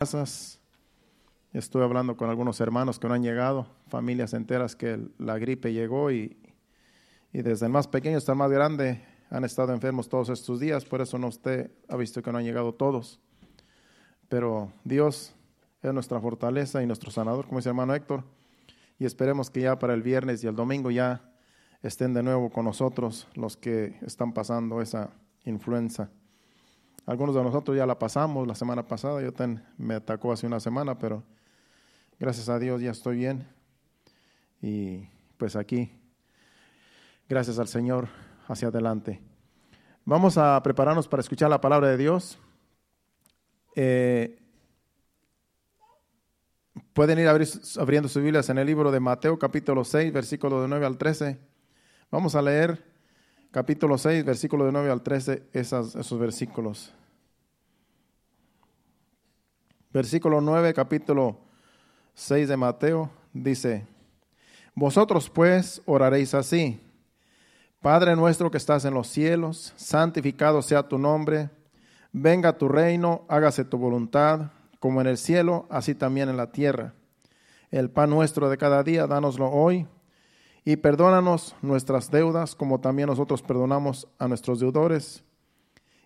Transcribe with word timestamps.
casas. 0.00 0.58
Estuve 1.52 1.84
hablando 1.84 2.16
con 2.16 2.30
algunos 2.30 2.58
hermanos 2.60 2.98
que 2.98 3.06
no 3.06 3.12
han 3.12 3.22
llegado, 3.22 3.66
familias 3.88 4.32
enteras 4.32 4.74
que 4.74 4.98
la 5.18 5.36
gripe 5.36 5.74
llegó 5.74 6.10
y, 6.10 6.38
y 7.34 7.42
desde 7.42 7.66
el 7.66 7.72
más 7.72 7.86
pequeño 7.86 8.16
hasta 8.16 8.32
el 8.32 8.38
más 8.38 8.50
grande 8.50 9.04
han 9.28 9.44
estado 9.44 9.74
enfermos 9.74 10.08
todos 10.08 10.30
estos 10.30 10.58
días, 10.58 10.86
por 10.86 11.02
eso 11.02 11.18
no 11.18 11.26
usted 11.26 11.70
ha 11.86 11.98
visto 11.98 12.22
que 12.22 12.32
no 12.32 12.38
han 12.38 12.44
llegado 12.44 12.72
todos. 12.72 13.20
Pero 14.30 14.72
Dios 14.84 15.34
es 15.82 15.92
nuestra 15.92 16.18
fortaleza 16.18 16.82
y 16.82 16.86
nuestro 16.86 17.10
sanador, 17.10 17.44
como 17.44 17.58
dice 17.58 17.68
el 17.68 17.72
hermano 17.72 17.94
Héctor, 17.94 18.24
y 18.98 19.04
esperemos 19.04 19.50
que 19.50 19.60
ya 19.60 19.78
para 19.78 19.92
el 19.92 20.02
viernes 20.02 20.42
y 20.42 20.46
el 20.46 20.56
domingo 20.56 20.90
ya 20.90 21.30
estén 21.82 22.14
de 22.14 22.22
nuevo 22.22 22.48
con 22.48 22.64
nosotros 22.64 23.28
los 23.34 23.58
que 23.58 23.98
están 24.00 24.32
pasando 24.32 24.80
esa 24.80 25.10
influenza. 25.44 26.08
Algunos 27.06 27.34
de 27.34 27.42
nosotros 27.42 27.76
ya 27.76 27.86
la 27.86 27.98
pasamos 27.98 28.46
la 28.46 28.54
semana 28.54 28.86
pasada, 28.86 29.20
yo 29.20 29.30
me 29.78 29.94
atacó 29.94 30.32
hace 30.32 30.46
una 30.46 30.60
semana, 30.60 30.98
pero 30.98 31.22
gracias 32.18 32.48
a 32.48 32.58
Dios 32.58 32.80
ya 32.80 32.90
estoy 32.90 33.16
bien. 33.16 33.46
Y 34.62 35.08
pues 35.36 35.56
aquí, 35.56 35.90
gracias 37.28 37.58
al 37.58 37.68
Señor, 37.68 38.08
hacia 38.46 38.68
adelante. 38.68 39.20
Vamos 40.04 40.36
a 40.38 40.62
prepararnos 40.62 41.08
para 41.08 41.20
escuchar 41.20 41.50
la 41.50 41.60
palabra 41.60 41.88
de 41.88 41.96
Dios. 41.96 42.38
Eh, 43.76 44.38
pueden 46.92 47.18
ir 47.18 47.28
abriendo 47.28 48.08
sus 48.08 48.22
Biblias 48.22 48.48
en 48.50 48.58
el 48.58 48.66
libro 48.66 48.90
de 48.90 49.00
Mateo 49.00 49.38
capítulo 49.38 49.84
6, 49.84 50.12
versículo 50.12 50.62
de 50.62 50.68
9 50.68 50.86
al 50.86 50.98
13. 50.98 51.38
Vamos 52.10 52.34
a 52.34 52.42
leer 52.42 52.89
capítulo 53.50 53.98
6, 53.98 54.24
versículo 54.24 54.64
de 54.64 54.72
9 54.72 54.90
al 54.90 55.02
13, 55.02 55.48
esos 55.52 56.18
versículos. 56.18 56.92
Versículo 59.92 60.40
9, 60.40 60.72
capítulo 60.72 61.38
6 62.14 62.48
de 62.48 62.56
Mateo, 62.56 63.10
dice, 63.32 63.86
Vosotros 64.74 65.28
pues 65.28 65.82
oraréis 65.84 66.32
así, 66.34 66.80
Padre 67.80 68.14
nuestro 68.14 68.50
que 68.50 68.58
estás 68.58 68.84
en 68.84 68.94
los 68.94 69.08
cielos, 69.08 69.72
santificado 69.76 70.62
sea 70.62 70.86
tu 70.86 70.98
nombre, 70.98 71.50
venga 72.12 72.56
tu 72.56 72.68
reino, 72.68 73.24
hágase 73.28 73.64
tu 73.64 73.78
voluntad, 73.78 74.50
como 74.78 75.00
en 75.00 75.06
el 75.06 75.16
cielo, 75.16 75.66
así 75.70 75.94
también 75.94 76.28
en 76.28 76.36
la 76.36 76.52
tierra. 76.52 76.94
El 77.70 77.90
pan 77.90 78.10
nuestro 78.10 78.48
de 78.48 78.58
cada 78.58 78.82
día, 78.82 79.06
dánoslo 79.06 79.50
hoy, 79.50 79.86
y 80.64 80.76
perdónanos 80.76 81.56
nuestras 81.62 82.10
deudas, 82.10 82.54
como 82.54 82.80
también 82.80 83.08
nosotros 83.08 83.42
perdonamos 83.42 84.08
a 84.18 84.28
nuestros 84.28 84.60
deudores, 84.60 85.24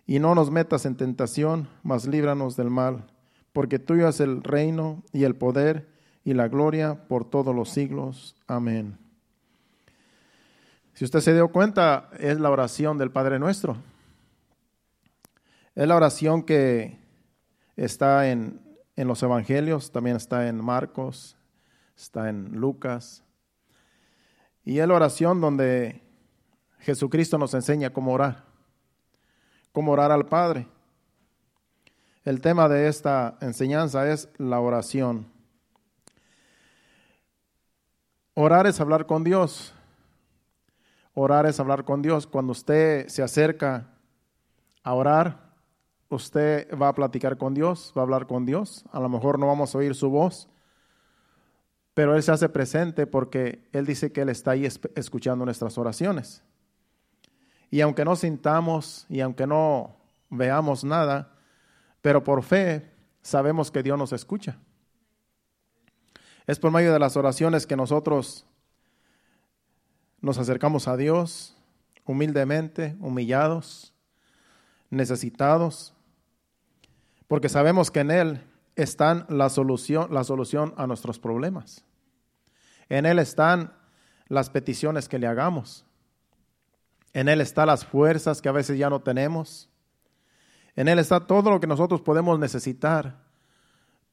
y 0.07 0.19
no 0.19 0.35
nos 0.35 0.51
metas 0.51 0.85
en 0.85 0.95
tentación, 0.95 1.67
mas 1.83 2.05
líbranos 2.07 2.55
del 2.55 2.69
mal 2.69 3.05
porque 3.55 3.79
tuyo 3.79 4.09
es 4.09 4.19
el 4.19 4.43
reino 4.43 5.01
y 5.13 5.23
el 5.23 5.37
poder 5.37 5.87
y 6.25 6.33
la 6.33 6.49
gloria 6.49 7.07
por 7.07 7.23
todos 7.23 7.55
los 7.55 7.69
siglos. 7.69 8.35
Amén. 8.47 8.97
Si 10.93 11.05
usted 11.05 11.21
se 11.21 11.33
dio 11.33 11.47
cuenta, 11.47 12.09
es 12.19 12.37
la 12.37 12.49
oración 12.49 12.97
del 12.97 13.11
Padre 13.11 13.39
Nuestro. 13.39 13.77
Es 15.73 15.87
la 15.87 15.95
oración 15.95 16.43
que 16.43 16.99
está 17.77 18.29
en, 18.29 18.59
en 18.97 19.07
los 19.07 19.23
Evangelios, 19.23 19.93
también 19.93 20.17
está 20.17 20.49
en 20.49 20.61
Marcos, 20.61 21.37
está 21.95 22.27
en 22.27 22.59
Lucas. 22.59 23.23
Y 24.65 24.79
es 24.79 24.87
la 24.87 24.95
oración 24.95 25.39
donde 25.39 26.01
Jesucristo 26.79 27.37
nos 27.37 27.53
enseña 27.53 27.93
cómo 27.93 28.13
orar, 28.13 28.43
cómo 29.71 29.91
orar 29.91 30.11
al 30.11 30.25
Padre. 30.25 30.67
El 32.23 32.41
tema 32.41 32.67
de 32.67 32.87
esta 32.87 33.37
enseñanza 33.41 34.11
es 34.11 34.27
la 34.39 34.59
oración. 34.59 35.27
Orar 38.33 38.65
es 38.65 38.81
hablar 38.81 39.05
con 39.05 39.23
Dios. 39.23 39.71
Orar 41.13 41.45
es 41.45 41.59
hablar 41.59 41.85
con 41.85 42.01
Dios. 42.01 42.25
Cuando 42.25 42.51
usted 42.51 43.07
se 43.07 43.21
acerca 43.21 43.87
a 44.83 44.93
orar, 44.95 45.53
usted 46.09 46.67
va 46.75 46.87
a 46.87 46.95
platicar 46.95 47.37
con 47.37 47.53
Dios, 47.53 47.93
va 47.95 48.01
a 48.01 48.03
hablar 48.03 48.25
con 48.25 48.47
Dios. 48.47 48.83
A 48.91 48.99
lo 48.99 49.09
mejor 49.09 49.37
no 49.37 49.45
vamos 49.45 49.75
a 49.75 49.77
oír 49.77 49.93
su 49.93 50.09
voz, 50.09 50.49
pero 51.95 52.13
Él 52.13 52.21
se 52.21 52.31
hace 52.33 52.49
presente 52.49 53.07
porque 53.07 53.67
Él 53.71 53.85
dice 53.85 54.11
que 54.11 54.21
Él 54.21 54.29
está 54.29 54.51
ahí 54.51 54.67
escuchando 54.95 55.45
nuestras 55.45 55.77
oraciones. 55.77 56.43
Y 57.71 57.81
aunque 57.81 58.05
no 58.05 58.17
sintamos 58.17 59.05
y 59.09 59.21
aunque 59.21 59.47
no 59.47 59.95
veamos 60.29 60.83
nada, 60.83 61.31
pero 62.01 62.23
por 62.23 62.43
fe 62.43 62.91
sabemos 63.21 63.71
que 63.71 63.81
Dios 63.81 63.97
nos 63.97 64.11
escucha. 64.11 64.57
Es 66.45 66.59
por 66.59 66.69
medio 66.69 66.91
de 66.91 66.99
las 66.99 67.15
oraciones 67.15 67.65
que 67.65 67.77
nosotros 67.77 68.45
nos 70.19 70.37
acercamos 70.37 70.89
a 70.89 70.97
Dios 70.97 71.55
humildemente, 72.03 72.97
humillados, 72.99 73.93
necesitados, 74.89 75.93
porque 77.27 77.47
sabemos 77.47 77.89
que 77.89 78.01
en 78.01 78.11
Él 78.11 78.41
está 78.75 79.25
la 79.29 79.49
solución, 79.49 80.13
la 80.13 80.23
solución 80.23 80.73
a 80.77 80.87
nuestros 80.87 81.19
problemas. 81.19 81.83
En 82.89 83.05
Él 83.05 83.19
están 83.19 83.73
las 84.27 84.49
peticiones 84.49 85.07
que 85.07 85.19
le 85.19 85.27
hagamos. 85.27 85.85
En 87.13 87.29
Él 87.29 87.41
están 87.41 87.67
las 87.67 87.85
fuerzas 87.85 88.41
que 88.41 88.49
a 88.49 88.53
veces 88.53 88.77
ya 88.77 88.89
no 88.89 89.01
tenemos. 89.01 89.69
En 90.75 90.87
Él 90.87 90.99
está 90.99 91.21
todo 91.21 91.49
lo 91.49 91.59
que 91.59 91.67
nosotros 91.67 92.01
podemos 92.01 92.37
necesitar 92.37 93.23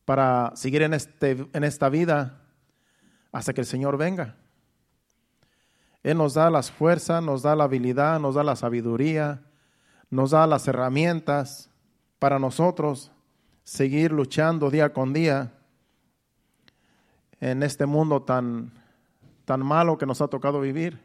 para 0.05 0.53
seguir 0.55 0.83
en, 0.83 0.94
este, 0.94 1.49
en 1.53 1.65
esta 1.65 1.89
vida 1.89 2.41
hasta 3.33 3.53
que 3.53 3.62
el 3.62 3.67
Señor 3.67 3.97
venga. 3.97 4.37
Él 6.03 6.19
nos 6.19 6.34
da 6.34 6.50
las 6.50 6.71
fuerzas, 6.71 7.23
nos 7.23 7.43
da 7.43 7.55
la 7.55 7.65
habilidad, 7.65 8.19
nos 8.19 8.34
da 8.34 8.43
la 8.43 8.56
sabiduría, 8.56 9.43
nos 10.11 10.33
da 10.33 10.47
las 10.47 10.67
herramientas 10.67 11.71
para 12.19 12.39
nosotros 12.39 13.12
seguir 13.65 14.12
luchando 14.12 14.71
día 14.71 14.93
con 14.93 15.12
día 15.12 15.53
en 17.41 17.62
este 17.62 17.87
mundo 17.87 18.23
tan, 18.23 18.73
tan 19.45 19.65
malo 19.65 19.99
que 19.99 20.06
nos 20.06 20.21
ha 20.21 20.28
tocado 20.28 20.61
vivir. 20.61 21.00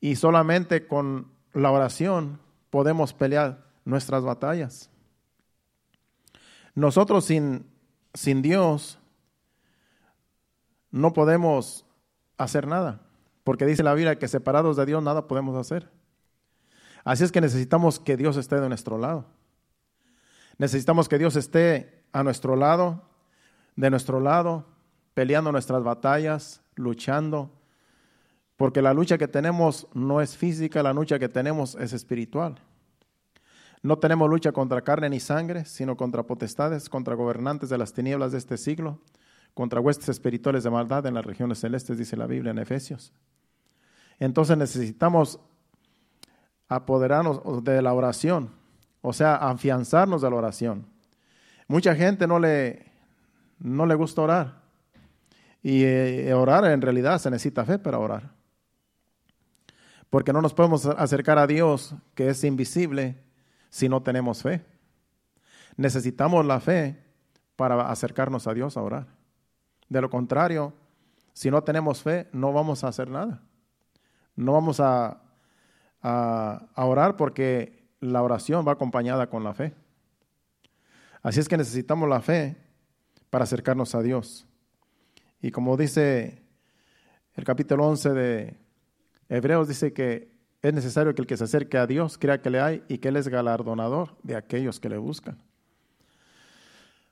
Y 0.00 0.16
solamente 0.16 0.86
con 0.86 1.30
la 1.52 1.70
oración 1.70 2.38
podemos 2.70 3.12
pelear 3.12 3.64
nuestras 3.84 4.24
batallas. 4.24 4.90
Nosotros 6.74 7.24
sin, 7.24 7.66
sin 8.14 8.42
Dios 8.42 8.98
no 10.90 11.12
podemos 11.12 11.84
hacer 12.38 12.66
nada, 12.66 13.00
porque 13.44 13.66
dice 13.66 13.82
la 13.82 13.94
Biblia 13.94 14.18
que 14.18 14.28
separados 14.28 14.76
de 14.76 14.86
Dios 14.86 15.02
nada 15.02 15.26
podemos 15.26 15.56
hacer. 15.56 15.90
Así 17.04 17.24
es 17.24 17.32
que 17.32 17.40
necesitamos 17.40 18.00
que 18.00 18.16
Dios 18.16 18.36
esté 18.36 18.60
de 18.60 18.68
nuestro 18.68 18.98
lado. 18.98 19.26
Necesitamos 20.58 21.08
que 21.08 21.18
Dios 21.18 21.36
esté 21.36 22.04
a 22.12 22.22
nuestro 22.22 22.56
lado, 22.56 23.02
de 23.76 23.90
nuestro 23.90 24.20
lado, 24.20 24.66
peleando 25.14 25.52
nuestras 25.52 25.82
batallas, 25.82 26.62
luchando, 26.74 27.50
porque 28.56 28.80
la 28.80 28.94
lucha 28.94 29.18
que 29.18 29.28
tenemos 29.28 29.86
no 29.92 30.20
es 30.20 30.36
física, 30.36 30.82
la 30.82 30.92
lucha 30.92 31.18
que 31.18 31.28
tenemos 31.28 31.74
es 31.74 31.92
espiritual. 31.92 32.60
No 33.82 33.98
tenemos 33.98 34.28
lucha 34.30 34.52
contra 34.52 34.82
carne 34.82 35.10
ni 35.10 35.20
sangre, 35.20 35.64
sino 35.66 35.96
contra 35.96 36.22
potestades, 36.22 36.88
contra 36.88 37.14
gobernantes 37.14 37.68
de 37.68 37.78
las 37.78 37.92
tinieblas 37.92 38.32
de 38.32 38.38
este 38.38 38.56
siglo, 38.56 38.98
contra 39.54 39.80
huestes 39.80 40.08
espirituales 40.08 40.64
de 40.64 40.70
maldad 40.70 41.06
en 41.06 41.14
las 41.14 41.24
regiones 41.24 41.60
celestes, 41.60 41.98
dice 41.98 42.16
la 42.16 42.26
Biblia 42.26 42.50
en 42.50 42.58
Efesios. 42.58 43.12
Entonces 44.18 44.56
necesitamos 44.56 45.38
apoderarnos 46.68 47.62
de 47.62 47.80
la 47.82 47.92
oración, 47.92 48.50
o 49.08 49.12
sea, 49.12 49.36
afianzarnos 49.36 50.20
de 50.20 50.28
la 50.28 50.34
oración. 50.34 50.84
Mucha 51.68 51.94
gente 51.94 52.26
no 52.26 52.40
le, 52.40 52.86
no 53.60 53.86
le 53.86 53.94
gusta 53.94 54.22
orar. 54.22 54.62
Y 55.62 55.84
eh, 55.84 56.34
orar 56.34 56.64
en 56.64 56.82
realidad 56.82 57.20
se 57.20 57.30
necesita 57.30 57.64
fe 57.64 57.78
para 57.78 58.00
orar. 58.00 58.32
Porque 60.10 60.32
no 60.32 60.42
nos 60.42 60.54
podemos 60.54 60.86
acercar 60.86 61.38
a 61.38 61.46
Dios 61.46 61.94
que 62.16 62.30
es 62.30 62.42
invisible 62.42 63.14
si 63.70 63.88
no 63.88 64.02
tenemos 64.02 64.42
fe. 64.42 64.64
Necesitamos 65.76 66.44
la 66.44 66.58
fe 66.58 67.00
para 67.54 67.88
acercarnos 67.88 68.48
a 68.48 68.54
Dios 68.54 68.76
a 68.76 68.82
orar. 68.82 69.06
De 69.88 70.00
lo 70.00 70.10
contrario, 70.10 70.72
si 71.32 71.48
no 71.48 71.62
tenemos 71.62 72.02
fe, 72.02 72.26
no 72.32 72.52
vamos 72.52 72.82
a 72.82 72.88
hacer 72.88 73.08
nada. 73.08 73.40
No 74.34 74.54
vamos 74.54 74.80
a, 74.80 75.20
a, 76.02 76.66
orar 76.74 77.16
porque 77.16 77.75
la 78.00 78.22
oración 78.22 78.66
va 78.66 78.72
acompañada 78.72 79.28
con 79.28 79.44
la 79.44 79.54
fe. 79.54 79.74
Así 81.22 81.40
es 81.40 81.48
que 81.48 81.56
necesitamos 81.56 82.08
la 82.08 82.20
fe 82.20 82.56
para 83.30 83.44
acercarnos 83.44 83.94
a 83.94 84.02
Dios. 84.02 84.46
Y 85.40 85.50
como 85.50 85.76
dice 85.76 86.42
el 87.34 87.44
capítulo 87.44 87.86
11 87.86 88.10
de 88.10 88.56
Hebreos, 89.28 89.68
dice 89.68 89.92
que 89.92 90.36
es 90.62 90.72
necesario 90.72 91.14
que 91.14 91.22
el 91.22 91.26
que 91.26 91.36
se 91.36 91.44
acerque 91.44 91.78
a 91.78 91.86
Dios 91.86 92.18
crea 92.18 92.40
que 92.40 92.50
le 92.50 92.60
hay 92.60 92.82
y 92.88 92.98
que 92.98 93.08
Él 93.08 93.16
es 93.16 93.28
galardonador 93.28 94.16
de 94.22 94.36
aquellos 94.36 94.80
que 94.80 94.88
le 94.88 94.98
buscan. 94.98 95.38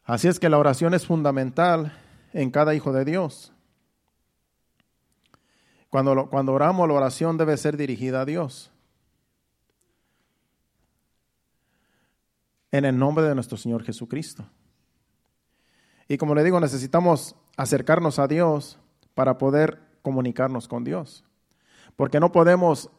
Así 0.04 0.28
es 0.28 0.38
que 0.38 0.48
la 0.48 0.58
oración 0.58 0.94
es 0.94 1.06
fundamental 1.06 1.92
en 2.32 2.50
cada 2.50 2.74
hijo 2.74 2.92
de 2.92 3.04
Dios. 3.04 3.52
Cuando, 5.88 6.28
cuando 6.28 6.52
oramos, 6.52 6.88
la 6.88 6.94
oración 6.94 7.38
debe 7.38 7.56
ser 7.56 7.76
dirigida 7.76 8.22
a 8.22 8.24
Dios. 8.24 8.70
En 12.74 12.84
el 12.84 12.98
nombre 12.98 13.24
de 13.24 13.36
nuestro 13.36 13.56
Señor 13.56 13.84
Jesucristo. 13.84 14.44
Y 16.08 16.18
como 16.18 16.34
le 16.34 16.42
digo, 16.42 16.58
necesitamos 16.58 17.36
acercarnos 17.56 18.18
a 18.18 18.26
Dios 18.26 18.80
para 19.14 19.38
poder 19.38 19.80
comunicarnos 20.02 20.66
con 20.66 20.82
Dios. 20.82 21.22
Porque 21.94 22.18
no 22.18 22.32
podemos 22.32 22.90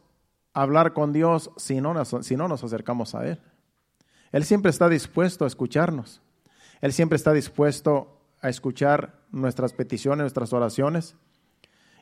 hablar 0.54 0.94
con 0.94 1.12
Dios 1.12 1.50
si 1.58 1.82
no, 1.82 1.92
nos, 1.92 2.16
si 2.22 2.36
no 2.36 2.48
nos 2.48 2.64
acercamos 2.64 3.14
a 3.14 3.28
Él. 3.28 3.38
Él 4.32 4.46
siempre 4.46 4.70
está 4.70 4.88
dispuesto 4.88 5.44
a 5.44 5.48
escucharnos. 5.48 6.22
Él 6.80 6.94
siempre 6.94 7.16
está 7.16 7.34
dispuesto 7.34 8.18
a 8.40 8.48
escuchar 8.48 9.26
nuestras 9.30 9.74
peticiones, 9.74 10.20
nuestras 10.20 10.54
oraciones. 10.54 11.16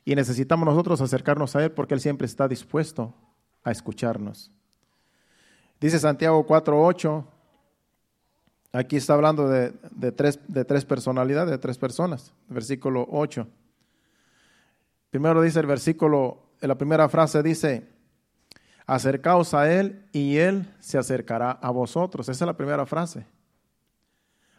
Y 0.04 0.14
necesitamos 0.14 0.64
nosotros 0.64 1.00
acercarnos 1.00 1.56
a 1.56 1.64
Él 1.64 1.72
porque 1.72 1.94
Él 1.94 2.00
siempre 2.00 2.28
está 2.28 2.46
dispuesto 2.46 3.16
a 3.64 3.72
escucharnos. 3.72 4.52
Dice 5.80 5.98
Santiago 5.98 6.46
4.8, 6.46 7.33
aquí 8.74 8.96
está 8.96 9.14
hablando 9.14 9.48
de, 9.48 9.72
tres, 10.12 10.38
de 10.48 10.64
tres 10.64 10.84
personalidades, 10.84 11.50
de 11.50 11.58
tres 11.58 11.78
personas, 11.78 12.34
versículo 12.48 13.06
8. 13.10 13.46
Primero 15.10 15.40
dice 15.40 15.60
el 15.60 15.66
versículo, 15.66 16.50
la 16.60 16.76
primera 16.76 17.08
frase 17.08 17.42
dice, 17.42 17.88
acercaos 18.86 19.54
a 19.54 19.72
Él 19.72 20.04
y 20.12 20.36
Él 20.36 20.66
se 20.80 20.98
acercará 20.98 21.52
a 21.52 21.70
vosotros. 21.70 22.28
Esa 22.28 22.44
es 22.44 22.46
la 22.46 22.56
primera 22.56 22.84
frase. 22.84 23.26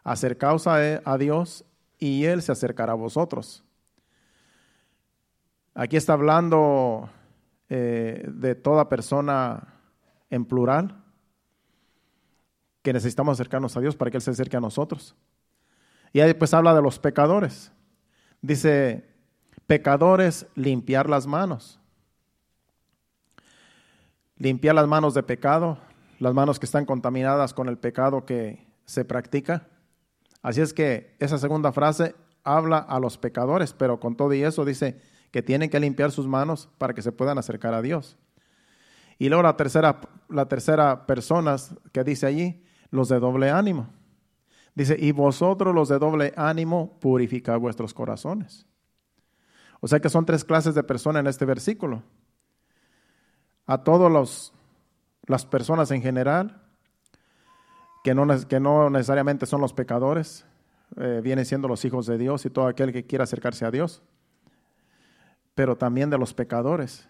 Acercaos 0.04 0.66
a, 0.66 0.78
a 1.04 1.18
Dios 1.18 1.66
y 2.00 2.26
Él 2.26 2.42
se 2.42 2.54
acercará 2.54 2.94
a 2.94 2.96
vosotros. 2.96 3.64
Aquí 5.74 5.98
está 5.98 6.14
hablando 6.14 7.10
eh, 7.68 8.24
de 8.28 8.56
toda 8.56 8.88
persona 8.88 9.74
en 10.30 10.46
plural, 10.46 11.04
que 12.86 12.94
necesitamos 12.94 13.34
acercarnos 13.34 13.76
a 13.76 13.82
Dios 13.82 13.98
para 13.98 14.12
que 14.12 14.18
Él 14.18 14.22
se 14.22 14.32
acerque 14.32 14.56
a 14.56 14.62
nosotros. 14.62 15.16
Y 16.14 16.22
ahí 16.22 16.34
pues 16.36 16.54
habla 16.54 16.74
de 16.74 16.82
los 16.82 17.00
pecadores. 17.00 17.72
Dice, 18.42 19.04
Pecadores, 19.68 20.46
limpiar 20.54 21.10
las 21.10 21.26
manos. 21.26 21.80
Limpiar 24.38 24.76
las 24.76 24.88
manos 24.88 25.16
de 25.16 25.24
pecado, 25.24 25.80
las 26.20 26.34
manos 26.34 26.60
que 26.60 26.68
están 26.68 26.86
contaminadas 26.86 27.54
con 27.54 27.68
el 27.68 27.78
pecado 27.78 28.26
que 28.26 28.68
se 28.86 29.06
practica. 29.06 29.68
Así 30.44 30.62
es 30.62 30.74
que 30.74 31.16
esa 31.20 31.40
segunda 31.40 31.72
frase 31.72 32.14
habla 32.44 32.78
a 32.78 33.00
los 33.00 33.18
pecadores, 33.18 33.74
pero 33.74 34.00
con 34.00 34.16
todo 34.16 34.34
y 34.36 34.44
eso 34.44 34.64
dice 34.66 35.02
que 35.32 35.42
tienen 35.42 35.72
que 35.72 35.80
limpiar 35.80 36.12
sus 36.12 36.28
manos 36.28 36.70
para 36.78 36.94
que 36.94 37.02
se 37.02 37.12
puedan 37.12 37.40
acercar 37.40 37.74
a 37.74 37.82
Dios. 37.82 38.18
Y 39.18 39.30
luego 39.30 39.42
la 39.42 39.58
tercera, 39.58 40.02
la 40.30 40.48
tercera 40.48 41.08
persona 41.08 41.56
que 41.92 42.04
dice 42.04 42.28
allí, 42.28 42.65
los 42.92 43.10
de 43.10 43.20
doble 43.20 43.50
ánimo. 43.50 43.90
Dice, 44.74 44.98
y 45.00 45.12
vosotros 45.12 45.74
los 45.74 45.90
de 45.90 46.00
doble 46.00 46.34
ánimo, 46.36 47.00
purificad 47.00 47.60
vuestros 47.60 47.94
corazones. 47.94 48.66
O 49.80 49.88
sea 49.88 50.00
que 50.00 50.10
son 50.10 50.26
tres 50.26 50.44
clases 50.44 50.76
de 50.76 50.84
personas 50.84 51.22
en 51.22 51.28
este 51.28 51.46
versículo. 51.46 52.04
A 53.66 53.84
todas 53.84 54.52
las 55.28 55.46
personas 55.46 55.92
en 55.92 56.02
general, 56.02 56.62
que 58.04 58.14
no, 58.14 58.28
que 58.48 58.60
no 58.60 58.90
necesariamente 58.90 59.46
son 59.46 59.62
los 59.62 59.74
pecadores, 59.74 60.46
eh, 60.98 61.22
vienen 61.24 61.46
siendo 61.46 61.68
los 61.68 61.84
hijos 61.86 62.06
de 62.06 62.18
Dios 62.18 62.46
y 62.46 62.50
todo 62.50 62.68
aquel 62.68 62.94
que 62.94 63.06
quiera 63.06 63.24
acercarse 63.24 63.66
a 63.66 63.72
Dios, 63.72 64.02
pero 65.56 65.78
también 65.78 66.10
de 66.10 66.18
los 66.18 66.34
pecadores, 66.34 67.10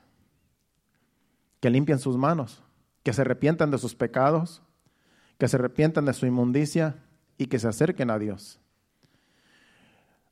que 1.59 1.69
limpian 1.69 1.99
sus 1.99 2.17
manos, 2.17 2.63
que 3.03 3.13
se 3.13 3.21
arrepientan 3.21 3.71
de 3.71 3.77
sus 3.77 3.95
pecados, 3.95 4.61
que 5.37 5.47
se 5.47 5.57
arrepientan 5.57 6.05
de 6.05 6.13
su 6.13 6.25
inmundicia 6.25 6.95
y 7.37 7.47
que 7.47 7.59
se 7.59 7.67
acerquen 7.67 8.09
a 8.09 8.19
Dios. 8.19 8.59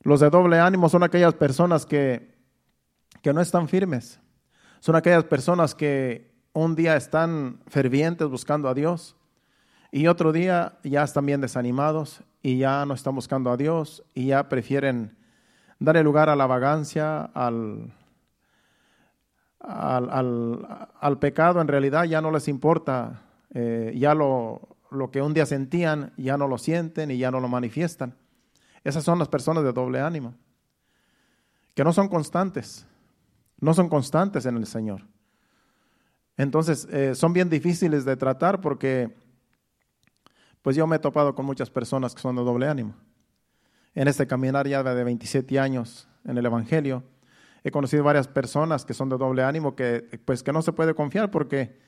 Los 0.01 0.19
de 0.19 0.29
doble 0.29 0.59
ánimo 0.59 0.89
son 0.89 1.03
aquellas 1.03 1.33
personas 1.33 1.85
que 1.85 2.33
que 3.23 3.33
no 3.33 3.41
están 3.41 3.67
firmes. 3.67 4.19
Son 4.81 4.95
aquellas 4.95 5.23
personas 5.23 5.73
que 5.73 6.29
un 6.51 6.75
día 6.75 6.95
están 6.97 7.61
fervientes 7.67 8.27
buscando 8.27 8.67
a 8.67 8.73
Dios 8.73 9.15
y 9.91 10.07
otro 10.07 10.31
día 10.31 10.77
ya 10.83 11.03
están 11.03 11.25
bien 11.25 11.41
desanimados 11.41 12.21
y 12.41 12.57
ya 12.57 12.85
no 12.85 12.93
están 12.93 13.15
buscando 13.15 13.49
a 13.49 13.57
Dios 13.57 14.03
y 14.13 14.27
ya 14.27 14.49
prefieren 14.49 15.15
darle 15.79 16.03
lugar 16.03 16.29
a 16.29 16.35
la 16.35 16.45
vagancia, 16.45 17.21
al, 17.33 17.93
al, 19.61 21.17
pecado. 21.19 21.61
En 21.61 21.69
realidad 21.69 22.03
ya 22.03 22.21
no 22.21 22.29
les 22.29 22.49
importa, 22.49 23.21
eh, 23.53 23.93
ya 23.95 24.13
lo, 24.13 24.72
lo 24.95 25.11
que 25.11 25.21
un 25.21 25.33
día 25.33 25.45
sentían 25.45 26.13
ya 26.17 26.37
no 26.37 26.47
lo 26.47 26.57
sienten 26.57 27.11
y 27.11 27.17
ya 27.17 27.31
no 27.31 27.39
lo 27.39 27.47
manifiestan. 27.47 28.15
Esas 28.83 29.03
son 29.03 29.19
las 29.19 29.29
personas 29.29 29.63
de 29.63 29.71
doble 29.71 29.99
ánimo, 30.01 30.35
que 31.73 31.83
no 31.83 31.93
son 31.93 32.09
constantes, 32.09 32.85
no 33.59 33.73
son 33.73 33.89
constantes 33.89 34.45
en 34.45 34.57
el 34.57 34.65
Señor. 34.65 35.03
Entonces, 36.37 36.87
eh, 36.91 37.15
son 37.15 37.33
bien 37.33 37.49
difíciles 37.49 38.05
de 38.05 38.17
tratar 38.17 38.59
porque, 38.59 39.15
pues 40.61 40.75
yo 40.75 40.87
me 40.87 40.95
he 40.97 40.99
topado 40.99 41.35
con 41.35 41.45
muchas 41.45 41.69
personas 41.69 42.13
que 42.15 42.21
son 42.21 42.35
de 42.35 42.43
doble 42.43 42.67
ánimo. 42.67 42.95
En 43.95 44.07
este 44.07 44.25
caminar 44.25 44.67
ya 44.67 44.83
de 44.83 45.03
27 45.03 45.59
años 45.59 46.07
en 46.25 46.37
el 46.37 46.45
Evangelio, 46.45 47.03
he 47.63 47.71
conocido 47.71 48.03
varias 48.03 48.27
personas 48.27 48.83
que 48.83 48.93
son 48.93 49.09
de 49.09 49.17
doble 49.17 49.43
ánimo 49.43 49.75
que, 49.75 50.19
pues, 50.25 50.41
que 50.41 50.51
no 50.51 50.61
se 50.61 50.73
puede 50.73 50.95
confiar 50.95 51.29
porque, 51.31 51.79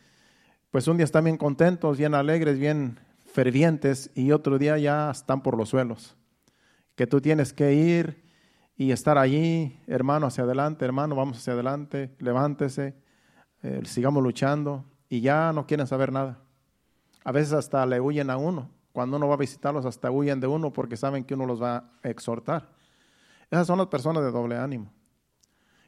pues, 0.72 0.88
un 0.88 0.98
día 0.98 1.06
están 1.06 1.24
bien 1.24 1.38
contentos, 1.38 1.98
bien 1.98 2.14
alegres, 2.14 2.60
bien 2.60 3.00
fervientes 3.26 4.12
y 4.16 4.32
otro 4.32 4.58
día 4.58 4.78
ya 4.78 5.12
están 5.12 5.44
por 5.44 5.58
los 5.58 5.70
suelos. 5.70 6.16
Que 6.96 7.06
tú 7.06 7.20
tienes 7.20 7.52
que 7.52 7.74
ir 7.74 8.24
y 8.78 8.92
estar 8.92 9.18
allí, 9.18 9.80
hermano, 9.88 10.28
hacia 10.28 10.46
adelante, 10.46 10.86
hermano, 10.86 11.16
vamos 11.16 11.38
hacia 11.38 11.54
adelante, 11.54 12.16
levántese, 12.20 12.96
eh, 13.62 13.82
sigamos 13.86 14.24
luchando 14.24 14.86
y 15.10 15.22
ya 15.22 15.52
no 15.54 15.68
quieren 15.68 15.88
saber 15.88 16.12
nada. 16.12 16.40
A 17.26 17.32
veces 17.32 17.54
hasta 17.54 17.86
le 17.86 18.00
huyen 18.00 18.30
a 18.30 18.38
uno. 18.38 18.70
Cuando 18.92 19.18
uno 19.18 19.28
va 19.28 19.34
a 19.34 19.38
visitarlos, 19.38 19.86
hasta 19.86 20.10
huyen 20.12 20.40
de 20.40 20.48
uno 20.48 20.72
porque 20.72 20.96
saben 20.96 21.26
que 21.26 21.34
uno 21.34 21.46
los 21.46 21.62
va 21.62 21.92
a 22.02 22.10
exhortar. 22.10 22.70
Esas 23.52 23.68
son 23.68 23.78
las 23.78 23.88
personas 23.88 24.24
de 24.24 24.32
doble 24.32 24.58
ánimo, 24.58 24.94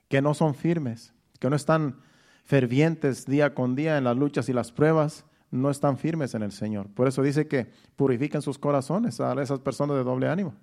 que 0.10 0.22
no 0.22 0.34
son 0.34 0.54
firmes, 0.54 1.13
que 1.40 1.50
no 1.50 1.56
están 1.56 2.01
fervientes 2.48 3.25
día 3.25 3.54
con 3.54 3.75
día 3.75 3.98
en 3.98 4.06
las 4.06 4.16
luchas 4.16 4.48
y 4.48 4.54
las 4.54 4.72
pruebas, 4.72 5.25
no 5.51 5.70
están 5.70 5.98
firmes 5.98 6.34
en 6.34 6.44
el 6.44 6.54
Señor. 6.54 6.88
Por 6.88 7.06
eso 7.06 7.22
dice 7.22 7.46
que 7.50 7.68
purifiquen 7.98 8.42
sus 8.42 8.58
corazones 8.58 9.20
a 9.20 9.34
esas 9.42 9.60
personas 9.60 9.98
de 9.98 10.04
doble 10.06 10.30
ánimo. 10.30 10.56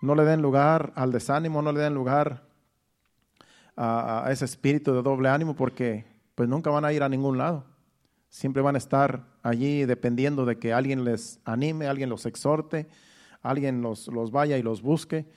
No 0.00 0.14
le 0.14 0.24
den 0.24 0.42
lugar 0.42 0.92
al 0.94 1.10
desánimo, 1.10 1.60
no 1.60 1.72
le 1.72 1.80
den 1.80 1.94
lugar 1.94 2.44
a, 3.76 4.28
ese 4.30 4.44
espíritu 4.44 4.94
de 4.94 5.02
doble 5.02 5.28
ánimo 5.28 5.56
porque 5.56 6.06
pues 6.36 6.48
nunca 6.48 6.70
van 6.70 6.84
a 6.84 6.92
ir 6.92 7.02
a 7.02 7.08
ningún 7.08 7.36
lado. 7.36 7.64
Siempre 8.28 8.62
van 8.62 8.76
a 8.76 8.78
estar 8.78 9.24
allí 9.42 9.86
dependiendo 9.86 10.44
de 10.44 10.56
que 10.56 10.72
alguien 10.72 11.02
les 11.02 11.40
anime, 11.44 11.88
alguien 11.88 12.10
los 12.10 12.26
exhorte, 12.26 12.86
alguien 13.42 13.82
los, 13.82 14.06
los 14.06 14.30
vaya 14.30 14.56
y 14.56 14.62
los 14.62 14.82
busque, 14.82 15.28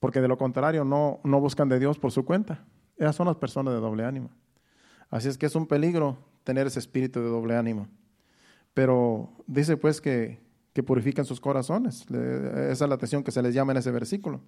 porque 0.00 0.20
de 0.20 0.26
lo 0.26 0.36
contrario 0.36 0.84
no, 0.84 1.20
no 1.22 1.38
buscan 1.40 1.68
de 1.68 1.78
Dios 1.78 1.96
por 1.96 2.10
su 2.10 2.24
cuenta. 2.24 2.64
Esas 2.96 3.14
son 3.14 3.28
las 3.28 3.36
personas 3.36 3.72
de 3.72 3.78
doble 3.78 4.04
ánimo. 4.04 4.30
Así 5.10 5.28
es 5.28 5.38
que 5.38 5.46
es 5.46 5.54
un 5.54 5.66
peligro 5.66 6.18
tener 6.44 6.66
ese 6.66 6.78
espíritu 6.78 7.20
de 7.20 7.28
doble 7.28 7.56
ánimo. 7.56 7.88
Pero 8.74 9.30
dice 9.46 9.76
pues 9.76 10.00
que 10.00 10.46
que 10.76 10.82
purifican 10.82 11.24
sus 11.24 11.40
corazones. 11.40 12.04
Esa 12.10 12.84
es 12.84 12.88
la 12.90 12.96
atención 12.96 13.24
que 13.24 13.30
se 13.30 13.40
les 13.40 13.54
llama 13.54 13.72
en 13.72 13.78
ese 13.78 13.90
versículo. 13.90 14.42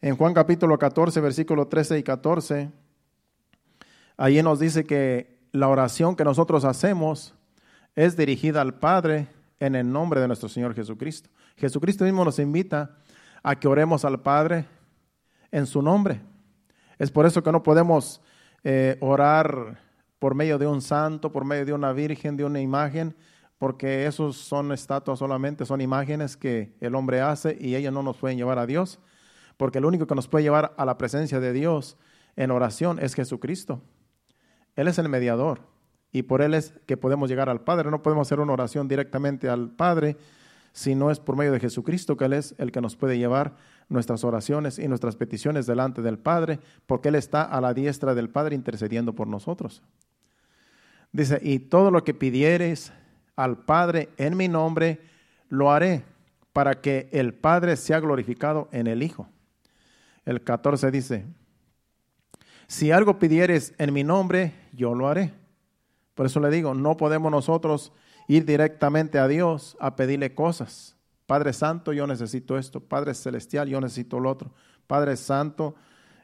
En 0.00 0.16
Juan 0.16 0.32
capítulo 0.32 0.78
14, 0.78 1.20
versículo 1.20 1.68
13 1.68 1.98
y 1.98 2.02
14, 2.02 2.70
ahí 4.16 4.42
nos 4.42 4.58
dice 4.58 4.84
que 4.84 5.38
la 5.52 5.68
oración 5.68 6.16
que 6.16 6.24
nosotros 6.24 6.64
hacemos 6.64 7.34
es 7.94 8.16
dirigida 8.16 8.62
al 8.62 8.78
Padre 8.78 9.28
en 9.60 9.74
el 9.74 9.92
nombre 9.92 10.18
de 10.22 10.28
nuestro 10.28 10.48
Señor 10.48 10.74
Jesucristo. 10.74 11.28
Jesucristo 11.58 12.04
mismo 12.04 12.24
nos 12.24 12.38
invita 12.38 12.96
a 13.42 13.54
que 13.60 13.68
oremos 13.68 14.06
al 14.06 14.22
Padre 14.22 14.64
en 15.50 15.66
su 15.66 15.82
nombre. 15.82 16.22
Es 16.98 17.10
por 17.10 17.26
eso 17.26 17.42
que 17.42 17.52
no 17.52 17.62
podemos 17.62 18.22
eh, 18.64 18.96
orar 19.00 19.78
por 20.18 20.34
medio 20.34 20.58
de 20.58 20.66
un 20.66 20.82
santo, 20.82 21.32
por 21.32 21.44
medio 21.44 21.64
de 21.64 21.72
una 21.72 21.92
virgen, 21.92 22.36
de 22.36 22.44
una 22.44 22.60
imagen, 22.60 23.16
porque 23.58 24.06
esos 24.06 24.36
son 24.36 24.72
estatuas 24.72 25.18
solamente, 25.18 25.66
son 25.66 25.80
imágenes 25.80 26.36
que 26.36 26.74
el 26.80 26.94
hombre 26.94 27.20
hace 27.20 27.56
y 27.60 27.74
ellas 27.74 27.92
no 27.92 28.02
nos 28.02 28.16
pueden 28.16 28.38
llevar 28.38 28.58
a 28.58 28.66
Dios, 28.66 29.00
porque 29.56 29.78
el 29.78 29.84
único 29.84 30.06
que 30.06 30.14
nos 30.14 30.28
puede 30.28 30.44
llevar 30.44 30.74
a 30.76 30.84
la 30.84 30.98
presencia 30.98 31.40
de 31.40 31.52
Dios 31.52 31.96
en 32.36 32.50
oración 32.50 32.98
es 33.00 33.14
Jesucristo. 33.14 33.82
Él 34.76 34.86
es 34.86 34.98
el 34.98 35.08
mediador 35.08 35.60
y 36.12 36.22
por 36.22 36.40
Él 36.40 36.54
es 36.54 36.72
que 36.86 36.96
podemos 36.96 37.28
llegar 37.28 37.48
al 37.48 37.62
Padre. 37.62 37.90
No 37.90 38.02
podemos 38.02 38.28
hacer 38.28 38.38
una 38.38 38.52
oración 38.52 38.86
directamente 38.86 39.48
al 39.48 39.70
Padre 39.70 40.16
si 40.72 40.94
no 40.94 41.10
es 41.10 41.18
por 41.18 41.36
medio 41.36 41.50
de 41.50 41.58
Jesucristo, 41.58 42.16
que 42.16 42.26
Él 42.26 42.34
es 42.34 42.54
el 42.58 42.70
que 42.70 42.80
nos 42.80 42.94
puede 42.94 43.18
llevar 43.18 43.56
nuestras 43.88 44.24
oraciones 44.24 44.78
y 44.78 44.88
nuestras 44.88 45.16
peticiones 45.16 45.66
delante 45.66 46.02
del 46.02 46.18
Padre, 46.18 46.60
porque 46.86 47.08
Él 47.08 47.14
está 47.14 47.42
a 47.42 47.60
la 47.60 47.74
diestra 47.74 48.14
del 48.14 48.28
Padre 48.28 48.54
intercediendo 48.54 49.14
por 49.14 49.26
nosotros. 49.26 49.82
Dice, 51.12 51.40
y 51.42 51.58
todo 51.58 51.90
lo 51.90 52.04
que 52.04 52.14
pidieres 52.14 52.92
al 53.36 53.58
Padre 53.58 54.10
en 54.18 54.36
mi 54.36 54.48
nombre, 54.48 55.00
lo 55.48 55.70
haré 55.70 56.04
para 56.52 56.80
que 56.80 57.08
el 57.12 57.34
Padre 57.34 57.76
sea 57.76 58.00
glorificado 58.00 58.68
en 58.72 58.86
el 58.86 59.02
Hijo. 59.02 59.28
El 60.26 60.42
14 60.42 60.90
dice, 60.90 61.24
si 62.66 62.90
algo 62.90 63.18
pidieres 63.18 63.74
en 63.78 63.94
mi 63.94 64.04
nombre, 64.04 64.52
yo 64.72 64.94
lo 64.94 65.08
haré. 65.08 65.32
Por 66.14 66.26
eso 66.26 66.40
le 66.40 66.50
digo, 66.50 66.74
no 66.74 66.96
podemos 66.98 67.30
nosotros 67.30 67.92
ir 68.26 68.44
directamente 68.44 69.18
a 69.18 69.26
Dios 69.26 69.76
a 69.80 69.96
pedirle 69.96 70.34
cosas. 70.34 70.97
Padre 71.28 71.52
Santo, 71.52 71.92
yo 71.92 72.06
necesito 72.06 72.56
esto. 72.56 72.80
Padre 72.80 73.12
Celestial, 73.12 73.68
yo 73.68 73.80
necesito 73.80 74.18
lo 74.18 74.30
otro. 74.30 74.50
Padre 74.86 75.14
Santo, 75.14 75.74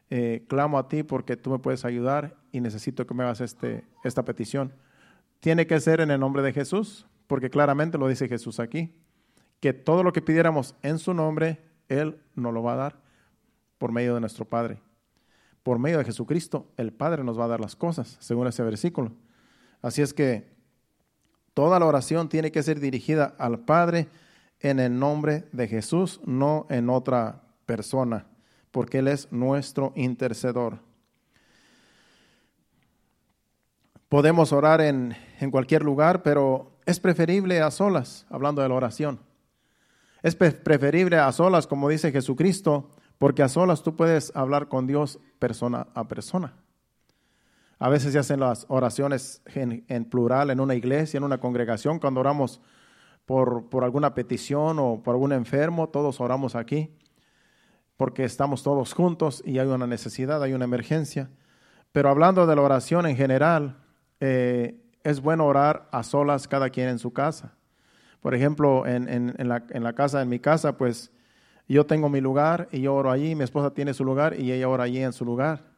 eh, 0.09 0.47
clamo 0.49 0.79
a 0.79 0.89
ti 0.89 1.03
porque 1.03 1.37
tú 1.37 1.51
me 1.51 1.59
puedes 1.59 1.85
ayudar 1.85 2.35
y 2.53 2.61
necesito 2.63 3.07
que 3.07 3.13
me 3.13 3.23
hagas 3.23 3.43
este, 3.43 3.85
esta 4.03 4.25
petición. 4.25 4.73
Tiene 5.41 5.67
que 5.67 5.79
ser 5.79 6.01
en 6.01 6.11
el 6.11 6.19
nombre 6.19 6.43
de 6.43 6.55
Jesús, 6.55 7.07
porque 7.27 7.51
claramente 7.51 7.99
lo 7.99 8.09
dice 8.09 8.29
Jesús 8.29 8.59
aquí, 8.59 8.95
que 9.61 9.75
todo 9.75 10.03
lo 10.03 10.13
que 10.15 10.23
pidiéramos 10.23 10.75
en 10.81 10.99
su 10.99 11.13
nombre, 11.13 11.61
Él 11.89 12.19
nos 12.35 12.55
lo 12.55 12.63
va 12.63 12.73
a 12.73 12.77
dar 12.77 13.03
por 13.77 13.93
medio 13.93 14.15
de 14.15 14.21
nuestro 14.21 14.47
Padre. 14.47 14.81
Por 15.63 15.79
medio 15.79 15.99
de 15.99 16.05
Jesucristo, 16.05 16.73
el 16.79 16.95
Padre 16.95 17.25
nos 17.25 17.39
va 17.39 17.45
a 17.45 17.49
dar 17.49 17.61
las 17.61 17.77
cosas, 17.77 18.17
según 18.21 18.47
ese 18.47 18.63
versículo. 18.63 19.13
Así 19.83 20.01
es 20.01 20.15
que 20.15 20.55
Toda 21.55 21.79
la 21.79 21.87
oración 21.87 22.29
tiene 22.29 22.51
que 22.51 22.65
ser 22.65 22.81
dirigida 22.81 23.37
al 23.39 23.61
Padre 23.61 24.09
en 24.64 24.80
el 24.80 24.99
nombre 24.99 25.44
de 25.52 25.68
Jesús, 25.68 26.21
no 26.25 26.66
en 26.71 26.88
otra 26.88 27.42
persona, 27.66 28.26
porque 28.71 28.99
Él 28.99 29.09
es 29.09 29.30
nuestro 29.30 29.92
intercedor. 29.94 30.78
Podemos 34.09 34.52
orar 34.52 34.80
en, 34.80 35.14
en 35.38 35.50
cualquier 35.50 35.83
lugar, 35.83 36.23
pero 36.23 36.73
es 36.87 36.99
preferible 36.99 37.61
a 37.61 37.71
solas, 37.71 38.26
hablando 38.30 38.62
de 38.62 38.68
la 38.71 38.75
oración. 38.75 39.21
Es 40.23 40.35
preferible 40.35 41.18
a 41.18 41.30
solas, 41.33 41.66
como 41.66 41.90
dice 41.90 42.11
Jesucristo, 42.11 42.90
porque 43.18 43.42
a 43.42 43.49
solas 43.49 43.83
tú 43.83 43.97
puedes 43.97 44.35
hablar 44.35 44.68
con 44.68 44.87
Dios 44.87 45.18
persona 45.38 45.88
a 45.94 46.09
persona. 46.09 46.54
A 47.78 47.90
veces 47.90 48.14
se 48.14 48.18
hacen 48.18 48.40
las 48.40 48.64
oraciones 48.68 49.42
en, 49.54 50.04
plural 50.06 50.49
en 50.49 50.61
una 50.61 50.75
iglesia, 50.75 51.18
en 51.18 51.25
una 51.25 51.38
congregación, 51.38 51.99
cuando 51.99 52.21
oramos 52.21 52.62
por, 53.26 53.69
por 53.69 53.85
alguna 53.85 54.14
petición 54.14 54.78
o 54.78 55.02
por 55.02 55.14
algún 55.14 55.33
enfermo, 55.33 55.88
todos 55.88 56.21
oramos 56.21 56.54
aquí, 56.54 56.97
porque 57.97 58.25
estamos 58.25 58.62
todos 58.62 58.93
juntos 58.93 59.43
y 59.47 59.59
hay 59.59 59.66
una 59.66 59.87
necesidad, 59.87 60.43
hay 60.43 60.52
una 60.52 60.64
emergencia. 60.64 61.31
Pero 61.93 62.09
hablando 62.09 62.47
de 62.47 62.57
la 62.57 62.62
oración 62.62 63.07
en 63.07 63.16
general, 63.16 63.78
eh, 64.21 64.81
es 65.04 65.21
bueno 65.21 65.47
orar 65.47 65.88
a 65.93 66.02
solas 66.02 66.49
cada 66.49 66.71
quien 66.71 66.88
en 66.88 66.99
su 66.99 67.12
casa. 67.12 67.54
Por 68.21 68.35
ejemplo, 68.35 68.87
en, 68.87 69.09
en, 69.09 69.49
la, 69.49 69.64
en, 69.71 69.85
la, 69.85 69.93
casa, 69.93 70.23
en 70.23 70.28
mi 70.28 70.40
casa, 70.40 70.76
pues 70.76 71.12
yo 71.69 71.87
tengo 71.87 72.09
mi 72.09 72.21
lugar 72.21 72.69
y 72.73 72.81
yo 72.81 72.95
oro 72.95 73.11
allí, 73.11 73.35
mi 73.35 73.45
esposa 73.45 73.73
tiene 73.73 73.95
su 73.95 74.04
lugar 74.04 74.38
y 74.40 74.50
ella 74.50 74.69
ora 74.69 74.85
allí 74.85 75.02
en 75.02 75.12
su 75.12 75.25
lugar 75.25 75.75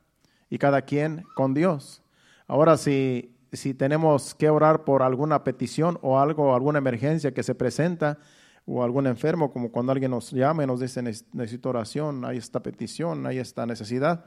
y 0.48 0.58
cada 0.58 0.82
quien 0.82 1.24
con 1.34 1.54
Dios. 1.54 2.02
Ahora, 2.46 2.76
si, 2.76 3.35
si 3.56 3.74
tenemos 3.74 4.34
que 4.34 4.50
orar 4.50 4.84
por 4.84 5.02
alguna 5.02 5.44
petición 5.44 5.98
o 6.02 6.18
algo, 6.18 6.54
alguna 6.54 6.78
emergencia 6.78 7.32
que 7.32 7.42
se 7.42 7.54
presenta, 7.54 8.18
o 8.66 8.82
algún 8.82 9.06
enfermo, 9.06 9.52
como 9.52 9.70
cuando 9.70 9.92
alguien 9.92 10.10
nos 10.10 10.32
llama 10.32 10.64
y 10.64 10.66
nos 10.66 10.80
dice 10.80 11.00
necesito 11.00 11.68
oración, 11.68 12.24
hay 12.24 12.38
esta 12.38 12.60
petición, 12.60 13.24
hay 13.26 13.38
esta 13.38 13.64
necesidad. 13.64 14.24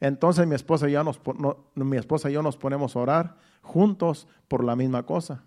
Entonces 0.00 0.46
mi 0.46 0.54
esposa, 0.54 0.88
y 0.88 0.92
yo 0.92 1.04
nos, 1.04 1.20
mi 1.74 1.98
esposa 1.98 2.30
y 2.30 2.32
yo 2.32 2.42
nos 2.42 2.56
ponemos 2.56 2.96
a 2.96 2.98
orar 3.00 3.36
juntos 3.62 4.26
por 4.48 4.64
la 4.64 4.74
misma 4.74 5.04
cosa. 5.04 5.44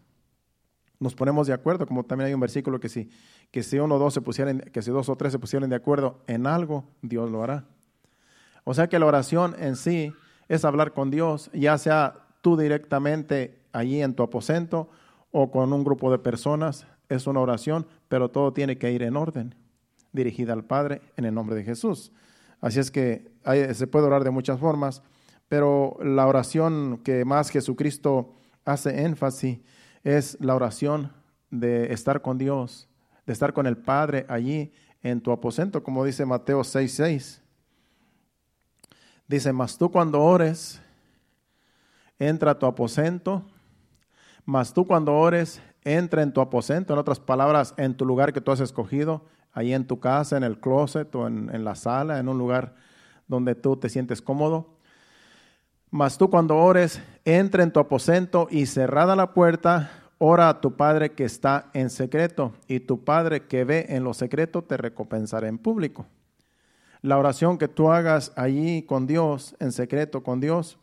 Nos 1.00 1.16
ponemos 1.16 1.48
de 1.48 1.54
acuerdo, 1.54 1.86
como 1.88 2.04
también 2.06 2.28
hay 2.28 2.34
un 2.34 2.40
versículo 2.40 2.80
que 2.80 2.90
si, 2.90 3.10
que 3.52 3.64
si 3.64 3.80
uno 3.80 3.96
o 3.96 4.00
dos 4.00 4.14
se 4.14 4.22
pusieran, 4.22 4.60
que 4.60 4.82
si 4.82 4.92
dos 4.92 5.10
o 5.10 5.16
tres 5.16 5.32
se 5.32 5.40
pusieran 5.40 5.70
de 5.70 5.76
acuerdo 5.76 6.24
en 6.28 6.46
algo, 6.46 6.86
Dios 7.02 7.32
lo 7.32 7.44
hará. 7.44 7.66
O 8.64 8.74
sea 8.74 8.88
que 8.88 9.00
la 9.00 9.06
oración 9.08 9.56
en 9.60 9.76
sí 9.76 10.14
es 10.48 10.64
hablar 10.64 10.94
con 10.94 11.10
Dios, 11.10 11.50
ya 11.54 11.78
sea 11.78 12.27
tú 12.42 12.58
directamente 12.58 13.60
allí 13.72 14.02
en 14.02 14.14
tu 14.14 14.24
aposento 14.24 14.90
o 15.32 15.52
con 15.52 15.74
un 15.74 15.84
grupo 15.84 16.12
de 16.12 16.20
personas. 16.20 16.88
Es 17.10 17.28
una 17.28 17.40
oración, 17.40 17.88
pero 18.08 18.30
todo 18.30 18.54
tiene 18.54 18.78
que 18.78 18.92
ir 18.92 19.04
en 19.04 19.16
orden, 19.16 19.56
dirigida 20.12 20.54
al 20.54 20.66
Padre 20.66 21.02
en 21.16 21.26
el 21.26 21.34
nombre 21.34 21.56
de 21.56 21.64
Jesús. 21.64 22.12
Así 22.60 22.80
es 22.80 22.92
que 22.92 23.32
se 23.74 23.88
puede 23.88 24.08
orar 24.08 24.24
de 24.24 24.32
muchas 24.32 24.60
formas, 24.60 25.04
pero 25.48 25.98
la 26.02 26.28
oración 26.28 27.00
que 27.04 27.24
más 27.24 27.50
Jesucristo 27.50 28.36
hace 28.66 29.04
énfasis 29.04 29.60
es 30.04 30.38
la 30.42 30.56
oración 30.56 31.14
de 31.50 31.94
estar 31.94 32.22
con 32.22 32.38
Dios, 32.38 32.90
de 33.26 33.34
estar 33.34 33.54
con 33.54 33.68
el 33.68 33.78
Padre 33.78 34.26
allí 34.28 34.74
en 35.02 35.22
tu 35.22 35.32
aposento, 35.32 35.84
como 35.84 36.04
dice 36.04 36.26
Mateo 36.26 36.62
6:6. 36.62 37.42
Dice, 39.28 39.54
mas 39.54 39.78
tú 39.78 39.92
cuando 39.92 40.22
ores, 40.22 40.82
entra 42.20 42.52
a 42.52 42.60
tu 42.60 42.66
aposento, 42.66 43.44
mas 44.46 44.74
tú 44.74 44.86
cuando 44.86 45.16
ores, 45.16 45.62
entra 45.84 46.22
en 46.22 46.34
tu 46.34 46.42
aposento, 46.42 46.94
en 46.94 47.00
otras 47.00 47.20
palabras, 47.20 47.74
en 47.78 47.96
tu 47.96 48.06
lugar 48.06 48.34
que 48.34 48.42
tú 48.42 48.52
has 48.52 48.60
escogido, 48.60 49.26
ahí 49.54 49.74
en 49.74 49.88
tu 49.88 50.00
casa, 50.00 50.38
en 50.38 50.44
el 50.44 50.60
closet 50.60 51.14
o 51.16 51.28
en, 51.28 51.50
en 51.54 51.64
la 51.64 51.76
sala, 51.76 52.20
en 52.20 52.30
un 52.30 52.38
lugar 52.38 52.76
donde 53.28 53.56
tú 53.56 53.78
te 53.78 53.90
sientes 53.90 54.22
cómodo. 54.22 54.78
Mas 55.90 56.18
tú 56.18 56.30
cuando 56.30 56.58
ores, 56.58 57.02
entra 57.24 57.64
en 57.64 57.72
tu 57.72 57.80
aposento 57.80 58.48
y 58.52 58.66
cerrada 58.66 59.16
la 59.16 59.34
puerta, 59.34 59.92
ora 60.18 60.50
a 60.50 60.62
tu 60.62 60.76
Padre 60.76 61.14
que 61.14 61.24
está 61.24 61.70
en 61.74 61.90
secreto, 61.90 62.54
y 62.68 62.82
tu 62.82 63.04
Padre 63.04 63.48
que 63.48 63.64
ve 63.64 63.86
en 63.90 64.04
lo 64.04 64.14
secreto 64.14 64.64
te 64.64 64.78
recompensará 64.78 65.48
en 65.48 65.58
público. 65.58 66.06
La 67.02 67.18
oración 67.18 67.58
que 67.58 67.68
tú 67.68 67.92
hagas 67.92 68.34
allí 68.36 68.84
con 68.84 69.08
Dios, 69.08 69.56
en 69.60 69.72
secreto 69.72 70.24
con 70.24 70.40
Dios, 70.40 70.78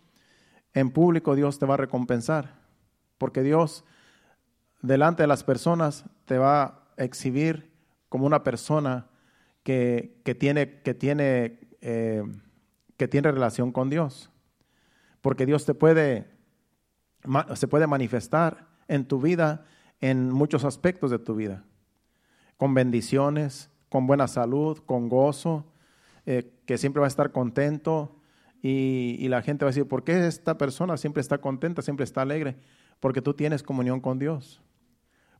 en 0.74 0.90
público 0.90 1.34
Dios 1.36 1.58
te 1.58 1.66
va 1.66 1.74
a 1.74 1.78
recompensar. 1.78 2.56
Porque 3.16 3.42
Dios, 3.42 3.84
delante 4.82 5.22
de 5.22 5.28
las 5.28 5.44
personas, 5.44 6.04
te 6.26 6.36
va 6.36 6.62
a 6.64 7.04
exhibir 7.04 7.72
como 8.08 8.26
una 8.26 8.42
persona 8.42 9.06
que, 9.62 10.20
tiene, 10.38 10.82
que, 10.82 10.94
tiene, 10.94 11.60
eh, 11.80 12.22
que 12.96 13.08
tiene 13.08 13.32
relación 13.32 13.72
con 13.72 13.88
Dios. 13.88 14.30
Porque 15.20 15.46
Dios 15.46 15.64
te 15.64 15.74
puede, 15.74 16.28
se 17.54 17.68
puede 17.68 17.86
manifestar 17.86 18.68
en 18.88 19.06
tu 19.06 19.20
vida 19.20 19.64
en 20.00 20.30
muchos 20.30 20.64
aspectos 20.64 21.10
de 21.10 21.18
tu 21.18 21.34
vida. 21.34 21.64
Con 22.56 22.74
bendiciones, 22.74 23.70
con 23.88 24.06
buena 24.06 24.28
salud, 24.28 24.78
con 24.84 25.08
gozo, 25.08 25.64
eh, 26.26 26.52
que 26.66 26.78
siempre 26.78 27.00
va 27.00 27.06
a 27.06 27.08
estar 27.08 27.32
contento 27.32 28.16
y, 28.66 29.28
la 29.28 29.42
gente 29.42 29.66
va 29.66 29.68
a 29.68 29.72
decir, 29.72 29.86
¿por 29.86 30.04
qué 30.04 30.26
esta 30.26 30.56
persona 30.56 30.96
siempre 30.96 31.20
está 31.20 31.36
contenta, 31.36 31.82
siempre 31.82 32.04
está 32.04 32.22
alegre? 32.22 32.56
Porque 32.98 33.20
tú 33.20 33.34
tienes 33.34 33.62
comunión 33.62 34.00
con 34.00 34.18
Dios. 34.18 34.62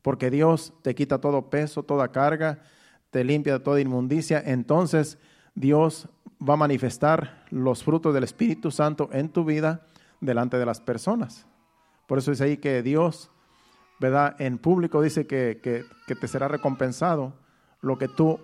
Porque 0.03 0.31
Dios 0.31 0.75
te 0.83 0.95
quita 0.95 1.23
todo 1.23 1.49
peso, 1.49 1.83
toda 1.85 2.13
carga, 2.13 2.61
te 3.09 3.25
limpia 3.25 3.55
de 3.55 3.61
toda 3.61 3.81
inmundicia. 3.81 4.43
Entonces 4.45 5.17
Dios 5.55 6.07
va 6.47 6.53
a 6.53 6.59
manifestar 6.59 7.47
los 7.49 7.83
frutos 7.83 8.13
del 8.13 8.25
Espíritu 8.25 8.71
Santo 8.71 9.09
en 9.11 9.31
tu 9.31 9.47
vida 9.47 9.87
delante 10.21 10.59
de 10.59 10.67
las 10.67 10.83
personas. 10.83 11.47
Por 12.07 12.19
eso 12.19 12.31
dice 12.31 12.45
ahí 12.45 12.59
que 12.59 12.83
Dios, 12.83 13.31
¿verdad? 14.01 14.37
En 14.39 14.59
público 14.59 15.01
dice 15.01 15.27
que, 15.27 15.61
que, 15.63 15.87
que 16.07 16.15
te 16.15 16.29
será 16.29 16.47
recompensado 16.47 17.33
lo 17.81 17.97
que 17.97 18.09
tú, 18.09 18.39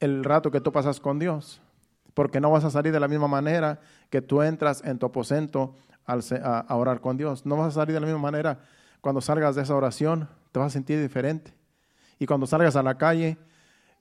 el 0.00 0.22
rato 0.22 0.50
que 0.50 0.60
tú 0.60 0.70
pasas 0.70 1.00
con 1.00 1.18
Dios 1.18 1.62
porque 2.18 2.40
no 2.40 2.50
vas 2.50 2.64
a 2.64 2.70
salir 2.72 2.92
de 2.92 2.98
la 2.98 3.06
misma 3.06 3.28
manera 3.28 3.78
que 4.10 4.20
tú 4.20 4.42
entras 4.42 4.82
en 4.84 4.98
tu 4.98 5.06
aposento 5.06 5.76
a, 6.04 6.74
orar 6.74 7.00
con 7.00 7.16
Dios. 7.16 7.46
No 7.46 7.56
vas 7.56 7.68
a 7.68 7.70
salir 7.70 7.94
de 7.94 8.00
la 8.00 8.06
misma 8.06 8.20
manera 8.20 8.58
cuando 9.00 9.20
salgas 9.20 9.54
de 9.54 9.62
esa 9.62 9.76
oración, 9.76 10.28
te 10.50 10.58
vas 10.58 10.66
a 10.66 10.70
sentir 10.70 11.00
diferente. 11.00 11.54
Y 12.18 12.26
cuando 12.26 12.48
salgas 12.48 12.74
a 12.74 12.82
la 12.82 12.98
calle, 12.98 13.38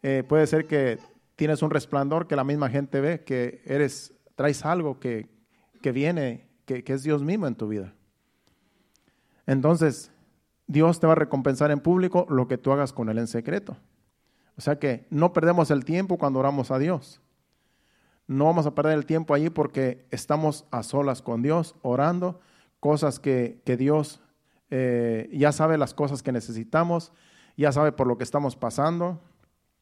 eh, 0.01 0.23
puede 0.27 0.47
ser 0.47 0.65
que 0.65 0.97
tienes 1.35 1.61
un 1.61 1.69
resplandor 1.69 2.25
que 2.25 2.35
la 2.35 2.43
misma 2.43 2.71
gente 2.71 3.01
ve, 3.01 3.23
que 3.23 3.61
eres, 3.65 4.15
traes 4.33 4.65
algo 4.65 4.99
que, 4.99 5.29
viene, 5.83 6.47
que, 6.65 6.83
que 6.83 6.93
es 6.93 7.03
Dios 7.03 7.21
mismo 7.21 7.45
en 7.45 7.53
tu 7.53 7.67
vida. 7.67 7.93
Entonces, 9.45 10.11
Dios 10.65 10.99
te 10.99 11.05
va 11.05 11.13
a 11.13 11.17
recompensar 11.17 11.69
en 11.69 11.81
público 11.81 12.25
lo 12.31 12.47
que 12.47 12.57
tú 12.57 12.71
hagas 12.71 12.93
con 12.93 13.09
Él 13.09 13.19
en 13.19 13.27
secreto. 13.27 13.77
O 14.57 14.61
sea 14.61 14.79
que 14.79 15.05
no 15.11 15.33
perdemos 15.33 15.69
el 15.69 15.85
tiempo 15.85 16.17
cuando 16.17 16.39
oramos 16.39 16.71
a 16.71 16.79
Dios. 16.79 17.21
No 18.27 18.45
vamos 18.45 18.65
a 18.65 18.75
perder 18.75 18.97
el 18.97 19.05
tiempo 19.05 19.33
allí 19.33 19.49
porque 19.49 20.05
estamos 20.11 20.65
a 20.71 20.83
solas 20.83 21.21
con 21.21 21.41
Dios, 21.41 21.75
orando, 21.81 22.39
cosas 22.79 23.19
que, 23.19 23.61
Dios 23.65 24.21
eh, 24.69 25.29
ya 25.33 25.51
sabe 25.51 25.77
las 25.77 25.93
cosas 25.93 26.21
que 26.21 26.31
necesitamos 26.31 27.13
ya 27.57 27.71
sabe 27.71 27.91
por 27.91 28.07
lo 28.07 28.17
que 28.17 28.23
estamos 28.23 28.55
pasando, 28.55 29.19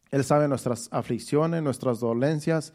Él 0.09 0.23
sabe 0.23 0.47
nuestras 0.47 0.87
aflicciones, 0.91 1.61
nuestras 1.61 1.99
dolencias, 1.99 2.73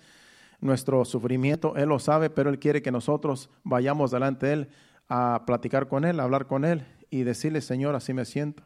nuestro 0.60 1.06
sufrimiento, 1.06 1.74
Él 1.76 1.88
lo 1.88 1.98
sabe, 1.98 2.28
pero 2.28 2.50
Él 2.50 2.58
quiere 2.58 2.82
que 2.82 2.92
nosotros 2.92 3.48
vayamos 3.64 4.10
delante 4.10 4.46
de 4.46 4.52
Él 4.52 4.68
a 5.08 5.44
platicar 5.46 5.88
con 5.88 6.04
Él, 6.04 6.20
a 6.20 6.24
hablar 6.24 6.46
con 6.46 6.66
Él 6.66 6.86
y 7.08 7.22
decirle, 7.22 7.62
Señor, 7.62 7.94
así 7.94 8.12
me 8.12 8.26
siento. 8.26 8.62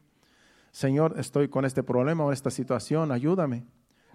Señor, 0.73 1.15
estoy 1.19 1.49
con 1.49 1.65
este 1.65 1.85
problema 1.85 2.25
o 2.25 2.33
esta 2.33 2.51
situación, 2.51 3.13
ayúdame. 3.13 3.65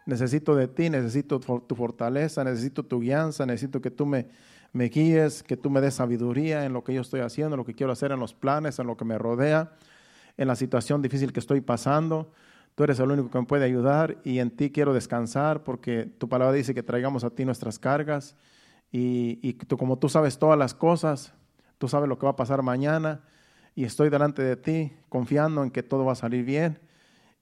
Necesito 0.10 0.56
de 0.56 0.68
ti, 0.68 0.90
necesito 0.90 1.40
tu 1.40 1.76
fortaleza, 1.76 2.44
necesito 2.44 2.84
tu 2.84 3.00
guianza, 3.00 3.46
necesito 3.46 3.80
que 3.80 3.92
tú 3.92 4.08
me, 4.08 4.26
guíes, 4.74 5.44
que 5.44 5.56
tú 5.56 5.70
me 5.70 5.82
des 5.82 5.94
sabiduría 5.94 6.66
en 6.66 6.74
lo 6.74 6.84
que 6.84 6.96
yo 6.96 7.02
estoy 7.02 7.20
haciendo, 7.20 7.54
en 7.54 7.60
lo 7.60 7.66
que 7.66 7.76
quiero 7.76 7.92
hacer, 7.92 8.12
en 8.12 8.20
los 8.20 8.34
planes, 8.34 8.80
en 8.80 8.88
lo 8.88 8.98
que 8.98 9.06
me 9.06 9.20
rodea, 9.20 9.74
en 10.36 10.48
la 10.48 10.56
situación 10.56 11.04
difícil 11.04 11.32
que 11.32 11.40
estoy 11.40 11.62
pasando. 11.62 12.32
Tú 12.74 12.86
eres 12.86 13.00
el 13.00 13.12
único 13.12 13.30
que 13.30 13.38
me 13.38 13.46
puede 13.46 13.66
ayudar 13.66 14.18
y 14.24 14.40
en 14.40 14.50
ti 14.50 14.72
quiero 14.72 14.96
descansar 14.96 15.64
porque 15.64 16.06
tu 16.18 16.28
palabra 16.28 16.54
dice 16.54 16.74
que 16.74 16.82
traigamos 16.82 17.24
a 17.24 17.30
ti 17.30 17.46
nuestras 17.46 17.78
cargas 17.78 18.36
y, 18.92 19.54
tú, 19.54 19.78
como 19.78 20.00
tú 20.00 20.10
sabes 20.10 20.40
todas 20.40 20.58
las 20.58 20.74
cosas, 20.74 21.34
tú 21.78 21.88
sabes 21.88 22.10
lo 22.10 22.18
que 22.18 22.26
va 22.26 22.32
a 22.32 22.36
pasar 22.36 22.64
mañana 22.64 23.22
y 23.76 23.84
estoy 23.84 24.10
delante 24.10 24.42
de 24.42 24.56
ti 24.56 24.92
confiando 25.08 25.62
en 25.64 25.70
que 25.70 25.84
todo 25.84 26.04
va 26.04 26.14
a 26.14 26.16
salir 26.16 26.44
bien. 26.46 26.80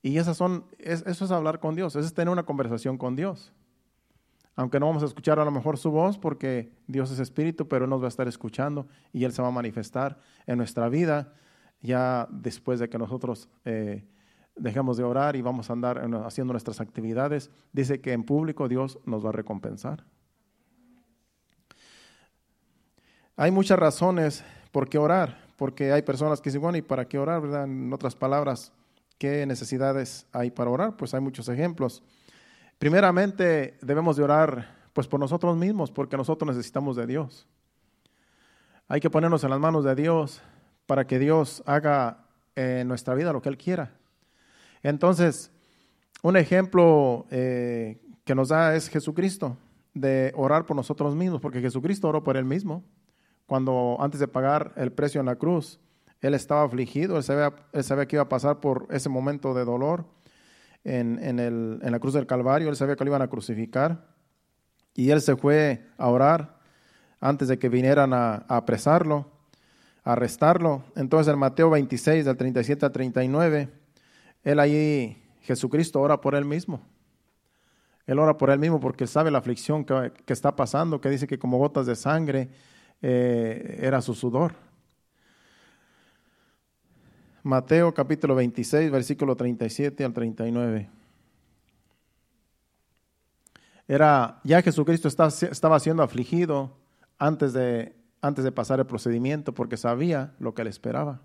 Y 0.08 0.18
esas 0.18 0.38
son, 0.38 0.66
eso 0.80 1.26
es 1.26 1.32
hablar 1.32 1.60
con 1.60 1.76
Dios, 1.76 1.96
eso 1.96 2.06
es 2.06 2.14
tener 2.14 2.32
una 2.32 2.44
conversación 2.44 2.98
con 2.98 3.16
Dios 3.16 3.54
aunque 4.58 4.80
no 4.80 4.88
vamos 4.88 5.04
a 5.04 5.06
escuchar 5.06 5.40
a 5.40 5.46
lo 5.46 5.52
mejor 5.52 5.78
su 5.78 5.92
voz 5.92 6.18
porque 6.18 6.72
Dios 6.88 7.12
es 7.12 7.20
espíritu, 7.20 7.68
pero 7.68 7.86
Él 7.86 7.92
nos 7.92 8.02
va 8.02 8.06
a 8.06 8.10
estar 8.10 8.28
escuchando 8.28 8.88
y 9.14 9.24
Él 9.24 9.32
se 9.32 9.44
va 9.44 9.50
a 9.50 9.52
manifestar 9.52 10.20
en 10.48 10.58
nuestra 10.58 10.90
vida 10.90 11.32
ya 11.80 12.28
después 12.32 12.80
de 12.80 12.90
que 12.90 12.98
nosotros 12.98 13.50
eh, 13.66 14.04
dejemos 14.56 14.98
de 14.98 15.04
orar 15.04 15.36
y 15.36 15.44
vamos 15.44 15.70
a 15.70 15.74
andar 15.74 16.04
haciendo 16.26 16.54
nuestras 16.54 16.82
actividades. 16.82 17.52
Dice 17.72 18.02
que 18.02 18.14
en 18.14 18.24
público 18.24 18.68
Dios 18.68 18.98
nos 19.06 19.24
va 19.24 19.30
a 19.30 19.34
recompensar. 19.34 20.04
Hay 23.36 23.52
muchas 23.52 23.78
razones 23.78 24.44
por 24.72 24.90
qué 24.90 24.98
orar, 24.98 25.38
porque 25.56 25.92
hay 25.92 26.02
personas 26.02 26.42
que 26.42 26.50
dicen, 26.50 26.62
bueno, 26.62 26.80
¿y 26.80 26.82
para 26.82 27.06
qué 27.06 27.20
orar? 27.20 27.42
¿verdad? 27.42 27.66
En 27.66 27.94
otras 27.94 28.16
palabras, 28.16 28.74
¿qué 29.18 29.46
necesidades 29.46 30.28
hay 30.32 30.52
para 30.52 30.70
orar? 30.70 30.98
Pues 30.98 31.14
hay 31.14 31.22
muchos 31.22 31.50
ejemplos. 31.50 32.04
Primeramente 32.80 33.78
debemos 33.82 34.18
de 34.18 34.24
orar 34.24 34.78
pues 34.94 35.08
por 35.08 35.20
nosotros 35.20 35.56
mismos, 35.58 35.92
porque 35.92 36.18
nosotros 36.18 36.56
necesitamos 36.56 36.96
de 36.96 37.08
Dios. 37.08 37.48
Hay 38.88 39.00
que 39.00 39.10
ponernos 39.10 39.44
en 39.44 39.50
las 39.50 39.60
manos 39.60 39.84
de 39.84 39.96
Dios 39.96 40.42
para 40.86 41.06
que 41.06 41.20
Dios 41.20 41.62
haga 41.66 42.26
en 42.56 42.88
nuestra 42.88 43.14
vida 43.14 43.34
lo 43.34 43.42
que 43.42 43.50
Él 43.50 43.58
quiera. 43.58 43.92
Entonces, 44.82 45.52
un 46.24 46.38
ejemplo 46.38 47.28
eh, 47.30 48.02
que 48.24 48.34
nos 48.34 48.50
da 48.50 48.76
es 48.76 48.90
Jesucristo, 48.90 49.58
de 49.94 50.32
orar 50.36 50.66
por 50.66 50.76
nosotros 50.76 51.16
mismos, 51.16 51.42
porque 51.42 51.62
Jesucristo 51.62 52.08
oró 52.10 52.24
por 52.24 52.38
Él 52.38 52.46
mismo. 52.46 52.84
Cuando 53.46 53.98
antes 54.00 54.20
de 54.20 54.28
pagar 54.28 54.74
el 54.76 54.92
precio 54.92 55.20
en 55.20 55.28
la 55.28 55.36
cruz, 55.36 55.80
Él 56.22 56.34
estaba 56.34 56.64
afligido, 56.64 57.18
él 57.18 57.24
sabía, 57.24 57.54
él 57.74 57.84
sabía 57.84 58.08
que 58.08 58.16
iba 58.16 58.24
a 58.24 58.30
pasar 58.30 58.60
por 58.60 58.88
ese 58.90 59.10
momento 59.10 59.54
de 59.54 59.66
dolor 59.66 60.06
en, 60.84 61.40
el, 61.40 61.80
en 61.82 61.92
la 61.92 62.00
cruz 62.00 62.14
del 62.14 62.26
Calvario, 62.26 62.70
él 62.70 62.76
sabía 62.76 62.96
que 62.96 63.04
lo 63.04 63.10
iban 63.10 63.22
a 63.22 63.28
crucificar 63.28 64.06
y 64.94 65.12
él 65.12 65.22
se 65.22 65.36
fue 65.36 65.86
a 65.98 66.08
orar 66.08 66.58
antes 67.20 67.48
de 67.48 67.60
que 67.60 67.70
vinieran 67.70 68.14
a, 68.14 68.46
apresarlo, 68.48 69.30
a 70.04 70.14
arrestarlo. 70.14 70.84
Entonces 70.96 71.32
en 71.32 71.40
Mateo 71.40 71.70
26, 71.70 72.26
del 72.26 72.38
37 72.38 72.86
al 72.86 72.92
39, 72.92 73.70
él 74.44 74.60
allí, 74.60 75.18
Jesucristo 75.42 76.02
ora 76.02 76.20
por 76.20 76.36
él 76.36 76.46
mismo. 76.46 76.82
Él 78.06 78.20
ora 78.20 78.38
por 78.38 78.50
él 78.50 78.60
mismo 78.60 78.80
porque 78.80 79.06
sabe 79.06 79.32
la 79.32 79.40
aflicción 79.40 79.84
que, 79.86 80.12
está 80.28 80.56
pasando, 80.56 81.02
que 81.02 81.10
dice 81.10 81.28
que 81.28 81.38
como 81.38 81.58
gotas 81.58 81.86
de 81.86 81.96
sangre 81.96 82.50
eh, 83.02 83.80
era 83.82 84.02
su 84.02 84.14
sudor. 84.14 84.54
Mateo 87.48 87.94
capítulo 87.94 88.36
26, 88.36 88.92
versículo 88.92 89.38
37 89.38 90.04
al 90.04 90.12
39. 90.12 90.90
Era, 93.88 94.42
ya 94.44 94.62
Jesucristo 94.62 95.08
estaba, 95.08 95.80
siendo 95.80 96.04
afligido 96.04 96.76
antes 97.18 97.54
de, 97.54 97.96
antes 98.22 98.44
de 98.44 98.52
pasar 98.52 98.82
el 98.82 98.86
procedimiento 98.86 99.54
porque 99.54 99.78
sabía 99.78 100.34
lo 100.40 100.54
que 100.54 100.66
le 100.66 100.70
esperaba. 100.70 101.22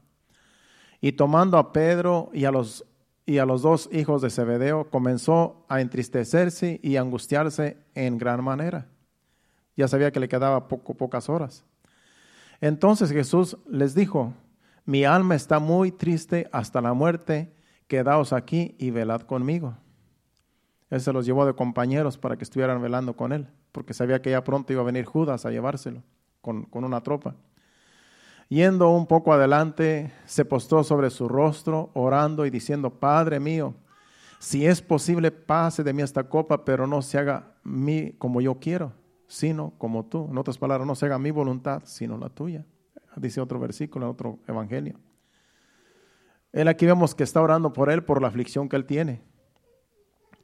Y 1.01 1.13
tomando 1.13 1.59
a 1.59 1.73
Pedro 1.73 2.31
y 2.33 2.45
a 2.45 2.53
los, 2.53 2.85
y 3.27 3.39
a 3.39 3.45
los 3.45 3.63
dos 3.63 3.89
hijos 3.91 4.23
de 4.23 4.31
Zebedeo, 4.31 4.91
comenzó 4.91 5.67
a 5.69 5.81
entristecerse 5.81 6.79
y 6.85 6.97
angustiarse 6.97 7.79
en 7.97 8.19
gran 8.19 8.45
manera. 8.45 8.87
Ya 9.77 9.89
sabía 9.89 10.13
que 10.13 10.21
le 10.21 10.29
quedaba 10.29 10.69
poco, 10.69 10.95
pocas 10.95 11.29
horas. 11.29 11.65
Entonces 12.61 13.11
Jesús 13.11 13.57
les 13.67 13.97
dijo, 13.97 14.35
mi 14.85 15.05
alma 15.05 15.35
está 15.37 15.61
muy 15.61 15.93
triste 15.93 16.49
hasta 16.53 16.81
la 16.81 16.93
muerte, 16.93 17.55
quedaos 17.87 18.33
aquí 18.33 18.75
y 18.79 18.91
velad 18.91 19.23
conmigo. 19.23 19.77
Él 20.91 21.01
se 21.01 21.13
los 21.13 21.25
llevó 21.25 21.47
de 21.47 21.55
compañeros 21.55 22.19
para 22.19 22.37
que 22.37 22.45
estuvieran 22.45 22.83
velando 22.83 23.17
con 23.17 23.33
él, 23.33 23.49
porque 23.71 23.95
sabía 23.95 24.21
que 24.21 24.31
ya 24.31 24.45
pronto 24.45 24.73
iba 24.73 24.83
a 24.83 24.87
venir 24.87 25.05
Judas 25.05 25.47
a 25.47 25.51
llevárselo 25.51 26.03
con, 26.41 26.65
con 26.65 26.85
una 26.85 27.01
tropa. 27.01 27.37
Yendo 28.49 28.91
un 28.91 29.07
poco 29.07 29.33
adelante, 29.33 30.13
se 30.27 30.45
postró 30.45 30.85
sobre 30.85 31.11
su 31.11 31.29
rostro, 31.29 31.91
orando 31.95 32.45
y 32.45 32.51
diciendo, 32.51 32.91
Padre 32.91 33.41
mío, 33.41 33.75
si 34.41 34.67
es 34.67 34.83
posible, 34.83 35.31
pase 35.31 35.85
de 35.85 35.93
mí 35.93 36.03
esta 36.03 36.25
copa, 36.25 36.65
pero 36.65 36.87
no 36.87 37.01
se 37.01 37.19
haga 37.19 37.55
mí 37.63 38.13
como 38.19 38.41
yo 38.41 38.57
quiero, 38.57 38.93
sino 39.29 39.73
como 39.79 40.05
tú. 40.05 40.27
En 40.29 40.37
otras 40.37 40.59
palabras, 40.59 40.87
no 40.87 40.97
se 40.97 41.07
haga 41.07 41.19
mi 41.19 41.31
voluntad, 41.31 41.83
sino 41.87 42.19
la 42.19 42.29
tuya 42.29 42.67
dice 43.17 43.41
otro 43.41 43.59
versículo, 43.59 44.11
otro 44.11 44.39
evangelio. 44.47 44.99
Él 46.53 46.69
aquí 46.69 46.87
vemos 46.87 47.15
que 47.15 47.25
está 47.25 47.41
orando 47.41 47.73
por 47.73 47.91
él, 47.91 48.05
por 48.05 48.21
la 48.21 48.29
aflicción 48.29 48.69
que 48.69 48.77
él 48.77 48.85
tiene, 48.85 49.23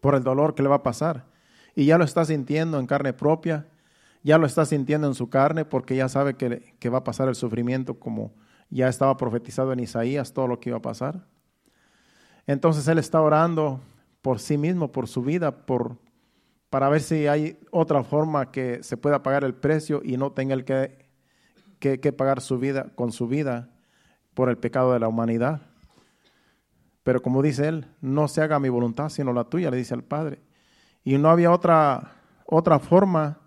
por 0.00 0.14
el 0.14 0.22
dolor 0.22 0.54
que 0.54 0.62
le 0.62 0.68
va 0.68 0.76
a 0.76 0.83
pasar. 0.83 1.26
Y 1.74 1.87
ya 1.87 1.98
lo 1.98 2.04
está 2.04 2.24
sintiendo 2.24 2.81
en 2.81 2.87
carne 2.87 3.12
propia, 3.12 3.66
ya 4.22 4.38
lo 4.38 4.46
está 4.46 4.64
sintiendo 4.64 5.07
en 5.07 5.14
su 5.14 5.28
carne 5.28 5.64
porque 5.64 5.96
ya 5.96 6.09
sabe 6.09 6.35
que, 6.35 6.74
que 6.78 6.88
va 6.88 6.98
a 6.98 7.04
pasar 7.04 7.28
el 7.28 7.35
sufrimiento 7.35 7.98
como 7.98 8.35
ya 8.70 8.88
estaba 8.88 9.16
profetizado 9.16 9.72
en 9.72 9.81
Isaías, 9.81 10.33
todo 10.33 10.46
lo 10.46 10.61
que 10.61 10.70
iba 10.70 10.78
a 10.78 10.83
pasar. 10.83 11.26
Entonces 12.46 12.88
él 12.88 12.98
está 12.98 13.20
orando 13.20 13.81
por 14.22 14.40
sí 14.40 14.59
mismo, 14.59 14.90
por 14.90 15.09
su 15.09 15.22
vida, 15.22 15.66
por, 15.66 15.98
para 16.70 16.88
ver 16.88 17.00
si 17.00 17.26
hay 17.26 17.59
otra 17.70 18.02
forma 18.02 18.50
que 18.50 18.83
se 18.83 18.96
pueda 18.96 19.22
pagar 19.22 19.44
el 19.44 19.54
precio 19.54 20.00
y 20.02 20.16
no 20.16 20.33
tenga 20.33 20.54
el 20.54 20.64
que 20.64 21.08
que, 21.79 22.12
pagar 22.12 22.41
su 22.41 22.59
vida 22.59 22.91
con 22.95 23.12
su 23.12 23.29
vida 23.29 23.71
por 24.35 24.49
el 24.49 24.59
pecado 24.59 24.93
de 24.93 25.01
la 25.01 25.09
humanidad. 25.09 25.62
Pero 27.03 27.23
como 27.23 27.43
dice 27.43 27.69
él, 27.69 27.87
no 28.01 28.29
se 28.29 28.43
haga 28.43 28.59
mi 28.59 28.69
voluntad 28.69 29.09
sino 29.09 29.33
la 29.33 29.45
tuya, 29.45 29.71
le 29.71 29.77
dice 29.77 29.95
al 29.95 30.05
Padre. 30.05 30.41
Y 31.05 31.17
no 31.19 31.31
había 31.31 31.51
otra, 31.51 32.12
otra 32.45 32.79
forma 32.79 33.38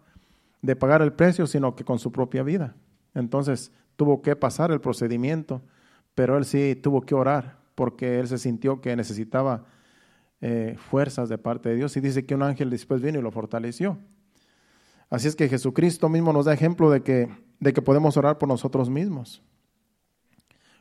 de 0.61 0.75
pagar 0.75 1.01
el 1.01 1.13
precio 1.13 1.47
sino 1.47 1.75
que 1.75 1.83
con 1.83 1.99
su 1.99 2.11
propia 2.11 2.43
vida. 2.43 2.75
Entonces 3.13 3.71
tuvo 3.95 4.21
que 4.21 4.35
pasar 4.35 4.71
el 4.71 4.81
procedimiento, 4.81 5.61
pero 6.15 6.37
él 6.37 6.45
sí 6.45 6.75
tuvo 6.75 7.01
que 7.01 7.15
orar 7.15 7.59
porque 7.75 8.19
él 8.19 8.27
se 8.27 8.37
sintió 8.37 8.81
que 8.81 8.95
necesitaba 8.95 9.65
eh, 10.41 10.75
fuerzas 10.89 11.29
de 11.29 11.37
parte 11.37 11.69
de 11.69 11.75
Dios 11.75 11.95
y 11.97 12.01
dice 12.01 12.25
que 12.25 12.35
un 12.35 12.43
ángel 12.43 12.69
después 12.69 13.01
vino 13.01 13.19
y 13.19 13.21
lo 13.21 13.31
fortaleció. 13.31 13.97
Así 15.09 15.27
es 15.27 15.35
que 15.35 15.49
Jesucristo 15.49 16.09
mismo 16.09 16.33
nos 16.33 16.45
da 16.45 16.53
ejemplo 16.53 16.89
de 16.89 17.03
que 17.03 17.29
de 17.61 17.71
que 17.71 17.81
podemos 17.81 18.17
orar 18.17 18.37
por 18.39 18.49
nosotros 18.49 18.89
mismos. 18.89 19.41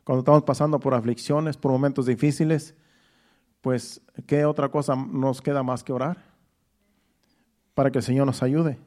Cuando 0.02 0.20
estamos 0.20 0.42
pasando 0.42 0.80
por 0.80 0.94
aflicciones, 0.94 1.56
por 1.56 1.70
momentos 1.70 2.06
difíciles, 2.06 2.74
pues, 3.60 4.00
¿qué 4.26 4.46
otra 4.46 4.70
cosa 4.70 4.96
nos 4.96 5.42
queda 5.42 5.62
más 5.62 5.84
que 5.84 5.92
orar? 5.92 6.24
Para 7.74 7.90
que 7.92 7.98
el 7.98 8.04
Señor 8.04 8.26
nos 8.26 8.42
ayude. 8.42 8.78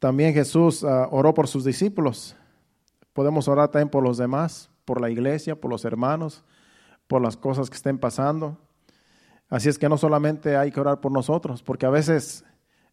También 0.00 0.34
Jesús 0.34 0.82
ah, 0.82 1.08
oró 1.12 1.32
por 1.32 1.46
sus 1.46 1.64
discípulos. 1.64 2.36
Podemos 3.12 3.46
orar 3.46 3.70
también 3.70 3.88
por 3.88 4.02
los 4.02 4.18
demás, 4.18 4.68
por 4.84 5.00
la 5.00 5.10
iglesia, 5.10 5.58
por 5.58 5.70
los 5.70 5.84
hermanos, 5.84 6.44
por 7.06 7.22
las 7.22 7.36
cosas 7.36 7.70
que 7.70 7.76
estén 7.76 7.98
pasando. 7.98 8.58
Así 9.48 9.68
es 9.68 9.78
que 9.78 9.88
no 9.88 9.96
solamente 9.96 10.56
hay 10.56 10.72
que 10.72 10.80
orar 10.80 11.00
por 11.00 11.12
nosotros, 11.12 11.62
porque 11.62 11.86
a 11.86 11.90
veces 11.90 12.44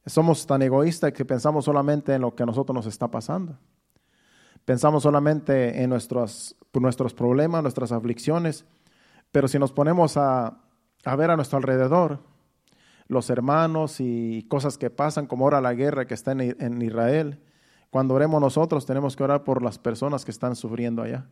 somos 0.05 0.45
tan 0.47 0.61
egoístas 0.61 1.13
que 1.13 1.25
pensamos 1.25 1.65
solamente 1.65 2.13
en 2.13 2.21
lo 2.21 2.35
que 2.35 2.43
a 2.43 2.45
nosotros 2.45 2.73
nos 2.73 2.85
está 2.85 3.09
pasando. 3.09 3.57
Pensamos 4.65 5.03
solamente 5.03 5.81
en 5.81 5.89
nuestros, 5.89 6.55
nuestros 6.73 7.13
problemas, 7.13 7.61
nuestras 7.61 7.91
aflicciones, 7.91 8.65
pero 9.31 9.47
si 9.47 9.57
nos 9.59 9.71
ponemos 9.71 10.17
a, 10.17 10.57
ver 11.17 11.31
a 11.31 11.35
nuestro 11.35 11.57
alrededor, 11.57 12.19
los 13.07 13.29
hermanos 13.29 13.99
y 13.99 14.43
cosas 14.47 14.77
que 14.77 14.89
pasan, 14.89 15.27
como 15.27 15.45
ahora 15.45 15.61
la 15.61 15.73
guerra 15.73 16.05
que 16.05 16.13
está 16.13 16.31
en, 16.31 16.55
en 16.59 16.81
Israel, 16.81 17.39
cuando 17.89 18.13
oremos 18.13 18.39
nosotros 18.39 18.85
tenemos 18.85 19.15
que 19.15 19.23
orar 19.23 19.43
por 19.43 19.61
las 19.61 19.77
personas 19.77 20.23
que 20.23 20.31
están 20.31 20.55
sufriendo 20.55 21.01
allá, 21.01 21.27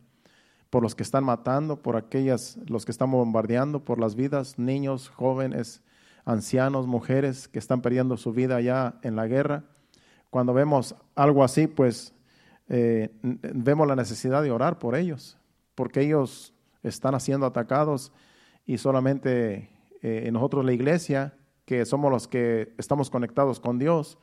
por 0.68 0.82
los 0.82 0.94
que 0.94 1.02
están 1.02 1.24
matando, 1.24 1.80
por 1.80 1.96
aquellas, 1.96 2.58
los 2.66 2.84
que 2.84 2.92
están 2.92 3.10
bombardeando, 3.10 3.84
por 3.84 3.98
las 3.98 4.14
vidas, 4.14 4.58
niños, 4.58 5.08
jóvenes, 5.08 5.82
ancianos, 6.24 6.86
mujeres 6.86 7.48
que 7.48 7.58
están 7.58 7.82
perdiendo 7.82 8.16
su 8.16 8.32
vida 8.32 8.56
allá 8.56 8.94
en 9.02 9.16
la 9.16 9.26
guerra. 9.26 9.64
Cuando 10.30 10.54
vemos 10.54 10.94
algo 11.14 11.44
así, 11.44 11.66
pues 11.66 12.14
eh, 12.68 13.10
vemos 13.22 13.86
la 13.88 13.96
necesidad 13.96 14.42
de 14.42 14.50
orar 14.50 14.78
por 14.78 14.94
ellos, 14.94 15.38
porque 15.74 16.02
ellos 16.02 16.54
están 16.82 17.18
siendo 17.20 17.46
atacados 17.46 18.12
y 18.64 18.78
solamente 18.78 19.70
eh, 20.02 20.28
nosotros 20.32 20.64
la 20.64 20.72
iglesia, 20.72 21.34
que 21.64 21.84
somos 21.84 22.10
los 22.10 22.28
que 22.28 22.74
estamos 22.78 23.10
conectados 23.10 23.60
con 23.60 23.78
Dios, 23.78 24.18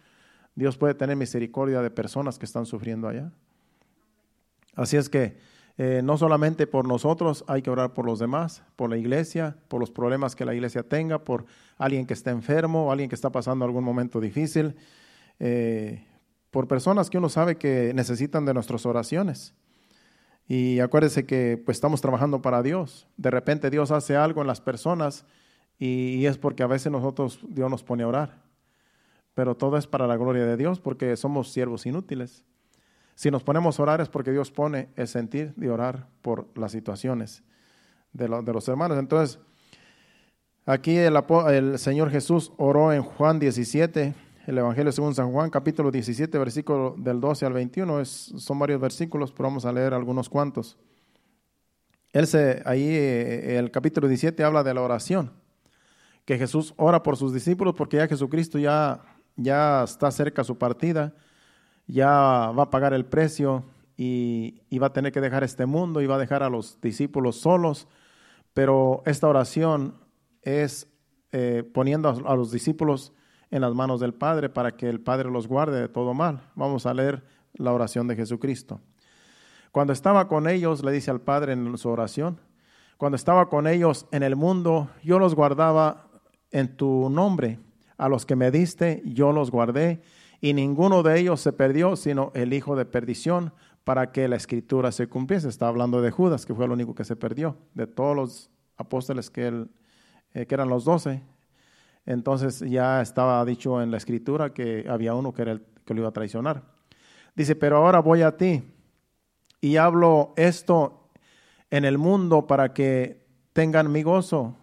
Dios 0.55 0.77
puede 0.77 0.95
tener 0.95 1.15
misericordia 1.15 1.81
de 1.81 1.91
personas 1.91 2.39
que 2.39 2.45
están 2.45 2.65
sufriendo 2.65 3.07
allá. 3.07 3.31
Así 4.75 4.97
es 4.97 5.09
que 5.09 5.37
eh, 5.79 6.01
no 6.03 6.17
solamente 6.17 6.65
por 6.65 6.87
nosotros, 6.87 7.43
hay 7.47 7.61
que 7.61 7.69
orar 7.69 7.93
por 7.93 8.05
los 8.05 8.17
demás, 8.17 8.63
por 8.75 8.89
la 8.89 8.97
iglesia, 8.97 9.57
por 9.67 9.79
los 9.79 9.91
problemas 9.91 10.35
que 10.35 10.43
la 10.43 10.55
iglesia 10.55 10.81
tenga, 10.81 11.23
por 11.23 11.45
alguien 11.77 12.07
que 12.07 12.15
está 12.15 12.31
enfermo, 12.31 12.91
alguien 12.91 13.09
que 13.09 13.15
está 13.15 13.31
pasando 13.31 13.63
algún 13.63 13.83
momento 13.83 14.19
difícil, 14.19 14.75
eh, 15.39 16.03
por 16.49 16.67
personas 16.67 17.11
que 17.11 17.19
uno 17.19 17.29
sabe 17.29 17.57
que 17.57 17.91
necesitan 17.93 18.43
de 18.45 18.55
nuestras 18.55 18.87
oraciones. 18.87 19.53
Y 20.47 20.79
acuérdese 20.79 21.25
que 21.27 21.61
pues 21.63 21.77
estamos 21.77 22.01
trabajando 22.01 22.41
para 22.41 22.63
Dios. 22.63 23.07
De 23.17 23.29
repente 23.29 23.69
Dios 23.69 23.91
hace 23.91 24.15
algo 24.15 24.41
en 24.41 24.47
las 24.47 24.61
personas 24.61 25.25
y, 25.77 26.15
y 26.15 26.25
es 26.25 26.39
porque 26.39 26.63
a 26.63 26.67
veces 26.67 26.91
nosotros 26.91 27.39
Dios 27.49 27.69
nos 27.69 27.83
pone 27.83 28.01
a 28.01 28.07
orar. 28.07 28.41
Pero 29.35 29.55
todo 29.55 29.77
es 29.77 29.85
para 29.85 30.07
la 30.07 30.17
gloria 30.17 30.45
de 30.45 30.57
Dios 30.57 30.79
porque 30.79 31.15
somos 31.17 31.51
siervos 31.51 31.85
inútiles. 31.85 32.45
Si 33.17 33.31
nos 33.31 33.43
ponemos 33.43 33.79
a 33.79 33.81
orar 33.81 33.99
es 33.99 34.09
porque 34.09 34.31
Dios 34.31 34.51
pone 34.51 34.89
el 34.95 35.07
sentir 35.07 35.51
de 35.55 35.71
orar 35.71 36.07
por 36.21 36.49
las 36.55 36.71
situaciones 36.71 37.41
de, 38.13 38.27
los 38.27 38.67
hermanos. 38.67 38.99
Entonces, 38.99 39.39
aquí 40.67 40.95
el, 40.97 41.17
el, 41.49 41.79
Señor 41.79 42.11
Jesús 42.11 42.53
oró 42.57 42.93
en 42.93 43.01
Juan 43.01 43.39
17, 43.39 44.13
el 44.45 44.57
Evangelio 44.59 44.91
según 44.91 45.15
San 45.15 45.31
Juan, 45.31 45.49
capítulo 45.49 45.89
17, 45.89 46.37
versículo 46.37 46.93
del 46.95 47.19
12 47.19 47.47
al 47.47 47.53
21. 47.53 48.01
Es, 48.01 48.33
son 48.37 48.59
varios 48.59 48.79
versículos, 48.79 49.31
pero 49.31 49.49
vamos 49.49 49.65
a 49.65 49.73
leer 49.73 49.95
algunos 49.95 50.29
cuantos. 50.29 50.77
Él 52.13 52.27
se, 52.27 52.61
ahí 52.65 52.87
eh, 52.87 53.57
el 53.57 53.71
capítulo 53.71 54.07
17 54.07 54.43
habla 54.43 54.61
de 54.61 54.75
la 54.75 54.83
oración, 54.83 55.31
que 56.23 56.37
Jesús 56.37 56.75
ora 56.77 57.01
por 57.01 57.17
sus 57.17 57.33
discípulos 57.33 57.73
porque 57.75 57.97
ya 57.97 58.07
Jesucristo 58.07 58.59
ya, 58.59 59.01
ya 59.35 59.85
está 59.85 60.11
cerca 60.11 60.43
su 60.43 60.59
partida 60.59 61.15
ya 61.87 62.51
va 62.51 62.63
a 62.63 62.69
pagar 62.69 62.93
el 62.93 63.05
precio 63.05 63.63
y, 63.95 64.61
va 64.77 64.87
a 64.87 64.93
tener 64.93 65.11
que 65.11 65.21
dejar 65.21 65.43
este 65.43 65.65
mundo 65.65 66.01
y 66.01 66.05
va 66.05 66.15
a 66.15 66.19
dejar 66.19 66.43
a 66.43 66.49
los 66.49 66.79
discípulos 66.81 67.37
solos. 67.37 67.87
Pero 68.53 69.01
esta 69.05 69.27
oración 69.27 69.95
es 70.43 70.87
eh, 71.31 71.63
poniendo 71.73 72.09
a, 72.09 72.35
los 72.35 72.51
discípulos 72.51 73.13
en 73.49 73.61
las 73.61 73.73
manos 73.73 73.99
del 73.99 74.13
Padre 74.13 74.49
para 74.49 74.75
que 74.75 74.87
el 74.89 74.99
Padre 74.99 75.31
los 75.31 75.47
guarde 75.47 75.79
de 75.79 75.89
todo 75.89 76.13
mal. 76.13 76.41
Vamos 76.55 76.85
a 76.85 76.93
leer 76.93 77.23
la 77.53 77.73
oración 77.73 78.07
de 78.07 78.15
Jesucristo. 78.15 78.79
Cuando 79.71 79.93
estaba 79.93 80.27
con 80.27 80.47
ellos, 80.47 80.83
le 80.83 80.91
dice 80.91 81.11
al 81.11 81.21
Padre 81.21 81.53
en 81.53 81.77
su 81.77 81.89
oración, 81.89 82.39
cuando 82.97 83.15
estaba 83.15 83.49
con 83.49 83.67
ellos 83.67 84.07
en 84.11 84.23
el 84.23 84.35
mundo, 84.35 84.89
yo 85.03 85.19
los 85.19 85.35
guardaba 85.35 86.07
en 86.51 86.75
tu 86.75 87.09
nombre. 87.09 87.59
A 87.97 88.09
los 88.09 88.25
que 88.25 88.35
me 88.35 88.51
diste, 88.51 89.01
yo 89.05 89.31
los 89.31 89.49
guardé 89.49 90.01
y 90.41 90.53
ninguno 90.53 91.03
de 91.03 91.19
ellos 91.19 91.41
se 91.41 91.53
perdió, 91.53 91.95
sino 91.95 92.31
el 92.35 92.53
hijo 92.53 92.75
de 92.75 92.85
perdición, 92.85 93.53
para 93.83 94.11
que 94.11 94.27
la 94.27 94.35
escritura 94.35 94.91
se 94.91 95.07
cumpliese. 95.07 95.47
Está 95.47 95.67
hablando 95.69 96.01
de 96.01 96.11
Judas, 96.11 96.45
que 96.45 96.53
fue 96.53 96.65
el 96.65 96.71
único 96.71 96.93
que 96.93 97.05
se 97.05 97.15
perdió, 97.15 97.57
de 97.73 97.87
todos 97.87 98.15
los 98.15 98.49
apóstoles 98.75 99.29
que, 99.29 99.47
él, 99.47 99.69
eh, 100.33 100.45
eran 100.49 100.69
los 100.69 100.85
doce. 100.85 101.23
Entonces 102.05 102.59
ya 102.59 103.01
estaba 103.01 103.43
dicho 103.45 103.81
en 103.81 103.91
la 103.91 103.97
escritura 103.97 104.53
que 104.53 104.85
había 104.89 105.13
uno 105.13 105.33
que, 105.33 105.41
era 105.41 105.51
el, 105.53 105.61
que 105.85 105.93
lo 105.93 106.01
iba 106.01 106.09
a 106.09 106.13
traicionar. 106.13 106.63
Dice, 107.35 107.55
pero 107.55 107.77
ahora 107.77 107.99
voy 107.99 108.23
a 108.23 108.35
ti 108.35 108.63
y 109.61 109.77
hablo 109.77 110.33
esto 110.35 111.09
en 111.69 111.85
el 111.85 111.97
mundo 111.97 112.47
para 112.47 112.73
que 112.73 113.25
tengan 113.53 113.91
mi 113.91 114.03
gozo, 114.03 114.55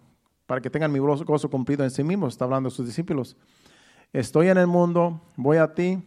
para 0.45 0.61
que 0.61 0.69
tengan 0.69 0.91
mi 0.91 0.99
gozo 0.99 1.49
cumplido 1.49 1.83
en 1.83 1.91
sí 1.91 2.03
mismos. 2.03 2.33
Está 2.33 2.45
hablando 2.45 2.69
de 2.69 2.75
sus 2.75 2.85
discípulos 2.85 3.37
estoy 4.13 4.49
en 4.49 4.57
el 4.57 4.67
mundo, 4.67 5.21
voy 5.35 5.57
a 5.57 5.73
ti, 5.73 6.03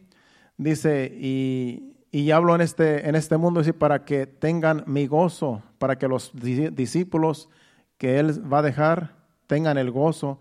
dice, 0.56 1.12
y, 1.14 1.96
y 2.10 2.30
hablo 2.30 2.54
en 2.54 2.60
este, 2.60 3.08
en 3.08 3.14
este 3.14 3.36
mundo, 3.36 3.60
dice, 3.60 3.74
para 3.74 4.04
que 4.04 4.26
tengan 4.26 4.84
mi 4.86 5.06
gozo, 5.06 5.62
para 5.78 5.96
que 5.96 6.08
los 6.08 6.32
discípulos 6.34 7.48
que 7.96 8.18
Él 8.18 8.52
va 8.52 8.58
a 8.58 8.62
dejar 8.62 9.16
tengan 9.46 9.78
el 9.78 9.90
gozo, 9.90 10.40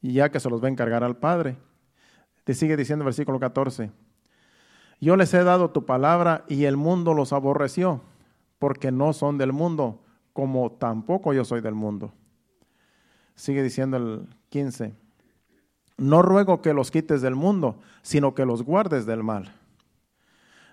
ya 0.00 0.30
que 0.30 0.40
se 0.40 0.50
los 0.50 0.62
va 0.62 0.68
a 0.68 0.70
encargar 0.70 1.04
al 1.04 1.16
Padre. 1.16 1.56
Te 2.44 2.54
sigue 2.54 2.76
diciendo 2.76 3.04
versículo 3.04 3.38
14, 3.38 3.90
yo 5.00 5.16
les 5.16 5.32
he 5.34 5.44
dado 5.44 5.70
tu 5.70 5.86
palabra 5.86 6.44
y 6.48 6.64
el 6.64 6.76
mundo 6.76 7.14
los 7.14 7.32
aborreció, 7.32 8.02
porque 8.58 8.90
no 8.90 9.12
son 9.12 9.38
del 9.38 9.52
mundo, 9.52 10.02
como 10.32 10.72
tampoco 10.72 11.32
yo 11.32 11.44
soy 11.44 11.60
del 11.60 11.74
mundo. 11.74 12.12
Sigue 13.34 13.62
diciendo 13.62 13.96
el 13.96 14.28
15 14.48 14.94
no 15.98 16.22
ruego 16.22 16.62
que 16.62 16.72
los 16.72 16.90
quites 16.90 17.20
del 17.20 17.34
mundo, 17.34 17.80
sino 18.02 18.34
que 18.34 18.46
los 18.46 18.62
guardes 18.62 19.04
del 19.04 19.22
mal. 19.22 19.52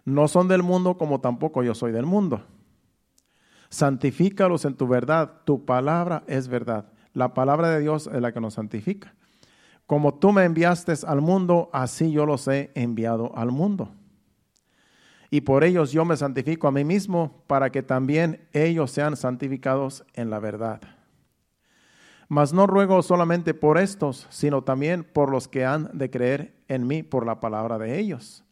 No 0.06 0.28
son 0.28 0.48
del 0.48 0.62
mundo 0.64 0.98
como 0.98 1.20
tampoco 1.20 1.64
yo 1.64 1.74
soy 1.74 1.92
del 1.92 2.06
mundo. 2.06 2.44
Santifícalos 3.70 4.64
en 4.66 4.76
tu 4.76 4.88
verdad. 4.88 5.42
Tu 5.44 5.66
palabra 5.66 6.24
es 6.28 6.48
verdad. 6.48 6.86
La 7.14 7.34
palabra 7.34 7.70
de 7.70 7.80
Dios 7.80 8.08
es 8.08 8.22
la 8.22 8.32
que 8.32 8.40
nos 8.40 8.54
santifica. 8.54 9.16
Como 9.88 10.14
tú 10.14 10.32
me 10.32 10.44
enviaste 10.44 10.94
al 11.08 11.22
mundo, 11.22 11.70
así 11.74 12.12
yo 12.12 12.26
los 12.26 12.48
he 12.48 12.72
enviado 12.76 13.36
al 13.36 13.52
mundo. 13.52 13.90
Y 15.32 15.42
por 15.42 15.64
ellos 15.64 15.92
yo 15.92 16.06
me 16.06 16.18
santifico 16.18 16.68
a 16.68 16.72
mí 16.72 16.84
mismo, 16.84 17.44
para 17.48 17.72
que 17.72 17.84
también 17.84 18.48
ellos 18.54 18.92
sean 18.92 19.18
santificados 19.18 20.06
en 20.14 20.30
la 20.30 20.40
verdad. 20.40 20.82
Mas 22.28 22.54
no 22.54 22.66
ruego 22.66 23.02
solamente 23.02 23.54
por 23.54 23.78
estos, 23.78 24.28
sino 24.30 24.64
también 24.64 25.04
por 25.04 25.30
los 25.30 25.48
que 25.48 25.66
han 25.66 25.90
de 25.94 26.10
creer 26.10 26.56
en 26.68 26.88
mí 26.88 27.04
por 27.04 27.26
la 27.26 27.40
palabra 27.40 27.78
de 27.78 28.00
ellos. 28.00 28.44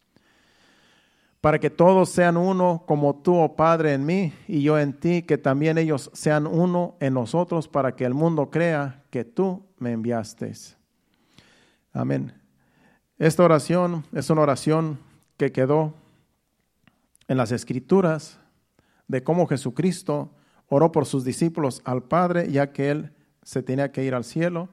Para 1.41 1.59
que 1.59 1.69
todos 1.69 2.09
sean 2.09 2.37
uno 2.37 2.83
como 2.87 3.15
tú, 3.15 3.35
oh 3.35 3.55
Padre, 3.55 3.93
en 3.93 4.05
mí 4.05 4.33
y 4.47 4.61
yo 4.61 4.79
en 4.79 4.93
ti, 4.93 5.23
que 5.23 5.37
también 5.37 5.77
ellos 5.77 6.09
sean 6.13 6.47
uno 6.47 6.95
en 6.99 7.15
nosotros, 7.15 7.67
para 7.67 7.95
que 7.95 8.05
el 8.05 8.13
mundo 8.13 8.49
crea 8.49 9.03
que 9.09 9.25
tú 9.25 9.65
me 9.77 9.91
enviaste. 9.91 10.53
Amén. 11.91 12.33
Esta 13.17 13.43
oración 13.43 14.05
es 14.13 14.29
una 14.29 14.41
oración 14.41 14.99
que 15.37 15.51
quedó 15.51 15.93
en 17.27 17.37
las 17.37 17.51
escrituras 17.51 18.39
de 19.07 19.23
cómo 19.23 19.47
Jesucristo 19.47 20.31
oró 20.67 20.91
por 20.91 21.05
sus 21.05 21.23
discípulos 21.23 21.81
al 21.85 22.03
Padre, 22.03 22.51
ya 22.51 22.71
que 22.71 22.89
Él 22.89 23.13
se 23.43 23.63
tenía 23.63 23.91
que 23.91 24.03
ir 24.03 24.15
al 24.15 24.23
cielo 24.23 24.69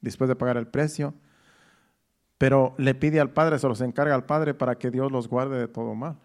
después 0.00 0.28
de 0.28 0.36
pagar 0.36 0.56
el 0.56 0.66
precio, 0.66 1.14
pero 2.38 2.74
le 2.78 2.94
pide 2.94 3.20
al 3.20 3.30
Padre, 3.30 3.58
se 3.58 3.68
los 3.68 3.80
encarga 3.80 4.14
al 4.14 4.24
Padre 4.24 4.54
para 4.54 4.76
que 4.76 4.90
Dios 4.90 5.12
los 5.12 5.28
guarde 5.28 5.58
de 5.58 5.68
todo 5.68 5.94
mal, 5.94 6.18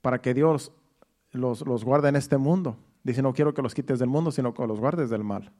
para 0.00 0.20
que 0.20 0.34
Dios 0.34 0.72
los, 1.32 1.64
los 1.66 1.84
guarde 1.84 2.08
en 2.08 2.16
este 2.16 2.36
mundo. 2.36 2.76
Dice, 3.04 3.22
no 3.22 3.32
quiero 3.32 3.54
que 3.54 3.62
los 3.62 3.74
quites 3.74 3.98
del 3.98 4.08
mundo, 4.08 4.32
sino 4.32 4.52
que 4.54 4.66
los 4.66 4.80
guardes 4.80 5.10
del 5.10 5.22
mal. 5.22 5.52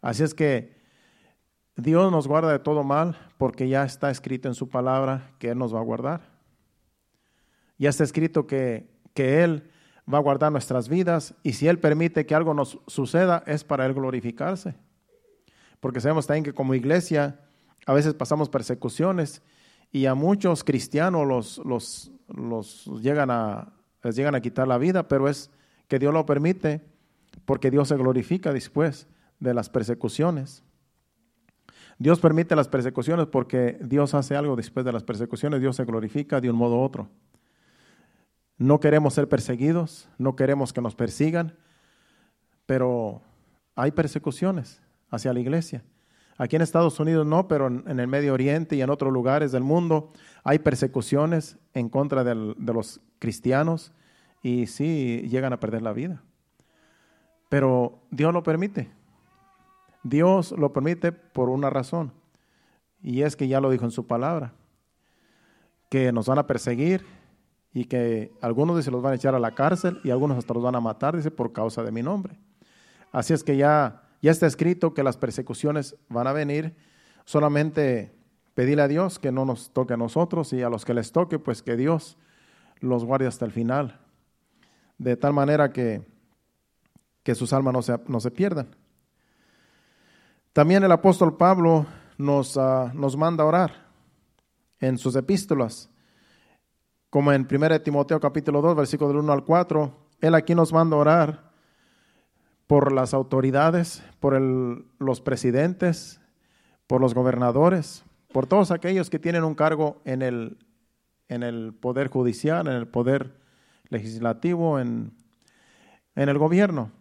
Así 0.00 0.22
es 0.22 0.34
que 0.34 0.78
Dios 1.76 2.12
nos 2.12 2.28
guarda 2.28 2.52
de 2.52 2.58
todo 2.58 2.84
mal 2.84 3.16
porque 3.38 3.68
ya 3.68 3.84
está 3.84 4.10
escrito 4.10 4.48
en 4.48 4.54
su 4.54 4.68
palabra 4.68 5.32
que 5.38 5.50
Él 5.50 5.58
nos 5.58 5.74
va 5.74 5.80
a 5.80 5.84
guardar. 5.84 6.20
Ya 7.78 7.88
está 7.88 8.04
escrito 8.04 8.46
que, 8.46 8.90
que 9.14 9.42
Él 9.42 9.70
va 10.12 10.18
a 10.18 10.22
guardar 10.22 10.52
nuestras 10.52 10.88
vidas 10.88 11.34
y 11.42 11.52
si 11.54 11.68
Él 11.68 11.78
permite 11.78 12.26
que 12.26 12.34
algo 12.34 12.54
nos 12.54 12.78
suceda 12.86 13.42
es 13.46 13.64
para 13.64 13.86
Él 13.86 13.94
glorificarse. 13.94 14.74
Porque 15.80 16.00
sabemos 16.00 16.26
también 16.26 16.44
que 16.44 16.52
como 16.52 16.74
iglesia 16.74 17.40
a 17.86 17.94
veces 17.94 18.14
pasamos 18.14 18.48
persecuciones 18.48 19.42
y 19.92 20.06
a 20.06 20.14
muchos 20.14 20.62
cristianos 20.64 21.26
los, 21.26 22.10
los, 22.28 22.86
llegan 23.02 23.30
a, 23.30 23.72
les 24.02 24.16
llegan 24.16 24.34
a 24.34 24.40
quitar 24.40 24.68
la 24.68 24.78
vida, 24.78 25.08
pero 25.08 25.28
es 25.28 25.50
que 25.88 25.98
Dios 25.98 26.12
lo 26.12 26.26
permite 26.26 26.82
porque 27.44 27.70
Dios 27.70 27.88
se 27.88 27.96
glorifica 27.96 28.52
después 28.52 29.08
de 29.40 29.54
las 29.54 29.70
persecuciones. 29.70 30.62
Dios 31.98 32.20
permite 32.20 32.56
las 32.56 32.68
persecuciones 32.68 33.26
porque 33.26 33.78
Dios 33.82 34.14
hace 34.14 34.36
algo 34.36 34.56
después 34.56 34.86
de 34.86 34.92
las 34.92 35.02
persecuciones, 35.02 35.60
Dios 35.60 35.76
se 35.76 35.84
glorifica 35.84 36.40
de 36.40 36.50
un 36.50 36.56
modo 36.56 36.76
u 36.76 36.82
otro. 36.82 37.08
No 38.60 38.78
queremos 38.78 39.14
ser 39.14 39.26
perseguidos, 39.26 40.06
no 40.18 40.36
queremos 40.36 40.74
que 40.74 40.82
nos 40.82 40.94
persigan, 40.94 41.56
pero 42.66 43.22
hay 43.74 43.90
persecuciones 43.90 44.82
hacia 45.08 45.32
la 45.32 45.40
iglesia. 45.40 45.82
Aquí 46.36 46.56
en 46.56 46.62
Estados 46.62 47.00
Unidos 47.00 47.26
no, 47.26 47.48
pero 47.48 47.68
en 47.68 47.98
el 47.98 48.06
Medio 48.06 48.34
Oriente 48.34 48.76
y 48.76 48.82
en 48.82 48.90
otros 48.90 49.14
lugares 49.14 49.50
del 49.50 49.62
mundo 49.62 50.12
hay 50.44 50.58
persecuciones 50.58 51.56
en 51.72 51.88
contra 51.88 52.22
de 52.22 52.34
los 52.34 53.00
cristianos 53.18 53.94
y 54.42 54.66
sí 54.66 55.26
llegan 55.30 55.54
a 55.54 55.60
perder 55.60 55.80
la 55.80 55.94
vida. 55.94 56.22
Pero 57.48 58.02
Dios 58.10 58.34
lo 58.34 58.42
permite. 58.42 58.90
Dios 60.02 60.52
lo 60.52 60.74
permite 60.74 61.12
por 61.12 61.48
una 61.48 61.70
razón. 61.70 62.12
Y 63.02 63.22
es 63.22 63.36
que 63.36 63.48
ya 63.48 63.58
lo 63.62 63.70
dijo 63.70 63.86
en 63.86 63.90
su 63.90 64.06
palabra. 64.06 64.52
Que 65.88 66.12
nos 66.12 66.26
van 66.26 66.38
a 66.38 66.46
perseguir 66.46 67.19
y 67.72 67.84
que 67.84 68.32
algunos 68.40 68.76
dice 68.76 68.90
los 68.90 69.02
van 69.02 69.12
a 69.12 69.16
echar 69.16 69.34
a 69.34 69.38
la 69.38 69.54
cárcel 69.54 70.00
y 70.04 70.10
algunos 70.10 70.38
hasta 70.38 70.54
los 70.54 70.62
van 70.62 70.74
a 70.74 70.80
matar, 70.80 71.16
dice, 71.16 71.30
por 71.30 71.52
causa 71.52 71.82
de 71.82 71.92
mi 71.92 72.02
nombre. 72.02 72.38
Así 73.12 73.32
es 73.32 73.44
que 73.44 73.56
ya, 73.56 74.02
ya 74.22 74.30
está 74.30 74.46
escrito 74.46 74.94
que 74.94 75.02
las 75.02 75.16
persecuciones 75.16 75.96
van 76.08 76.26
a 76.26 76.32
venir. 76.32 76.74
Solamente 77.24 78.14
pedirle 78.54 78.82
a 78.82 78.88
Dios 78.88 79.18
que 79.18 79.32
no 79.32 79.44
nos 79.44 79.70
toque 79.70 79.94
a 79.94 79.96
nosotros 79.96 80.52
y 80.52 80.62
a 80.62 80.68
los 80.68 80.84
que 80.84 80.94
les 80.94 81.12
toque, 81.12 81.38
pues 81.38 81.62
que 81.62 81.76
Dios 81.76 82.16
los 82.80 83.04
guarde 83.04 83.26
hasta 83.26 83.44
el 83.44 83.52
final. 83.52 84.00
De 84.98 85.16
tal 85.16 85.32
manera 85.32 85.72
que 85.72 86.02
que 87.22 87.34
sus 87.34 87.52
almas 87.52 87.72
no 87.72 87.82
se, 87.82 87.98
no 88.06 88.20
se 88.20 88.30
pierdan. 88.30 88.74
También 90.52 90.82
el 90.82 90.92
apóstol 90.92 91.36
Pablo 91.36 91.86
nos, 92.18 92.56
ah, 92.56 92.90
nos 92.94 93.16
manda 93.16 93.44
a 93.44 93.46
orar 93.46 93.86
en 94.80 94.98
sus 94.98 95.14
epístolas, 95.16 95.90
como 97.10 97.32
en 97.32 97.46
1 97.50 97.82
Timoteo 97.82 98.20
capítulo 98.20 98.62
2, 98.62 98.76
versículo 98.76 99.08
del 99.08 99.18
1 99.18 99.32
al 99.32 99.44
4, 99.44 99.92
él 100.20 100.34
aquí 100.34 100.54
nos 100.54 100.72
manda 100.72 100.96
a 100.96 101.00
orar 101.00 101.50
por 102.68 102.92
las 102.92 103.14
autoridades, 103.14 104.02
por 104.20 104.40
los 104.40 105.20
presidentes, 105.20 106.20
por 106.86 107.00
los 107.00 107.14
gobernadores, 107.14 108.04
por 108.32 108.46
todos 108.46 108.70
aquellos 108.70 109.10
que 109.10 109.18
tienen 109.18 109.42
un 109.42 109.56
cargo 109.56 110.00
en 110.04 110.22
el, 110.22 110.58
en 111.28 111.42
el 111.42 111.74
poder 111.74 112.08
judicial, 112.08 112.68
en 112.68 112.74
el 112.74 112.86
poder 112.86 113.40
legislativo, 113.88 114.78
en, 114.78 115.12
en 116.14 116.28
el 116.28 116.38
gobierno. 116.38 116.92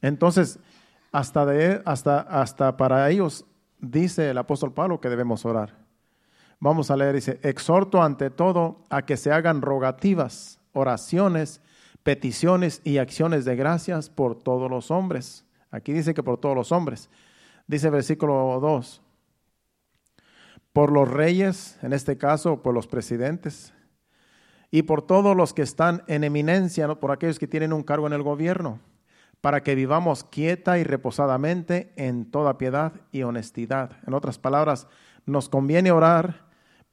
Entonces, 0.00 0.58
hasta, 1.12 1.44
de, 1.44 1.82
hasta, 1.84 2.20
hasta 2.20 2.76
para 2.78 3.10
ellos 3.10 3.44
dice 3.80 4.30
el 4.30 4.38
apóstol 4.38 4.72
Pablo 4.72 5.00
que 5.00 5.10
debemos 5.10 5.44
orar. 5.44 5.87
Vamos 6.60 6.90
a 6.90 6.96
leer, 6.96 7.14
dice, 7.14 7.38
exhorto 7.42 8.02
ante 8.02 8.30
todo 8.30 8.84
a 8.90 9.02
que 9.02 9.16
se 9.16 9.30
hagan 9.30 9.62
rogativas, 9.62 10.58
oraciones, 10.72 11.60
peticiones 12.02 12.80
y 12.84 12.98
acciones 12.98 13.44
de 13.44 13.54
gracias 13.56 14.10
por 14.10 14.36
todos 14.36 14.70
los 14.70 14.90
hombres. 14.90 15.44
Aquí 15.70 15.92
dice 15.92 16.14
que 16.14 16.22
por 16.22 16.38
todos 16.38 16.56
los 16.56 16.72
hombres. 16.72 17.10
Dice 17.66 17.90
versículo 17.90 18.58
2, 18.60 19.02
por 20.72 20.90
los 20.90 21.08
reyes, 21.08 21.78
en 21.82 21.92
este 21.92 22.16
caso 22.16 22.62
por 22.62 22.74
los 22.74 22.86
presidentes, 22.86 23.72
y 24.70 24.82
por 24.82 25.02
todos 25.02 25.36
los 25.36 25.54
que 25.54 25.62
están 25.62 26.02
en 26.08 26.24
eminencia, 26.24 26.88
por 26.96 27.10
aquellos 27.10 27.38
que 27.38 27.46
tienen 27.46 27.72
un 27.72 27.82
cargo 27.82 28.06
en 28.06 28.12
el 28.12 28.22
gobierno 28.22 28.80
para 29.40 29.62
que 29.62 29.74
vivamos 29.74 30.24
quieta 30.24 30.78
y 30.78 30.84
reposadamente 30.84 31.92
en 31.96 32.30
toda 32.30 32.58
piedad 32.58 32.92
y 33.12 33.22
honestidad. 33.22 33.92
En 34.06 34.14
otras 34.14 34.38
palabras, 34.38 34.88
nos 35.26 35.48
conviene 35.48 35.92
orar 35.92 36.47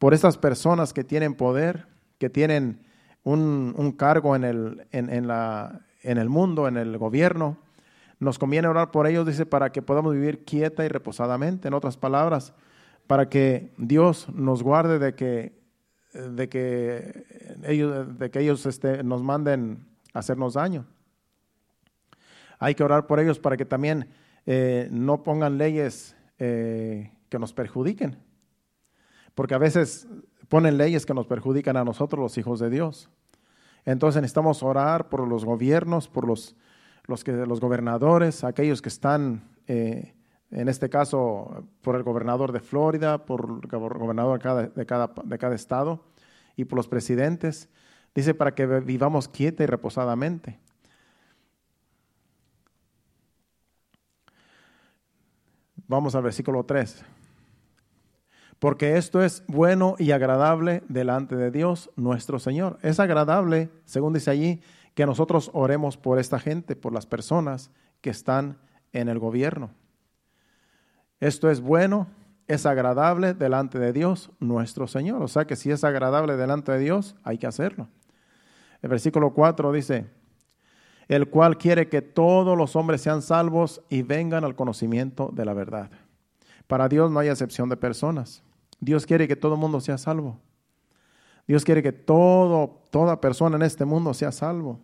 por 0.05 0.13
esas 0.13 0.37
personas 0.37 0.93
que 0.93 1.03
tienen 1.03 1.33
poder, 1.33 1.87
que 2.19 2.29
tienen 2.29 2.85
un, 3.23 3.95
cargo 3.97 4.35
en 4.35 4.43
el, 4.43 4.85
en, 4.91 5.27
la, 5.27 5.81
en 6.03 6.19
el 6.19 6.29
mundo, 6.29 6.67
en 6.67 6.77
el 6.77 6.95
gobierno. 6.99 7.57
Nos 8.19 8.37
conviene 8.37 8.67
orar 8.67 8.91
por 8.91 9.07
ellos, 9.07 9.25
dice, 9.25 9.47
para 9.47 9.71
que 9.71 9.81
podamos 9.81 10.13
vivir 10.13 10.45
quieta 10.45 10.85
y 10.85 10.89
reposadamente. 10.89 11.69
En 11.69 11.73
otras 11.73 11.97
palabras, 11.97 12.53
para 13.07 13.29
que 13.29 13.73
Dios 13.79 14.27
nos 14.29 14.61
guarde 14.61 14.99
de 14.99 15.15
que, 15.15 15.59
de 16.13 16.49
que 16.49 17.25
ellos, 17.63 18.19
de 18.19 18.29
que 18.29 18.41
ellos 18.41 18.63
este, 18.67 19.03
nos 19.03 19.23
manden 19.23 19.87
a 20.13 20.19
hacernos 20.19 20.53
daño. 20.53 20.85
Hay 22.59 22.75
que 22.75 22.83
orar 22.83 23.07
por 23.07 23.19
ellos 23.19 23.39
para 23.39 23.57
que 23.57 23.65
también 23.65 24.07
eh, 24.45 24.87
no 24.91 25.23
pongan 25.23 25.57
leyes 25.57 26.15
eh, 26.37 27.11
que 27.27 27.39
nos 27.39 27.53
perjudiquen. 27.53 28.23
Porque 29.35 29.53
a 29.53 29.59
veces 29.59 30.07
ponen 30.47 30.77
leyes 30.77 31.05
que 31.05 31.13
nos 31.13 31.27
perjudican 31.27 31.77
a 31.77 31.83
nosotros, 31.83 32.19
los 32.19 32.37
hijos 32.37 32.59
de 32.59 32.69
Dios. 32.69 33.09
Entonces 33.83 34.21
necesitamos 34.21 34.63
orar 34.63 35.09
por 35.09 35.27
los 35.27 35.45
gobiernos, 35.45 36.07
por 36.07 36.27
los, 36.27 36.55
los, 37.05 37.23
que, 37.23 37.31
los 37.31 37.59
gobernadores, 37.59 38.43
aquellos 38.43 38.81
que 38.81 38.89
están, 38.89 39.43
eh, 39.67 40.13
en 40.49 40.69
este 40.69 40.89
caso, 40.89 41.65
por 41.81 41.95
el 41.95 42.03
gobernador 42.03 42.51
de 42.51 42.61
Florida, 42.61 43.25
por 43.25 43.59
el 43.63 43.69
gobernador 43.69 44.39
de 44.39 44.43
cada, 44.43 44.63
de, 44.67 44.85
cada, 44.85 45.13
de 45.23 45.37
cada 45.37 45.55
estado 45.55 46.03
y 46.55 46.65
por 46.65 46.77
los 46.77 46.87
presidentes. 46.87 47.69
Dice 48.15 48.33
para 48.33 48.55
que 48.55 48.65
vivamos 48.65 49.27
quieta 49.27 49.63
y 49.63 49.67
reposadamente. 49.67 50.59
Vamos 55.87 56.15
al 56.15 56.23
versículo 56.23 56.63
3. 56.63 57.05
Porque 58.59 58.97
esto 58.97 59.21
es 59.21 59.43
bueno 59.47 59.95
y 59.99 60.11
agradable 60.11 60.83
delante 60.87 61.35
de 61.35 61.51
Dios 61.51 61.91
nuestro 61.95 62.39
Señor. 62.39 62.79
Es 62.81 62.99
agradable, 62.99 63.69
según 63.85 64.13
dice 64.13 64.31
allí, 64.31 64.61
que 64.93 65.05
nosotros 65.05 65.51
oremos 65.53 65.97
por 65.97 66.19
esta 66.19 66.39
gente, 66.39 66.75
por 66.75 66.93
las 66.93 67.05
personas 67.05 67.69
que 68.01 68.09
están 68.09 68.57
en 68.93 69.09
el 69.09 69.19
gobierno. 69.19 69.71
Esto 71.19 71.49
es 71.49 71.59
bueno, 71.59 72.07
es 72.47 72.65
agradable 72.65 73.33
delante 73.33 73.77
de 73.77 73.93
Dios 73.93 74.31
nuestro 74.39 74.87
Señor. 74.87 75.21
O 75.21 75.27
sea 75.27 75.45
que 75.45 75.55
si 75.55 75.71
es 75.71 75.83
agradable 75.83 76.37
delante 76.37 76.71
de 76.71 76.79
Dios, 76.79 77.15
hay 77.23 77.37
que 77.37 77.47
hacerlo. 77.47 77.89
El 78.81 78.89
versículo 78.89 79.33
4 79.33 79.71
dice, 79.71 80.05
el 81.07 81.29
cual 81.29 81.57
quiere 81.57 81.89
que 81.89 82.01
todos 82.01 82.57
los 82.57 82.75
hombres 82.75 83.01
sean 83.01 83.21
salvos 83.21 83.81
y 83.89 84.01
vengan 84.01 84.43
al 84.43 84.55
conocimiento 84.55 85.29
de 85.33 85.45
la 85.45 85.53
verdad. 85.53 85.89
Para 86.67 86.89
Dios 86.89 87.11
no 87.11 87.19
hay 87.19 87.29
excepción 87.29 87.69
de 87.69 87.77
personas. 87.77 88.43
Dios 88.79 89.05
quiere 89.05 89.27
que 89.27 89.35
todo 89.35 89.57
mundo 89.57 89.79
sea 89.81 89.97
salvo. 89.97 90.39
Dios 91.47 91.63
quiere 91.63 91.83
que 91.83 91.91
todo, 91.91 92.83
toda 92.89 93.21
persona 93.21 93.55
en 93.55 93.61
este 93.61 93.85
mundo 93.85 94.13
sea 94.13 94.31
salvo. 94.31 94.79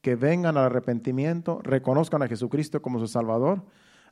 Que 0.00 0.14
vengan 0.14 0.56
al 0.56 0.64
arrepentimiento, 0.64 1.60
reconozcan 1.62 2.22
a 2.22 2.28
Jesucristo 2.28 2.80
como 2.80 2.98
su 2.98 3.06
Salvador. 3.06 3.62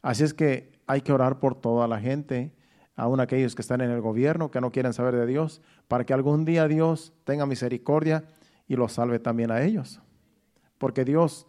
Así 0.02 0.24
es 0.24 0.34
que 0.34 0.72
hay 0.86 1.00
que 1.00 1.12
orar 1.12 1.38
por 1.38 1.54
toda 1.54 1.88
la 1.88 2.00
gente, 2.00 2.52
aun 2.96 3.20
aquellos 3.20 3.54
que 3.54 3.62
están 3.62 3.80
en 3.80 3.90
el 3.90 4.00
gobierno, 4.00 4.50
que 4.50 4.60
no 4.60 4.70
quieren 4.70 4.92
saber 4.92 5.14
de 5.14 5.26
Dios, 5.26 5.62
para 5.86 6.04
que 6.04 6.12
algún 6.12 6.44
día 6.44 6.68
Dios 6.68 7.12
tenga 7.24 7.46
misericordia 7.46 8.24
y 8.66 8.76
los 8.76 8.92
salve 8.92 9.18
también 9.18 9.50
a 9.50 9.62
ellos. 9.62 10.00
Porque 10.78 11.04
Dios, 11.04 11.46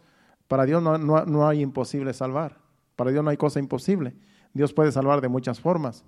para 0.48 0.64
Dios 0.64 0.82
no, 0.82 1.48
hay 1.48 1.60
imposible 1.62 2.12
salvar. 2.12 2.58
Para 2.96 3.10
Dios 3.10 3.22
no 3.24 3.30
hay 3.30 3.36
cosa 3.36 3.58
imposible. 3.58 4.14
Dios 4.52 4.72
puede 4.72 4.92
salvar 4.92 5.20
de 5.20 5.28
muchas 5.28 5.60
formas. 5.60 6.04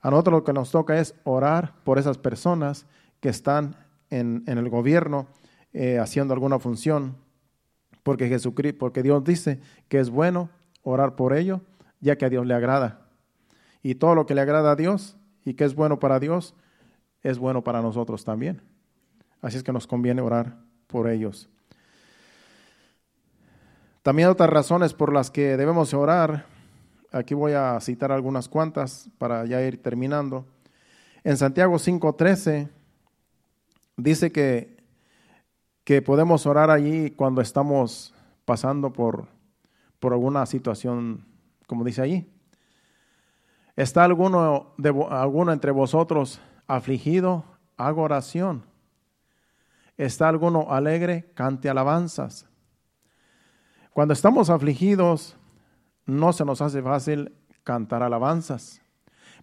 A 0.00 0.10
nosotros 0.10 0.40
lo 0.40 0.44
que 0.44 0.52
nos 0.52 0.70
toca 0.70 0.98
es 0.98 1.14
orar 1.24 1.74
por 1.84 1.98
esas 1.98 2.18
personas 2.18 2.86
que 3.20 3.30
están 3.30 3.76
en, 4.10 4.44
el 4.46 4.68
gobierno 4.68 5.26
eh, 5.72 5.98
haciendo 5.98 6.34
alguna 6.34 6.58
función, 6.58 7.16
porque 8.02 8.28
Jesucristo, 8.28 8.78
porque 8.78 9.02
Dios 9.02 9.24
dice 9.24 9.60
que 9.88 9.98
es 9.98 10.10
bueno 10.10 10.50
orar 10.82 11.16
por 11.16 11.34
ello, 11.34 11.62
ya 12.00 12.16
que 12.16 12.26
a 12.26 12.28
Dios 12.28 12.46
le 12.46 12.54
agrada. 12.54 13.08
Y 13.82 13.94
todo 13.94 14.14
lo 14.14 14.26
que 14.26 14.34
le 14.34 14.42
agrada 14.42 14.72
a 14.72 14.76
Dios 14.76 15.16
y 15.44 15.54
que 15.54 15.64
es 15.64 15.74
bueno 15.74 15.98
para 15.98 16.20
Dios, 16.20 16.54
es 17.22 17.38
bueno 17.38 17.64
para 17.64 17.80
nosotros 17.80 18.24
también. 18.24 18.60
Así 19.40 19.56
es 19.56 19.62
que 19.62 19.72
nos 19.72 19.86
conviene 19.86 20.20
orar 20.20 20.58
por 20.86 21.08
ellos. 21.08 21.48
También 24.02 24.28
otras 24.28 24.50
razones 24.50 24.92
por 24.92 25.12
las 25.14 25.30
que 25.30 25.56
debemos 25.56 25.94
orar, 25.94 26.44
aquí 27.14 27.32
voy 27.34 27.52
a 27.52 27.78
citar 27.80 28.10
algunas 28.10 28.48
cuantas 28.48 29.08
para 29.18 29.46
ya 29.46 29.62
ir 29.62 29.80
terminando. 29.80 30.44
En 31.22 31.36
Santiago 31.36 31.78
5:13 31.78 32.68
dice 33.96 34.32
que, 34.32 34.76
que 35.84 36.02
podemos 36.02 36.44
orar 36.46 36.70
allí 36.70 37.10
cuando 37.10 37.40
estamos 37.40 38.12
pasando 38.44 38.92
por, 38.92 39.28
por 40.00 40.12
alguna 40.12 40.44
situación, 40.46 41.24
como 41.66 41.84
dice 41.84 42.02
allí. 42.02 42.30
¿Está 43.76 44.04
alguno, 44.04 44.74
de, 44.76 44.90
alguno 45.10 45.52
entre 45.52 45.70
vosotros 45.70 46.40
afligido? 46.66 47.44
Hago 47.76 48.02
oración. 48.02 48.64
¿Está 49.96 50.28
alguno 50.28 50.72
alegre? 50.72 51.30
Cante 51.34 51.68
alabanzas. 51.68 52.48
Cuando 53.92 54.12
estamos 54.14 54.50
afligidos, 54.50 55.36
no 56.06 56.32
se 56.32 56.44
nos 56.44 56.60
hace 56.60 56.82
fácil 56.82 57.34
cantar 57.62 58.02
alabanzas. 58.02 58.80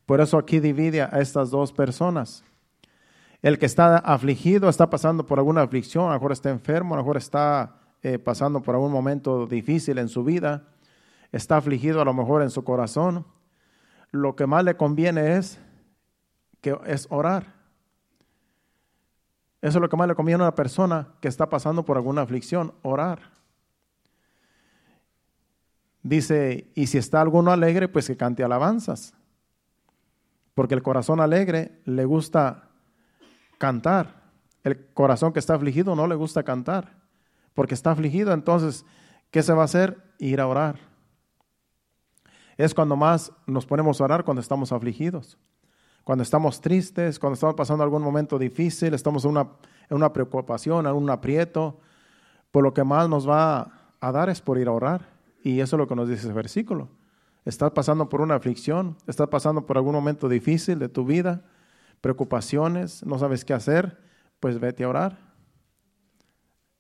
Por 0.06 0.22
eso 0.22 0.38
aquí 0.38 0.60
divide 0.60 1.02
a 1.02 1.20
estas 1.20 1.50
dos 1.50 1.72
personas. 1.72 2.44
El 3.42 3.58
que 3.58 3.66
está 3.66 3.98
afligido 3.98 4.70
está 4.70 4.90
pasando 4.90 5.26
por 5.26 5.40
alguna 5.40 5.64
aflicción, 5.64 6.06
a 6.06 6.10
lo 6.10 6.14
mejor 6.14 6.32
está 6.32 6.50
enfermo, 6.50 6.94
a 6.94 6.98
lo 6.98 7.04
mejor 7.04 7.18
está 7.18 7.76
eh, 8.04 8.20
pasando 8.20 8.62
por 8.62 8.76
algún 8.76 8.92
momento 8.92 9.48
difícil 9.48 9.98
en 9.98 10.10
su 10.10 10.24
vida, 10.24 10.68
está 11.32 11.58
afligido 11.58 12.02
a 12.02 12.06
lo 12.06 12.14
mejor 12.14 12.44
en 12.44 12.52
su 12.52 12.64
corazón. 12.64 13.26
Lo 14.12 14.36
que 14.36 14.46
más 14.46 14.64
le 14.64 14.78
conviene 14.78 15.38
es 15.38 15.60
que 16.62 16.78
es 16.86 17.08
orar. 17.10 17.62
Eso 19.62 19.78
es 19.78 19.82
lo 19.82 19.90
que 19.90 19.98
más 19.98 20.08
le 20.08 20.16
conviene 20.16 20.44
a 20.44 20.48
una 20.48 20.56
persona 20.56 21.10
que 21.20 21.28
está 21.28 21.50
pasando 21.50 21.84
por 21.84 21.98
alguna 21.98 22.22
aflicción, 22.22 22.74
orar. 22.82 23.41
Dice, 26.04 26.72
y 26.76 26.88
si 26.88 26.98
está 26.98 27.22
alguno 27.22 27.52
alegre, 27.52 27.88
pues 27.88 28.08
que 28.08 28.18
cante 28.18 28.44
alabanzas. 28.44 29.14
Porque 30.56 30.74
el 30.74 30.82
corazón 30.82 31.20
alegre 31.20 31.82
le 31.86 32.06
gusta 32.06 32.70
cantar. 33.58 34.22
El 34.64 34.88
corazón 34.94 35.34
que 35.34 35.40
está 35.40 35.56
afligido 35.56 35.96
no 35.96 36.08
le 36.08 36.16
gusta 36.16 36.44
cantar. 36.44 36.96
Porque 37.54 37.74
está 37.74 37.92
afligido, 37.92 38.34
entonces, 38.34 38.86
¿qué 39.30 39.44
se 39.44 39.54
va 39.54 39.62
a 39.62 39.66
hacer? 39.66 40.02
Ir 40.18 40.42
a 40.42 40.48
orar. 40.48 40.80
Es 42.58 42.74
cuando 42.74 42.96
más 42.96 43.32
nos 43.46 43.66
ponemos 43.66 44.02
a 44.02 44.04
orar 44.04 44.24
cuando 44.24 44.42
estamos 44.42 44.72
afligidos. 44.72 45.38
Cuando 46.04 46.24
estamos 46.24 46.62
tristes, 46.62 47.20
cuando 47.20 47.36
estamos 47.36 47.56
pasando 47.56 47.84
algún 47.84 48.02
momento 48.02 48.40
difícil, 48.40 48.94
estamos 48.94 49.24
en 49.26 49.32
una, 49.32 49.48
en 49.90 49.98
una 49.98 50.12
preocupación, 50.12 50.86
en 50.88 50.94
un 50.94 51.10
aprieto, 51.10 51.80
por 52.52 52.64
lo 52.64 52.74
que 52.74 52.84
más 52.84 53.08
nos 53.08 53.30
va 53.30 53.72
a 54.00 54.12
dar 54.12 54.30
es 54.30 54.42
por 54.42 54.58
ir 54.58 54.68
a 54.68 54.72
orar. 54.72 55.21
Y 55.44 55.60
eso 55.60 55.76
es 55.76 55.78
lo 55.78 55.88
que 55.88 55.96
nos 55.96 56.08
dice 56.08 56.22
ese 56.22 56.34
versículo. 56.34 56.90
Estás 57.46 57.72
pasando 57.72 58.08
por 58.08 58.22
una 58.22 58.36
aflicción, 58.36 58.98
estás 59.08 59.28
pasando 59.28 59.66
por 59.66 59.78
algún 59.78 59.94
momento 59.94 60.30
difícil 60.30 60.78
de 60.78 60.90
tu 60.90 61.06
vida, 61.06 61.44
preocupaciones, 62.00 63.04
no 63.06 63.18
sabes 63.18 63.44
qué 63.44 63.54
hacer, 63.54 63.98
pues 64.40 64.60
vete 64.60 64.84
a 64.84 64.90
orar. 64.90 65.18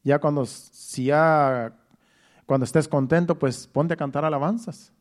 Ya 0.03 0.19
cuando, 0.19 0.45
si 0.45 1.05
ya, 1.05 1.75
cuando 2.45 2.65
estés 2.65 2.87
contento, 2.87 3.39
pues 3.39 3.67
ponte 3.67 3.95
a 3.95 3.97
cantar 3.97 4.23
alabanzas, 4.23 4.93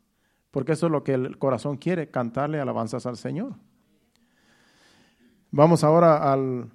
porque 0.50 0.72
eso 0.72 0.86
es 0.86 0.92
lo 0.92 1.04
que 1.04 1.14
el 1.14 1.38
corazón 1.38 1.76
quiere, 1.76 2.10
cantarle 2.10 2.58
alabanzas 2.58 3.04
al 3.04 3.18
Señor. 3.18 3.54
Vamos 5.50 5.84
ahora 5.84 6.32
al, 6.32 6.70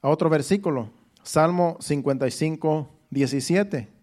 a 0.00 0.08
otro 0.08 0.28
versículo, 0.28 0.90
Salmo 1.22 1.76
55, 1.80 2.88
17. 3.10 4.01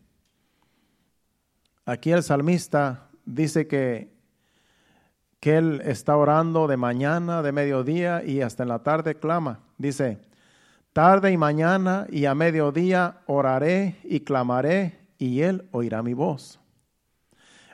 Aquí 1.90 2.12
el 2.12 2.22
salmista 2.22 3.10
dice 3.26 3.66
que, 3.66 4.14
que 5.40 5.58
él 5.58 5.82
está 5.84 6.16
orando 6.18 6.68
de 6.68 6.78
mañana, 6.78 7.42
de 7.42 7.52
mediodía 7.52 8.24
y 8.24 8.42
hasta 8.42 8.62
en 8.62 8.70
la 8.70 8.84
tarde 8.84 9.16
clama. 9.16 9.62
Dice, 9.80 10.20
tarde 10.94 11.32
y 11.32 11.38
mañana 11.38 12.06
y 12.12 12.26
a 12.26 12.36
mediodía 12.36 13.22
oraré 13.26 13.98
y 14.04 14.20
clamaré 14.20 15.00
y 15.18 15.42
él 15.42 15.68
oirá 15.72 16.04
mi 16.04 16.14
voz. 16.14 16.60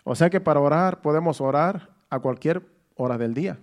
O 0.05 0.15
sea 0.15 0.29
que 0.29 0.39
para 0.39 0.61
orar 0.61 1.01
podemos 1.01 1.41
orar 1.41 1.89
a 2.09 2.17
cualquier 2.19 2.65
hora 2.95 3.17
del 3.17 3.33
día. 3.33 3.57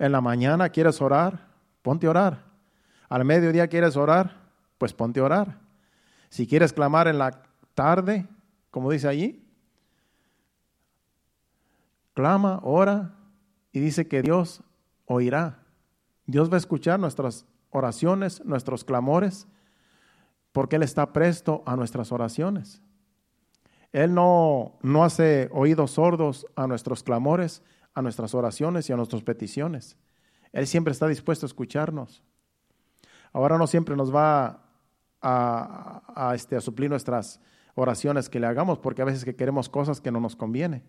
En 0.00 0.10
la 0.10 0.22
mañana 0.22 0.70
quieres 0.70 1.00
orar, 1.00 1.50
ponte 1.82 2.08
a 2.08 2.10
orar. 2.10 2.44
Al 3.08 3.24
mediodía 3.24 3.68
quieres 3.68 3.96
orar, 3.96 4.34
pues 4.76 4.92
ponte 4.92 5.20
a 5.20 5.24
orar. 5.24 5.60
Si 6.30 6.48
quieres 6.48 6.72
clamar 6.72 7.06
en 7.06 7.18
la 7.18 7.30
tarde, 7.74 8.26
como 8.74 8.90
dice 8.90 9.06
allí, 9.06 9.40
clama, 12.12 12.58
ora 12.64 13.14
y 13.70 13.78
dice 13.78 14.08
que 14.08 14.20
Dios 14.20 14.64
oirá. 15.06 15.62
Dios 16.26 16.50
va 16.50 16.54
a 16.54 16.58
escuchar 16.58 16.98
nuestras 16.98 17.46
oraciones, 17.70 18.44
nuestros 18.44 18.82
clamores, 18.82 19.46
porque 20.50 20.74
Él 20.74 20.82
está 20.82 21.12
presto 21.12 21.62
a 21.66 21.76
nuestras 21.76 22.10
oraciones. 22.10 22.82
Él 23.92 24.12
no, 24.12 24.76
no 24.82 25.04
hace 25.04 25.48
oídos 25.52 25.92
sordos 25.92 26.44
a 26.56 26.66
nuestros 26.66 27.04
clamores, 27.04 27.62
a 27.94 28.02
nuestras 28.02 28.34
oraciones 28.34 28.90
y 28.90 28.92
a 28.92 28.96
nuestras 28.96 29.22
peticiones. 29.22 29.96
Él 30.52 30.66
siempre 30.66 30.90
está 30.90 31.06
dispuesto 31.06 31.46
a 31.46 31.48
escucharnos. 31.48 32.24
Ahora 33.32 33.56
no 33.56 33.68
siempre 33.68 33.94
nos 33.94 34.12
va 34.12 34.64
a, 35.22 36.32
este, 36.34 36.56
a 36.56 36.60
suplir 36.60 36.90
nuestras 36.90 37.40
oraciones 37.74 38.28
que 38.28 38.40
le 38.40 38.46
hagamos, 38.46 38.78
porque 38.78 39.02
a 39.02 39.04
veces 39.04 39.24
que 39.24 39.36
queremos 39.36 39.68
cosas 39.68 40.00
que 40.00 40.10
no 40.10 40.20
nos 40.20 40.36
conviene, 40.36 40.82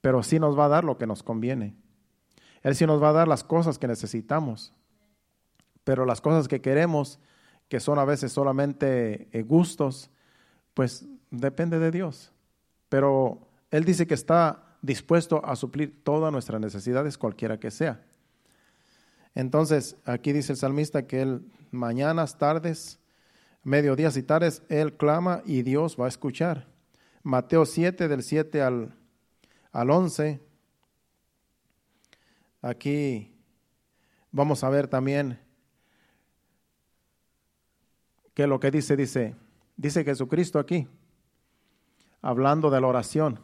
pero 0.00 0.22
sí 0.22 0.38
nos 0.38 0.58
va 0.58 0.66
a 0.66 0.68
dar 0.68 0.84
lo 0.84 0.98
que 0.98 1.06
nos 1.06 1.22
conviene. 1.22 1.76
Él 2.62 2.74
sí 2.74 2.86
nos 2.86 3.02
va 3.02 3.10
a 3.10 3.12
dar 3.12 3.28
las 3.28 3.44
cosas 3.44 3.78
que 3.78 3.88
necesitamos, 3.88 4.72
pero 5.84 6.04
las 6.04 6.20
cosas 6.20 6.48
que 6.48 6.60
queremos, 6.60 7.18
que 7.68 7.80
son 7.80 7.98
a 7.98 8.04
veces 8.04 8.32
solamente 8.32 9.28
eh, 9.32 9.42
gustos, 9.42 10.10
pues 10.74 11.06
depende 11.30 11.78
de 11.78 11.90
Dios. 11.90 12.32
Pero 12.88 13.48
Él 13.70 13.84
dice 13.84 14.06
que 14.06 14.14
está 14.14 14.76
dispuesto 14.82 15.44
a 15.44 15.56
suplir 15.56 16.02
todas 16.04 16.32
nuestras 16.32 16.60
necesidades, 16.60 17.18
cualquiera 17.18 17.58
que 17.58 17.70
sea. 17.70 18.02
Entonces, 19.34 19.96
aquí 20.04 20.32
dice 20.32 20.52
el 20.52 20.58
salmista 20.58 21.06
que 21.06 21.22
él 21.22 21.50
mañanas, 21.70 22.36
tardes, 22.36 22.98
mediodías 23.62 24.16
y 24.16 24.22
tardes, 24.22 24.62
él 24.68 24.96
clama 24.96 25.42
y 25.44 25.62
Dios 25.62 25.96
va 25.98 26.06
a 26.06 26.08
escuchar. 26.08 26.66
Mateo 27.22 27.64
7, 27.64 28.08
del 28.08 28.22
7 28.22 28.62
al, 28.62 28.94
al 29.70 29.90
11. 29.90 30.40
Aquí 32.60 33.34
vamos 34.30 34.64
a 34.64 34.70
ver 34.70 34.88
también 34.88 35.38
que 38.34 38.46
lo 38.46 38.58
que 38.58 38.70
dice, 38.70 38.96
dice, 38.96 39.36
dice 39.76 40.04
Jesucristo 40.04 40.58
aquí, 40.58 40.88
hablando 42.20 42.70
de 42.70 42.80
la 42.80 42.86
oración. 42.86 43.40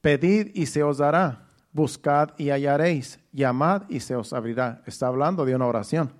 Pedid 0.00 0.50
y 0.54 0.66
se 0.66 0.82
os 0.82 0.98
dará, 0.98 1.48
buscad 1.72 2.30
y 2.38 2.50
hallaréis, 2.50 3.20
llamad 3.32 3.82
y 3.88 4.00
se 4.00 4.16
os 4.16 4.32
abrirá. 4.32 4.82
Está 4.86 5.08
hablando 5.08 5.44
de 5.44 5.54
una 5.54 5.66
oración. 5.66 6.12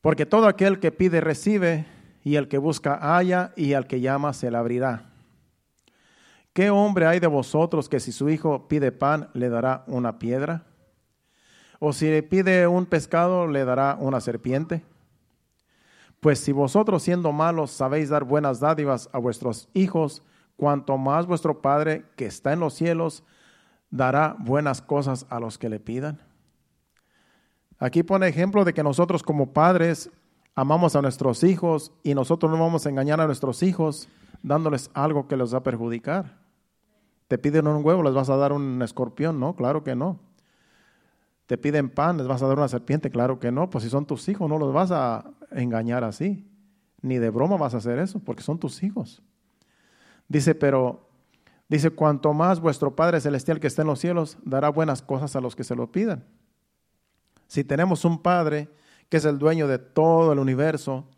Porque 0.00 0.26
todo 0.26 0.46
aquel 0.46 0.80
que 0.80 0.92
pide 0.92 1.20
recibe, 1.20 1.86
y 2.22 2.36
el 2.36 2.48
que 2.48 2.58
busca 2.58 2.94
halla, 2.96 3.52
y 3.56 3.74
al 3.74 3.86
que 3.86 4.00
llama 4.00 4.32
se 4.32 4.50
le 4.50 4.56
abrirá. 4.56 5.10
¿Qué 6.52 6.70
hombre 6.70 7.06
hay 7.06 7.20
de 7.20 7.26
vosotros 7.26 7.88
que 7.88 8.00
si 8.00 8.10
su 8.12 8.28
hijo 8.28 8.66
pide 8.66 8.92
pan 8.92 9.28
le 9.34 9.48
dará 9.48 9.84
una 9.86 10.18
piedra? 10.18 10.64
¿O 11.78 11.92
si 11.92 12.06
le 12.06 12.22
pide 12.22 12.66
un 12.66 12.86
pescado 12.86 13.46
le 13.46 13.64
dará 13.64 13.96
una 13.98 14.20
serpiente? 14.20 14.82
Pues 16.18 16.40
si 16.40 16.52
vosotros 16.52 17.02
siendo 17.02 17.32
malos 17.32 17.70
sabéis 17.70 18.08
dar 18.10 18.24
buenas 18.24 18.60
dádivas 18.60 19.08
a 19.12 19.18
vuestros 19.18 19.68
hijos, 19.74 20.22
cuanto 20.56 20.98
más 20.98 21.26
vuestro 21.26 21.62
Padre 21.62 22.04
que 22.16 22.26
está 22.26 22.52
en 22.52 22.60
los 22.60 22.74
cielos 22.74 23.22
dará 23.90 24.36
buenas 24.38 24.82
cosas 24.82 25.26
a 25.30 25.40
los 25.40 25.56
que 25.56 25.68
le 25.68 25.80
pidan. 25.80 26.20
Aquí 27.80 28.02
pone 28.02 28.28
ejemplo 28.28 28.64
de 28.64 28.74
que 28.74 28.82
nosotros 28.82 29.22
como 29.22 29.54
padres 29.54 30.10
amamos 30.54 30.94
a 30.94 31.02
nuestros 31.02 31.42
hijos 31.42 31.92
y 32.02 32.14
nosotros 32.14 32.52
no 32.52 32.58
vamos 32.58 32.84
a 32.84 32.90
engañar 32.90 33.22
a 33.22 33.26
nuestros 33.26 33.62
hijos 33.62 34.06
dándoles 34.42 34.90
algo 34.92 35.26
que 35.26 35.36
les 35.36 35.52
va 35.52 35.58
a 35.58 35.62
perjudicar. 35.62 36.38
Te 37.26 37.38
piden 37.38 37.66
un 37.66 37.84
huevo, 37.84 38.02
les 38.02 38.12
vas 38.12 38.28
a 38.28 38.36
dar 38.36 38.52
un 38.52 38.82
escorpión, 38.82 39.40
¿no? 39.40 39.56
Claro 39.56 39.82
que 39.82 39.94
no. 39.94 40.20
Te 41.46 41.56
piden 41.56 41.88
pan, 41.88 42.18
les 42.18 42.28
vas 42.28 42.42
a 42.42 42.46
dar 42.46 42.58
una 42.58 42.68
serpiente, 42.68 43.10
claro 43.10 43.38
que 43.38 43.50
no. 43.50 43.70
Pues 43.70 43.84
si 43.84 43.90
son 43.90 44.04
tus 44.04 44.28
hijos, 44.28 44.48
no 44.48 44.58
los 44.58 44.74
vas 44.74 44.90
a 44.90 45.30
engañar 45.50 46.04
así. 46.04 46.46
Ni 47.00 47.16
de 47.16 47.30
broma 47.30 47.56
vas 47.56 47.72
a 47.74 47.78
hacer 47.78 47.98
eso, 47.98 48.20
porque 48.20 48.42
son 48.42 48.58
tus 48.58 48.82
hijos. 48.82 49.22
Dice, 50.28 50.54
pero, 50.54 51.08
dice, 51.68 51.90
cuanto 51.90 52.34
más 52.34 52.60
vuestro 52.60 52.94
Padre 52.94 53.20
Celestial 53.20 53.58
que 53.58 53.68
está 53.68 53.82
en 53.82 53.88
los 53.88 54.00
cielos 54.00 54.36
dará 54.44 54.68
buenas 54.68 55.00
cosas 55.00 55.34
a 55.34 55.40
los 55.40 55.56
que 55.56 55.64
se 55.64 55.74
lo 55.74 55.90
pidan. 55.90 56.24
Si 57.50 57.64
tenemos 57.64 58.04
un 58.04 58.22
Padre 58.22 58.68
que 59.08 59.16
es 59.16 59.24
el 59.24 59.40
dueño 59.40 59.66
de 59.66 59.80
todo 59.80 60.32
el 60.32 60.38
universo, 60.38 61.08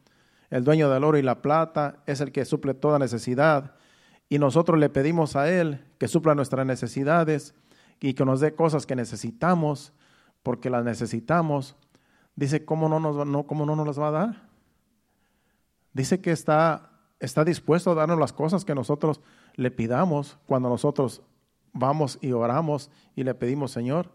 el 0.49 0.65
dueño 0.65 0.89
del 0.89 1.05
oro 1.05 1.19
y 1.19 1.23
la 1.23 1.43
plata, 1.43 2.03
es 2.07 2.23
el 2.23 2.33
que 2.33 2.47
suple 2.47 2.73
toda 2.73 2.99
necesidad, 2.99 3.75
y 4.31 4.39
nosotros 4.39 4.81
le 4.81 4.89
pedimos 4.89 5.37
a 5.37 5.51
Él 5.51 5.85
que 5.99 6.09
supla 6.09 6.35
nuestras 6.35 6.65
necesidades 6.65 7.55
y 8.01 8.15
que 8.15 8.25
nos 8.25 8.41
dé 8.41 8.55
cosas 8.55 8.87
que 8.87 8.97
necesitamos, 8.97 9.93
porque 10.43 10.71
las 10.71 10.85
necesitamos, 10.85 11.77
dice, 12.35 12.65
¿cómo 12.65 12.89
no 12.89 12.99
nos, 12.99 13.27
no, 13.27 13.43
cómo 13.43 13.67
no 13.67 13.77
nos 13.77 13.87
las 13.87 14.01
va 14.01 14.09
a 14.09 14.13
dar? 14.13 14.49
Dice 15.93 16.23
que 16.23 16.31
está 16.31 16.89
está 17.21 17.45
dispuesto 17.45 17.91
a 17.91 17.95
darnos 17.95 18.19
las 18.19 18.33
cosas 18.33 18.65
que 18.65 18.75
nosotros 18.75 19.21
le 19.55 19.71
pidamos 19.71 20.39
cuando 20.47 20.71
nosotros 20.71 21.21
vamos 21.75 22.19
y 22.23 22.33
oramos 22.33 22.91
y 23.15 23.23
le 23.23 23.35
pedimos, 23.35 23.71
Señor, 23.71 24.11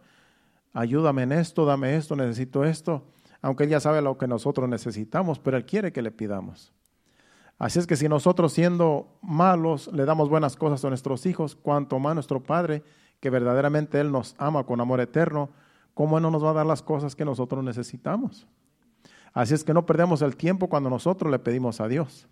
ayúdame 0.78 1.24
en 1.24 1.32
esto, 1.32 1.66
dame 1.66 1.96
esto, 1.96 2.16
necesito 2.16 2.64
esto, 2.64 3.04
aunque 3.42 3.64
Él 3.64 3.72
ya 3.72 3.80
sabe 3.80 4.00
lo 4.00 4.18
que 4.20 4.28
nosotros 4.28 4.70
necesitamos, 4.70 5.40
pero 5.40 5.58
Él 5.58 5.66
quiere 5.66 5.92
que 5.92 6.04
le 6.04 6.12
pidamos. 6.12 6.72
Así 7.58 7.80
es 7.80 7.88
que 7.88 7.96
si 7.96 8.08
nosotros 8.08 8.54
siendo 8.54 9.18
malos 9.24 9.90
le 9.92 10.06
damos 10.06 10.30
buenas 10.30 10.56
cosas 10.56 10.86
a 10.86 10.90
nuestros 10.90 11.26
hijos, 11.26 11.56
cuanto 11.56 11.98
más 11.98 12.14
nuestro 12.14 12.44
Padre, 12.44 12.84
que 13.20 13.32
verdaderamente 13.32 14.00
Él 14.00 14.12
nos 14.12 14.36
ama 14.38 14.66
con 14.66 14.80
amor 14.80 15.02
eterno, 15.02 15.50
¿cómo 15.96 16.20
no 16.20 16.30
nos 16.30 16.44
va 16.44 16.52
a 16.52 16.54
dar 16.54 16.66
las 16.68 16.84
cosas 16.84 17.16
que 17.16 17.26
nosotros 17.26 17.64
necesitamos? 17.64 18.48
Así 19.34 19.56
es 19.56 19.64
que 19.64 19.74
no 19.74 19.88
perdemos 19.88 20.22
el 20.22 20.36
tiempo 20.36 20.70
cuando 20.70 20.92
nosotros 20.92 21.32
le 21.32 21.40
pedimos 21.40 21.82
a 21.82 21.88
Dios. 21.88 22.28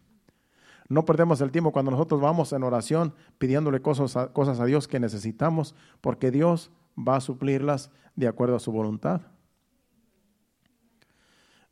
No 0.87 1.03
perdemos 1.03 1.41
el 1.41 1.49
tiempo 1.49 1.71
cuando 1.71 1.89
nosotros 1.89 2.21
vamos 2.21 2.53
en 2.53 2.61
oración 2.61 3.15
pidiéndole 3.39 3.81
cosas 3.81 4.15
a, 4.15 4.27
cosas 4.27 4.59
a 4.59 4.65
Dios 4.65 4.87
que 4.87 4.99
necesitamos, 4.99 5.73
porque 5.99 6.29
Dios 6.29 6.69
va 6.97 7.17
a 7.17 7.21
suplirlas 7.21 7.91
de 8.15 8.27
acuerdo 8.27 8.55
a 8.55 8.59
su 8.59 8.71
voluntad. 8.71 9.21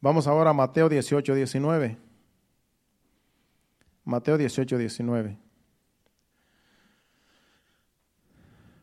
Vamos 0.01 0.27
ahora 0.27 0.49
a 0.49 0.53
Mateo 0.53 0.89
18, 0.89 1.33
19. 1.33 1.97
Mateo 4.03 4.37
18, 4.37 4.77
19. 4.77 5.37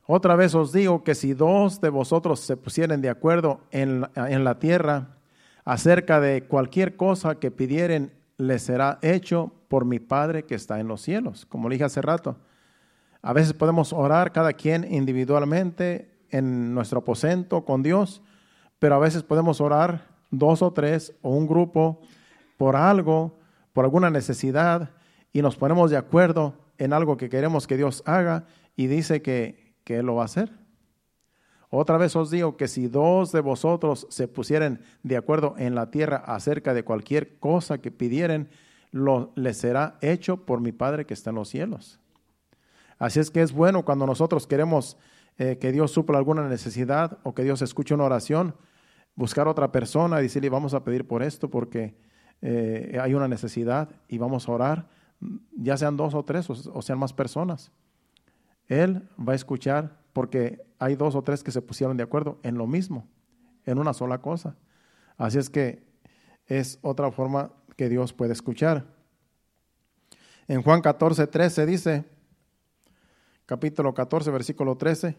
Otra 0.06 0.34
vez 0.34 0.54
os 0.54 0.72
digo 0.72 1.04
que 1.04 1.14
si 1.14 1.34
dos 1.34 1.80
de 1.80 1.90
vosotros 1.90 2.40
se 2.40 2.56
pusieren 2.56 3.00
de 3.00 3.10
acuerdo 3.10 3.60
en 3.70 4.00
la, 4.00 4.10
en 4.16 4.44
la 4.44 4.58
tierra 4.58 5.18
acerca 5.64 6.20
de 6.20 6.44
cualquier 6.44 6.96
cosa 6.96 7.38
que 7.38 7.50
pidieren, 7.50 8.12
les 8.38 8.62
será 8.62 8.98
hecho 9.02 9.52
por 9.68 9.84
mi 9.84 10.00
Padre 10.00 10.46
que 10.46 10.54
está 10.54 10.80
en 10.80 10.88
los 10.88 11.02
cielos. 11.02 11.46
Como 11.46 11.68
le 11.68 11.74
dije 11.74 11.84
hace 11.84 12.02
rato, 12.02 12.38
a 13.22 13.32
veces 13.32 13.52
podemos 13.52 13.92
orar 13.92 14.32
cada 14.32 14.54
quien 14.54 14.90
individualmente 14.92 16.09
en 16.30 16.74
nuestro 16.74 17.00
aposento 17.00 17.64
con 17.64 17.82
Dios, 17.82 18.22
pero 18.78 18.94
a 18.94 18.98
veces 18.98 19.22
podemos 19.22 19.60
orar 19.60 20.06
dos 20.30 20.62
o 20.62 20.72
tres 20.72 21.14
o 21.22 21.30
un 21.30 21.46
grupo 21.46 22.00
por 22.56 22.76
algo, 22.76 23.38
por 23.72 23.84
alguna 23.84 24.10
necesidad, 24.10 24.90
y 25.32 25.42
nos 25.42 25.56
ponemos 25.56 25.90
de 25.90 25.96
acuerdo 25.96 26.54
en 26.78 26.92
algo 26.92 27.16
que 27.16 27.28
queremos 27.28 27.66
que 27.66 27.76
Dios 27.76 28.02
haga 28.06 28.44
y 28.76 28.86
dice 28.86 29.22
que 29.22 29.70
que 29.84 29.98
Él 29.98 30.06
lo 30.06 30.14
va 30.16 30.22
a 30.22 30.26
hacer. 30.26 30.52
Otra 31.68 31.96
vez 31.98 32.16
os 32.16 32.30
digo 32.30 32.56
que 32.56 32.68
si 32.68 32.88
dos 32.88 33.32
de 33.32 33.40
vosotros 33.40 34.06
se 34.10 34.26
pusieren 34.28 34.80
de 35.02 35.16
acuerdo 35.16 35.54
en 35.56 35.74
la 35.74 35.90
tierra 35.90 36.18
acerca 36.26 36.74
de 36.74 36.84
cualquier 36.84 37.38
cosa 37.38 37.78
que 37.78 37.90
pidieren, 37.90 38.48
lo, 38.90 39.32
les 39.36 39.56
será 39.56 39.98
hecho 40.00 40.44
por 40.44 40.60
mi 40.60 40.72
Padre 40.72 41.06
que 41.06 41.14
está 41.14 41.30
en 41.30 41.36
los 41.36 41.48
cielos. 41.48 42.00
Así 42.98 43.20
es 43.20 43.30
que 43.30 43.42
es 43.42 43.52
bueno 43.52 43.84
cuando 43.84 44.06
nosotros 44.06 44.46
queremos 44.46 44.96
eh, 45.42 45.56
que 45.56 45.72
Dios 45.72 45.90
supla 45.90 46.18
alguna 46.18 46.46
necesidad 46.46 47.16
o 47.22 47.34
que 47.34 47.42
Dios 47.42 47.62
escuche 47.62 47.94
una 47.94 48.04
oración, 48.04 48.54
buscar 49.14 49.46
a 49.46 49.50
otra 49.52 49.72
persona 49.72 50.20
y 50.20 50.24
decirle 50.24 50.50
vamos 50.50 50.74
a 50.74 50.84
pedir 50.84 51.06
por 51.06 51.22
esto 51.22 51.48
porque 51.48 51.96
eh, 52.42 52.98
hay 53.00 53.14
una 53.14 53.26
necesidad 53.26 53.88
y 54.06 54.18
vamos 54.18 54.46
a 54.46 54.52
orar, 54.52 54.88
ya 55.56 55.78
sean 55.78 55.96
dos 55.96 56.12
o 56.12 56.22
tres 56.26 56.50
o 56.50 56.82
sean 56.82 56.98
más 56.98 57.14
personas. 57.14 57.72
Él 58.66 59.08
va 59.18 59.32
a 59.32 59.36
escuchar 59.36 59.96
porque 60.12 60.60
hay 60.78 60.94
dos 60.94 61.14
o 61.14 61.22
tres 61.22 61.42
que 61.42 61.52
se 61.52 61.62
pusieron 61.62 61.96
de 61.96 62.02
acuerdo 62.02 62.38
en 62.42 62.58
lo 62.58 62.66
mismo, 62.66 63.08
en 63.64 63.78
una 63.78 63.94
sola 63.94 64.20
cosa. 64.20 64.58
Así 65.16 65.38
es 65.38 65.48
que 65.48 65.86
es 66.48 66.78
otra 66.82 67.10
forma 67.12 67.50
que 67.78 67.88
Dios 67.88 68.12
puede 68.12 68.34
escuchar. 68.34 68.84
En 70.48 70.60
Juan 70.60 70.82
14, 70.82 71.26
13 71.26 71.64
dice, 71.64 72.04
capítulo 73.50 73.92
14, 73.92 74.30
versículo 74.30 74.76
13, 74.76 75.16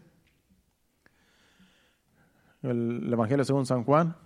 el 2.62 3.12
Evangelio 3.12 3.44
según 3.44 3.66
San 3.66 3.84
Juan, 3.84 4.16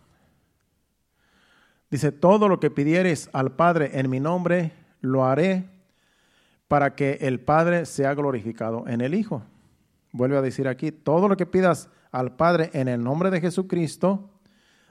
dice, 1.91 2.13
todo 2.13 2.49
lo 2.49 2.61
que 2.61 2.71
pidieres 2.71 3.29
al 3.33 3.57
Padre 3.57 3.99
en 3.99 4.09
mi 4.09 4.21
nombre, 4.21 4.71
lo 5.01 5.25
haré 5.25 5.69
para 6.69 6.95
que 6.95 7.19
el 7.23 7.41
Padre 7.41 7.85
sea 7.85 8.15
glorificado 8.15 8.87
en 8.87 9.01
el 9.01 9.13
Hijo. 9.13 9.43
Vuelve 10.13 10.37
a 10.37 10.43
decir 10.43 10.69
aquí, 10.69 10.93
todo 10.93 11.27
lo 11.27 11.37
que 11.37 11.45
pidas 11.45 11.91
al 12.13 12.37
Padre 12.37 12.71
en 12.75 12.87
el 12.87 13.03
nombre 13.03 13.31
de 13.31 13.41
Jesucristo, 13.41 14.31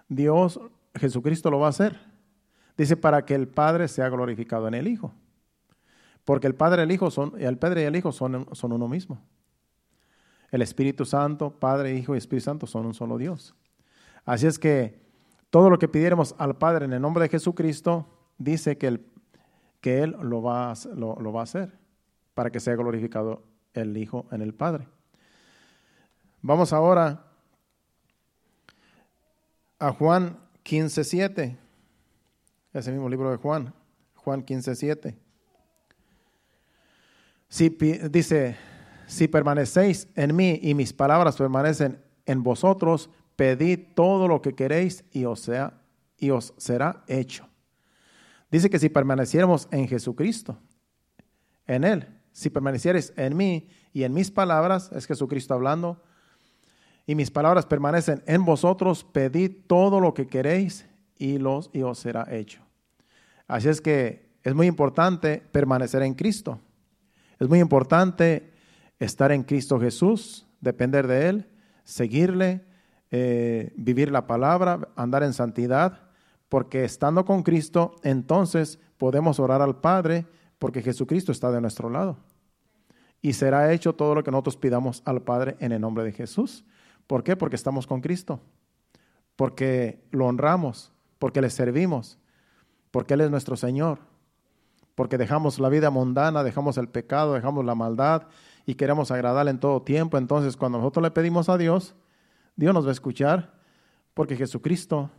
Dios, 0.10 0.60
Jesucristo 0.94 1.50
lo 1.50 1.60
va 1.60 1.68
a 1.68 1.70
hacer. 1.70 1.98
Dice, 2.76 2.98
para 2.98 3.24
que 3.24 3.36
el 3.36 3.48
Padre 3.48 3.88
sea 3.88 4.10
glorificado 4.10 4.68
en 4.68 4.74
el 4.74 4.90
Hijo. 4.90 5.14
Porque 6.26 6.48
el 6.48 6.56
Padre 6.56 6.82
y 6.82 6.86
el 6.86 6.92
Hijo 6.92 7.12
son, 7.12 7.34
el 7.40 7.58
Padre 7.58 7.84
y 7.84 7.86
el 7.86 7.96
Hijo 7.96 8.12
son, 8.12 8.48
son 8.54 8.74
uno 8.74 8.88
mismo. 8.88 9.22
El 10.52 10.62
Espíritu 10.62 11.06
Santo, 11.06 11.52
Padre, 11.52 11.96
Hijo 11.96 12.16
y 12.16 12.18
Espíritu 12.18 12.46
Santo 12.46 12.68
son 12.68 12.86
un 12.86 12.94
solo 12.94 13.18
Dios. 13.18 13.56
Así 14.26 14.48
es 14.48 14.60
que 14.60 15.00
todo 15.50 15.70
lo 15.70 15.80
que 15.80 15.88
pidiéramos 15.88 16.36
al 16.38 16.58
Padre 16.58 16.86
en 16.86 16.94
el 16.94 17.02
nombre 17.02 17.24
de 17.24 17.30
Jesucristo, 17.30 18.08
dice 18.38 18.78
que 18.78 18.88
el 18.88 19.06
que 19.86 20.02
Él 20.02 20.16
lo 20.20 20.42
va, 20.42 20.72
a, 20.72 20.76
lo, 20.96 21.32
va 21.32 21.42
a 21.42 21.44
hacer 21.44 21.72
para 22.34 22.50
que 22.50 22.60
sea 22.60 22.76
glorificado 22.76 23.44
el 23.76 23.96
Hijo 23.98 24.26
en 24.32 24.42
el 24.42 24.52
Padre. 24.52 24.88
Vamos 26.42 26.74
ahora 26.74 27.28
a 29.78 29.92
Juan 29.92 30.40
15.7, 30.64 31.56
ese 32.74 32.92
mismo 32.92 33.08
libro 33.10 33.30
de 33.30 33.38
Juan, 33.38 33.76
Juan 34.16 34.44
15.7. 34.44 35.16
Si, 37.56 37.70
dice, 37.70 38.58
si 39.08 39.30
permanecéis 39.30 40.10
en 40.16 40.36
mí 40.36 40.60
y 40.62 40.74
mis 40.74 40.92
palabras 40.92 41.38
permanecen 41.38 42.04
en 42.26 42.44
vosotros, 42.44 43.10
pedid 43.38 43.80
todo 43.96 44.28
lo 44.28 44.42
que 44.42 44.56
queréis 44.56 45.06
y 45.14 45.24
os, 45.24 45.40
sea, 45.40 45.72
y 46.18 46.32
os 46.32 46.54
será 46.58 47.06
hecho. 47.08 47.48
Dice 48.52 48.70
que 48.70 48.78
si 48.78 48.90
permaneciéramos 48.90 49.70
en 49.72 49.88
Jesucristo, 49.88 50.58
en 51.66 51.86
Él, 51.86 52.10
si 52.34 52.50
permanecieres 52.50 53.14
en 53.16 53.38
mí 53.38 53.70
y 53.94 54.04
en 54.04 54.14
mis 54.14 54.32
palabras, 54.32 54.92
es 54.92 55.06
Jesucristo 55.06 55.54
hablando, 55.54 56.04
y 57.08 57.16
mis 57.16 57.32
palabras 57.32 57.66
permanecen 57.66 58.22
en 58.26 58.44
vosotros, 58.44 59.06
pedid 59.06 59.62
todo 59.66 60.02
lo 60.02 60.14
que 60.14 60.28
queréis 60.28 60.90
y, 61.18 61.38
los, 61.38 61.70
y 61.72 61.84
os 61.84 62.00
será 62.00 62.28
hecho. 62.30 62.60
Así 63.48 63.70
es 63.70 63.80
que 63.80 64.36
es 64.44 64.54
muy 64.54 64.68
importante 64.68 65.42
permanecer 65.54 66.02
en 66.02 66.16
Cristo. 66.16 66.60
Es 67.40 67.50
muy 67.50 67.60
importante 67.60 68.52
estar 69.00 69.32
en 69.32 69.44
Cristo 69.44 69.80
Jesús, 69.80 70.48
depender 70.62 71.08
de 71.08 71.30
Él, 71.30 71.50
seguirle, 71.84 72.66
eh, 73.12 73.74
vivir 73.76 74.12
la 74.12 74.28
palabra, 74.28 74.90
andar 74.96 75.24
en 75.24 75.34
santidad 75.34 76.06
porque 76.50 76.84
estando 76.84 77.26
con 77.26 77.44
Cristo, 77.44 77.96
entonces 78.04 78.80
podemos 78.98 79.40
orar 79.40 79.62
al 79.62 79.82
Padre, 79.82 80.26
porque 80.60 80.82
Jesucristo 80.82 81.32
está 81.32 81.52
de 81.52 81.62
nuestro 81.62 81.90
lado. 81.90 82.18
Y 83.22 83.34
será 83.34 83.74
hecho 83.74 83.94
todo 83.94 84.16
lo 84.16 84.24
que 84.24 84.32
nosotros 84.32 84.58
pidamos 84.58 85.02
al 85.06 85.22
Padre 85.22 85.58
en 85.60 85.72
el 85.72 85.82
nombre 85.82 86.04
de 86.04 86.12
Jesús. 86.12 86.64
¿Por 87.08 87.24
qué? 87.24 87.36
Porque 87.36 87.56
estamos 87.56 87.88
con 87.88 88.02
Cristo, 88.02 88.40
porque 89.36 90.06
lo 90.12 90.28
honramos, 90.28 90.94
porque 91.20 91.42
le 91.42 91.50
servimos, 91.50 92.20
porque 92.92 93.16
Él 93.16 93.22
es 93.22 93.32
nuestro 93.32 93.58
Señor, 93.58 94.00
porque 94.96 95.18
dejamos 95.18 95.60
la 95.60 95.70
vida 95.70 95.90
mundana, 95.90 96.44
dejamos 96.44 96.78
el 96.78 96.88
pecado, 96.88 97.34
dejamos 97.34 97.66
la 97.66 97.76
maldad 97.76 98.28
y 98.66 98.76
queremos 98.76 99.12
agradarle 99.12 99.52
en 99.52 99.60
todo 99.60 99.82
tiempo. 99.82 100.18
Entonces, 100.18 100.58
cuando 100.58 100.78
nosotros 100.80 101.04
le 101.04 101.12
pedimos 101.12 101.50
a 101.50 101.58
Dios, 101.58 101.96
Dios 102.56 102.74
nos 102.74 102.86
va 102.86 102.90
a 102.90 102.94
escuchar, 102.94 103.54
porque 104.14 104.38
Jesucristo 104.38 105.12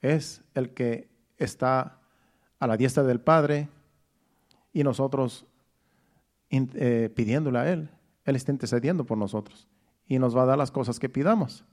es 0.00 0.42
el 0.54 0.70
que 0.70 1.08
está 1.36 1.98
a 2.60 2.66
la 2.66 2.76
diestra 2.76 3.02
del 3.02 3.20
Padre 3.20 3.68
y 4.72 4.84
nosotros 4.84 5.44
eh, 6.50 7.10
pidiéndole 7.14 7.58
a 7.58 7.72
Él. 7.72 7.90
Él 8.24 8.36
está 8.36 8.52
intercediendo 8.52 9.04
por 9.04 9.18
nosotros 9.18 9.66
y 10.06 10.18
nos 10.18 10.36
va 10.36 10.42
a 10.42 10.46
dar 10.46 10.58
las 10.58 10.70
cosas 10.70 11.00
que 11.00 11.08
pidamos. 11.08 11.64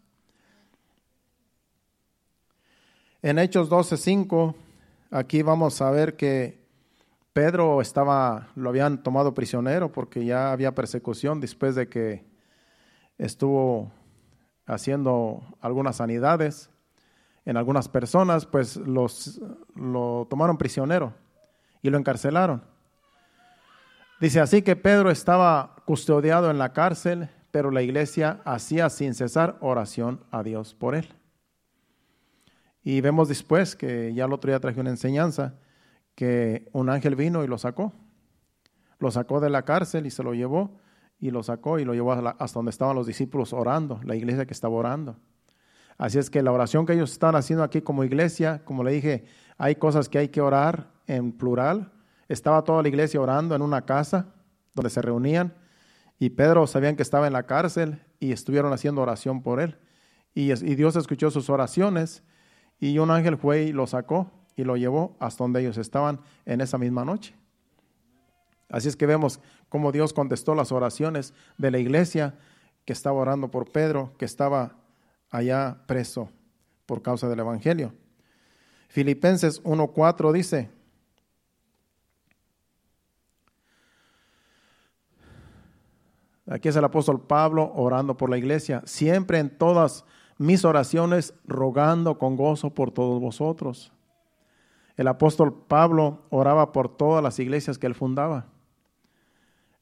En 3.21 3.37
Hechos 3.37 3.69
12:5, 3.69 4.55
aquí 5.11 5.43
vamos 5.43 5.79
a 5.81 5.91
ver 5.91 6.15
que 6.15 6.60
Pedro 7.33 7.81
estaba, 7.81 8.49
lo 8.55 8.69
habían 8.69 9.03
tomado 9.03 9.33
prisionero 9.33 9.91
porque 9.91 10.25
ya 10.25 10.51
había 10.51 10.75
persecución 10.75 11.39
después 11.39 11.75
de 11.75 11.87
que 11.87 12.25
estuvo 13.17 13.91
haciendo 14.65 15.41
algunas 15.61 15.97
sanidades 15.97 16.69
en 17.45 17.57
algunas 17.57 17.87
personas, 17.87 18.45
pues 18.45 18.75
los, 18.75 19.41
lo 19.75 20.27
tomaron 20.29 20.57
prisionero 20.57 21.13
y 21.81 21.89
lo 21.89 21.97
encarcelaron. 21.97 22.63
Dice 24.19 24.39
así 24.39 24.61
que 24.61 24.75
Pedro 24.75 25.09
estaba 25.09 25.75
custodiado 25.85 26.51
en 26.51 26.59
la 26.59 26.73
cárcel, 26.73 27.29
pero 27.49 27.71
la 27.71 27.81
iglesia 27.81 28.41
hacía 28.45 28.89
sin 28.89 29.15
cesar 29.15 29.57
oración 29.61 30.23
a 30.31 30.43
Dios 30.43 30.75
por 30.75 30.95
él. 30.95 31.07
Y 32.83 33.01
vemos 33.01 33.29
después 33.29 33.75
que 33.75 34.13
ya 34.13 34.25
el 34.25 34.33
otro 34.33 34.51
día 34.51 34.59
traje 34.59 34.79
una 34.79 34.89
enseñanza 34.89 35.55
que 36.15 36.69
un 36.73 36.89
ángel 36.89 37.15
vino 37.15 37.43
y 37.43 37.47
lo 37.47 37.57
sacó. 37.57 37.93
Lo 38.99 39.11
sacó 39.11 39.39
de 39.39 39.49
la 39.49 39.63
cárcel 39.63 40.05
y 40.05 40.11
se 40.11 40.23
lo 40.23 40.33
llevó 40.33 40.79
y 41.19 41.31
lo 41.31 41.43
sacó 41.43 41.79
y 41.79 41.85
lo 41.85 41.93
llevó 41.93 42.13
hasta 42.13 42.59
donde 42.59 42.71
estaban 42.71 42.95
los 42.95 43.07
discípulos 43.07 43.53
orando, 43.53 43.99
la 44.03 44.15
iglesia 44.15 44.45
que 44.45 44.53
estaba 44.53 44.75
orando. 44.75 45.17
Así 45.97 46.17
es 46.17 46.29
que 46.29 46.41
la 46.41 46.51
oración 46.51 46.85
que 46.85 46.93
ellos 46.93 47.11
están 47.11 47.35
haciendo 47.35 47.63
aquí 47.63 47.81
como 47.81 48.03
iglesia, 48.03 48.63
como 48.65 48.83
le 48.83 48.91
dije, 48.91 49.25
hay 49.57 49.75
cosas 49.75 50.09
que 50.09 50.17
hay 50.17 50.29
que 50.29 50.41
orar 50.41 50.91
en 51.05 51.31
plural. 51.31 51.91
Estaba 52.27 52.63
toda 52.63 52.81
la 52.81 52.87
iglesia 52.87 53.21
orando 53.21 53.55
en 53.55 53.61
una 53.61 53.85
casa 53.85 54.33
donde 54.73 54.89
se 54.89 55.01
reunían 55.01 55.53
y 56.17 56.31
Pedro 56.31 56.65
sabían 56.65 56.95
que 56.95 57.03
estaba 57.03 57.27
en 57.27 57.33
la 57.33 57.43
cárcel 57.43 58.01
y 58.19 58.31
estuvieron 58.31 58.73
haciendo 58.73 59.01
oración 59.01 59.41
por 59.43 59.59
él. 59.59 59.77
Y, 60.33 60.53
Dios 60.53 60.95
escuchó 60.95 61.29
sus 61.29 61.49
oraciones 61.49 62.23
y 62.79 62.97
un 62.99 63.11
ángel 63.11 63.37
fue 63.37 63.63
y 63.63 63.71
lo 63.73 63.85
sacó 63.85 64.31
y 64.55 64.63
lo 64.63 64.77
llevó 64.77 65.15
hasta 65.19 65.43
donde 65.43 65.61
ellos 65.61 65.77
estaban 65.77 66.19
en 66.45 66.61
esa 66.61 66.77
misma 66.77 67.05
noche. 67.05 67.35
Así 68.69 68.87
es 68.87 68.95
que 68.95 69.05
vemos 69.05 69.39
cómo 69.69 69.91
Dios 69.91 70.13
contestó 70.13 70.55
las 70.55 70.71
oraciones 70.71 71.33
de 71.57 71.71
la 71.71 71.79
iglesia 71.79 72.35
que 72.85 72.93
estaba 72.93 73.19
orando 73.19 73.51
por 73.51 73.71
Pedro, 73.71 74.13
que 74.17 74.25
estaba 74.25 74.77
allá 75.29 75.83
preso 75.87 76.29
por 76.85 77.01
causa 77.01 77.27
del 77.27 77.39
Evangelio. 77.39 77.93
Filipenses 78.87 79.63
1.4 79.63 80.31
dice, 80.31 80.69
aquí 86.47 86.67
es 86.67 86.75
el 86.75 86.83
apóstol 86.83 87.21
Pablo 87.21 87.71
orando 87.75 88.17
por 88.17 88.29
la 88.29 88.37
iglesia, 88.37 88.81
siempre 88.85 89.39
en 89.39 89.57
todas 89.57 90.05
mis 90.37 90.65
oraciones 90.65 91.33
rogando 91.45 92.17
con 92.17 92.35
gozo 92.35 92.73
por 92.73 92.91
todos 92.91 93.21
vosotros. 93.21 93.93
El 94.97 95.07
apóstol 95.07 95.53
Pablo 95.67 96.21
oraba 96.29 96.71
por 96.71 96.95
todas 96.95 97.23
las 97.23 97.39
iglesias 97.39 97.77
que 97.77 97.87
él 97.87 97.95
fundaba. 97.95 98.45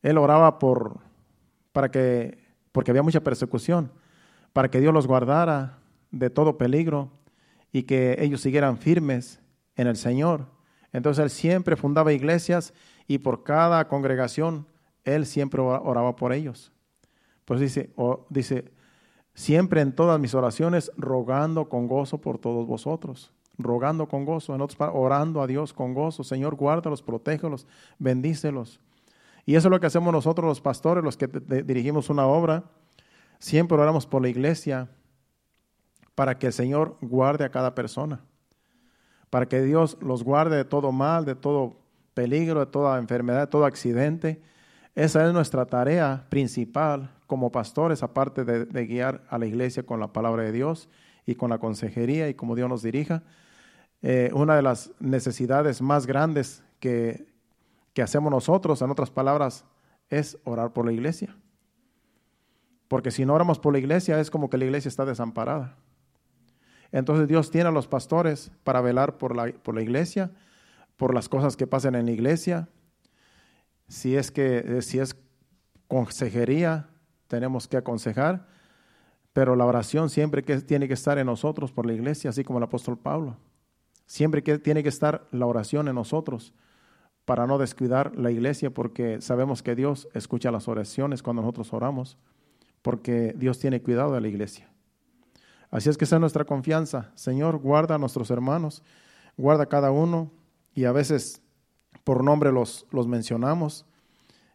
Él 0.01 0.17
oraba 0.17 0.59
por 0.59 0.99
para 1.71 1.89
que 1.91 2.47
porque 2.71 2.91
había 2.91 3.03
mucha 3.03 3.21
persecución, 3.21 3.91
para 4.53 4.69
que 4.69 4.79
Dios 4.79 4.93
los 4.93 5.07
guardara 5.07 5.79
de 6.11 6.29
todo 6.29 6.57
peligro 6.57 7.09
y 7.71 7.83
que 7.83 8.17
ellos 8.19 8.41
siguieran 8.41 8.77
firmes 8.77 9.39
en 9.75 9.87
el 9.87 9.97
Señor. 9.97 10.45
Entonces 10.93 11.23
él 11.23 11.29
siempre 11.29 11.75
fundaba 11.75 12.13
iglesias 12.13 12.73
y 13.07 13.19
por 13.19 13.43
cada 13.43 13.87
congregación 13.87 14.67
él 15.03 15.25
siempre 15.25 15.61
oraba 15.61 16.15
por 16.15 16.31
ellos. 16.31 16.71
Pues 17.45 17.59
dice, 17.59 17.89
dice, 18.29 18.71
siempre 19.33 19.81
en 19.81 19.93
todas 19.93 20.19
mis 20.19 20.35
oraciones 20.35 20.91
rogando 20.95 21.67
con 21.69 21.87
gozo 21.87 22.19
por 22.19 22.37
todos 22.37 22.67
vosotros 22.67 23.33
rogando 23.59 24.07
con 24.07 24.25
gozo, 24.25 24.55
en 24.55 24.61
otros 24.61 24.79
orando 24.93 25.41
a 25.41 25.47
Dios 25.47 25.73
con 25.73 25.93
gozo. 25.93 26.23
Señor, 26.23 26.55
guárdalos, 26.55 27.03
protégelos, 27.03 27.67
bendícelos. 27.99 28.79
Y 29.45 29.55
eso 29.55 29.67
es 29.67 29.71
lo 29.71 29.79
que 29.79 29.87
hacemos 29.87 30.11
nosotros 30.13 30.47
los 30.47 30.61
pastores, 30.61 31.03
los 31.03 31.17
que 31.17 31.27
dirigimos 31.27 32.09
una 32.09 32.25
obra. 32.25 32.63
Siempre 33.39 33.77
oramos 33.77 34.05
por 34.05 34.21
la 34.21 34.29
iglesia 34.29 34.89
para 36.15 36.37
que 36.37 36.47
el 36.47 36.53
Señor 36.53 36.97
guarde 37.01 37.45
a 37.45 37.49
cada 37.51 37.75
persona, 37.75 38.21
para 39.29 39.47
que 39.47 39.61
Dios 39.61 39.97
los 40.01 40.23
guarde 40.23 40.57
de 40.57 40.65
todo 40.65 40.91
mal, 40.91 41.25
de 41.25 41.35
todo 41.35 41.77
peligro, 42.13 42.59
de 42.59 42.65
toda 42.65 42.99
enfermedad, 42.99 43.41
de 43.41 43.47
todo 43.47 43.65
accidente. 43.65 44.41
Esa 44.95 45.25
es 45.25 45.33
nuestra 45.33 45.65
tarea 45.65 46.25
principal 46.29 47.11
como 47.25 47.51
pastores, 47.51 48.03
aparte 48.03 48.43
de, 48.43 48.65
de 48.65 48.85
guiar 48.85 49.23
a 49.29 49.37
la 49.37 49.45
iglesia 49.45 49.83
con 49.83 49.99
la 49.99 50.11
palabra 50.11 50.43
de 50.43 50.51
Dios 50.51 50.89
y 51.25 51.35
con 51.35 51.49
la 51.49 51.59
consejería 51.59 52.27
y 52.27 52.33
como 52.33 52.55
Dios 52.55 52.67
nos 52.67 52.83
dirija. 52.83 53.23
Eh, 54.01 54.31
una 54.33 54.55
de 54.55 54.61
las 54.61 54.91
necesidades 54.99 55.81
más 55.81 56.05
grandes 56.05 56.63
que, 56.79 57.27
que 57.93 58.01
hacemos 58.01 58.31
nosotros, 58.31 58.81
en 58.81 58.91
otras 58.91 59.09
palabras, 59.09 59.65
es 60.09 60.37
orar 60.43 60.73
por 60.73 60.85
la 60.85 60.91
iglesia. 60.91 61.35
Porque 62.87 63.11
si 63.11 63.25
no 63.25 63.33
oramos 63.33 63.59
por 63.59 63.73
la 63.73 63.79
iglesia 63.79 64.19
es 64.19 64.31
como 64.31 64.49
que 64.49 64.57
la 64.57 64.65
iglesia 64.65 64.89
está 64.89 65.05
desamparada. 65.05 65.77
Entonces 66.91 67.27
Dios 67.27 67.51
tiene 67.51 67.69
a 67.69 67.71
los 67.71 67.87
pastores 67.87 68.51
para 68.63 68.81
velar 68.81 69.17
por 69.17 69.35
la, 69.35 69.51
por 69.51 69.75
la 69.75 69.81
iglesia, 69.81 70.31
por 70.97 71.13
las 71.13 71.29
cosas 71.29 71.55
que 71.55 71.67
pasan 71.67 71.95
en 71.95 72.07
la 72.07 72.11
iglesia. 72.11 72.67
Si 73.87 74.15
es 74.15 74.31
que 74.31 74.57
eh, 74.57 74.81
si 74.81 74.99
es 74.99 75.15
consejería, 75.87 76.89
tenemos 77.27 77.67
que 77.67 77.77
aconsejar, 77.77 78.47
pero 79.33 79.55
la 79.55 79.65
oración 79.65 80.09
siempre 80.09 80.43
que 80.43 80.57
tiene 80.61 80.87
que 80.87 80.95
estar 80.95 81.17
en 81.19 81.27
nosotros 81.27 81.71
por 81.71 81.85
la 81.85 81.93
iglesia, 81.93 82.31
así 82.31 82.43
como 82.43 82.57
el 82.57 82.63
apóstol 82.63 82.97
Pablo. 82.97 83.37
Siempre 84.09 84.41
que 84.41 84.57
tiene 84.57 84.81
que 84.81 84.89
estar 84.89 85.27
la 85.29 85.45
oración 85.45 85.87
en 85.87 85.93
nosotros 85.93 86.51
para 87.25 87.45
no 87.45 87.59
descuidar 87.59 88.15
la 88.15 88.31
iglesia, 88.31 88.71
porque 88.71 89.21
sabemos 89.21 89.61
que 89.61 89.75
Dios 89.75 90.09
escucha 90.15 90.49
las 90.49 90.67
oraciones 90.67 91.21
cuando 91.21 91.43
nosotros 91.43 91.71
oramos, 91.73 92.17
porque 92.81 93.35
Dios 93.37 93.59
tiene 93.59 93.83
cuidado 93.83 94.11
de 94.15 94.21
la 94.21 94.27
iglesia. 94.27 94.67
Así 95.69 95.91
es 95.91 95.97
que 95.99 96.05
esa 96.05 96.15
es 96.15 96.21
nuestra 96.21 96.43
confianza. 96.43 97.11
Señor, 97.13 97.59
guarda 97.59 97.95
a 97.95 97.97
nuestros 97.99 98.31
hermanos, 98.31 98.81
guarda 99.37 99.65
a 99.65 99.69
cada 99.69 99.91
uno 99.91 100.31
y 100.73 100.85
a 100.85 100.91
veces 100.91 101.43
por 102.03 102.23
nombre 102.23 102.51
los, 102.51 102.87
los 102.89 103.07
mencionamos. 103.07 103.85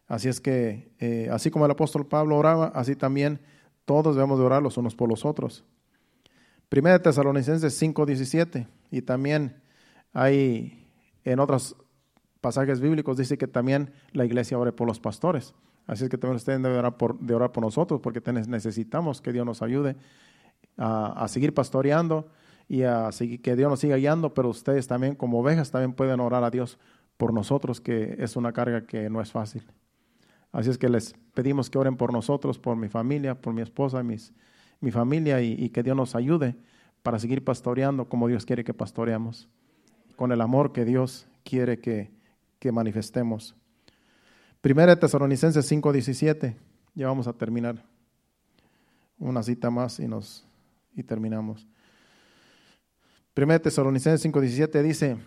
Así 0.05 0.27
es 0.27 0.41
que, 0.41 0.91
eh, 0.99 1.29
así 1.31 1.49
como 1.49 1.63
el 1.63 1.71
apóstol 1.71 2.05
Pablo 2.05 2.35
oraba, 2.35 2.73
así 2.75 2.97
también 2.97 3.39
todos 3.85 4.17
debemos 4.17 4.37
de 4.37 4.43
orar 4.43 4.61
los 4.61 4.75
unos 4.75 4.97
por 4.97 5.07
los 5.07 5.23
otros. 5.23 5.63
Primera 6.67 6.97
de 6.97 7.03
Tesalonicenses 7.03 7.81
5:17 7.81 8.67
y 8.95 9.01
también 9.01 9.61
hay 10.13 10.87
en 11.23 11.39
otros 11.39 11.75
pasajes 12.39 12.79
bíblicos 12.79 13.17
dice 13.17 13.37
que 13.37 13.47
también 13.47 13.91
la 14.11 14.23
iglesia 14.23 14.57
ore 14.57 14.71
por 14.71 14.87
los 14.87 14.99
pastores. 14.99 15.55
Así 15.87 16.03
es 16.03 16.09
que 16.09 16.17
también 16.17 16.37
ustedes 16.37 16.61
deben 16.61 16.77
orar 16.77 16.97
por, 16.97 17.19
de 17.19 17.33
orar 17.33 17.51
por 17.51 17.63
nosotros 17.63 17.99
porque 18.01 18.21
necesitamos 18.31 19.21
que 19.21 19.33
Dios 19.33 19.45
nos 19.45 19.61
ayude 19.61 19.95
a, 20.77 21.27
seguir 21.27 21.53
pastoreando 21.53 22.27
y 22.67 22.83
a 22.83 23.11
seguir, 23.11 23.41
que 23.41 23.55
Dios 23.55 23.69
nos 23.69 23.79
siga 23.79 23.97
guiando, 23.97 24.33
pero 24.33 24.49
ustedes 24.49 24.87
también 24.87 25.15
como 25.15 25.39
ovejas 25.39 25.71
también 25.71 25.93
pueden 25.93 26.19
orar 26.19 26.43
a 26.43 26.51
Dios 26.51 26.79
por 27.17 27.33
nosotros, 27.33 27.81
que 27.81 28.15
es 28.19 28.35
una 28.35 28.53
carga 28.53 28.85
que 28.85 29.09
no 29.09 29.21
es 29.21 29.31
fácil. 29.31 29.63
Así 30.51 30.69
es 30.69 30.77
que 30.77 30.87
les 30.87 31.15
pedimos 31.33 31.69
que 31.69 31.77
oren 31.77 31.97
por 31.97 32.13
nosotros, 32.13 32.59
por 32.59 32.77
mi 32.77 32.87
familia, 32.87 33.41
por 33.41 33.53
mi 33.53 33.61
esposa, 33.61 34.03
mis, 34.03 34.33
mi 34.79 34.91
familia 34.91 35.41
y, 35.41 35.69
que 35.69 35.83
Dios 35.83 35.97
nos 35.97 36.15
ayude 36.15 36.55
para 37.05 37.19
seguir 37.19 37.43
pastoreando 37.43 38.09
como 38.09 38.27
Dios 38.27 38.47
quiere 38.47 38.63
que 38.63 38.73
pastoreamos, 38.73 39.47
con 40.15 40.31
el 40.31 40.41
amor 40.41 40.73
que 40.73 40.85
Dios 40.85 41.27
quiere 41.43 41.77
que, 41.77 42.09
que 42.57 42.71
manifestemos. 42.71 43.53
Primera 44.59 44.95
de 44.95 45.01
Tesalonicenses 45.01 45.71
5:17, 45.71 46.55
ya 46.95 47.05
vamos 47.05 47.27
a 47.27 47.33
terminar. 47.33 47.85
Una 49.19 49.43
cita 49.43 49.69
más 49.69 49.99
y, 49.99 50.07
nos, 50.07 50.47
y 50.95 51.03
terminamos. 51.03 51.67
Primera 53.35 53.59
de 53.59 53.65
Tesalonicenses 53.65 54.25
5:17 54.25 54.81
dice, 54.81 55.17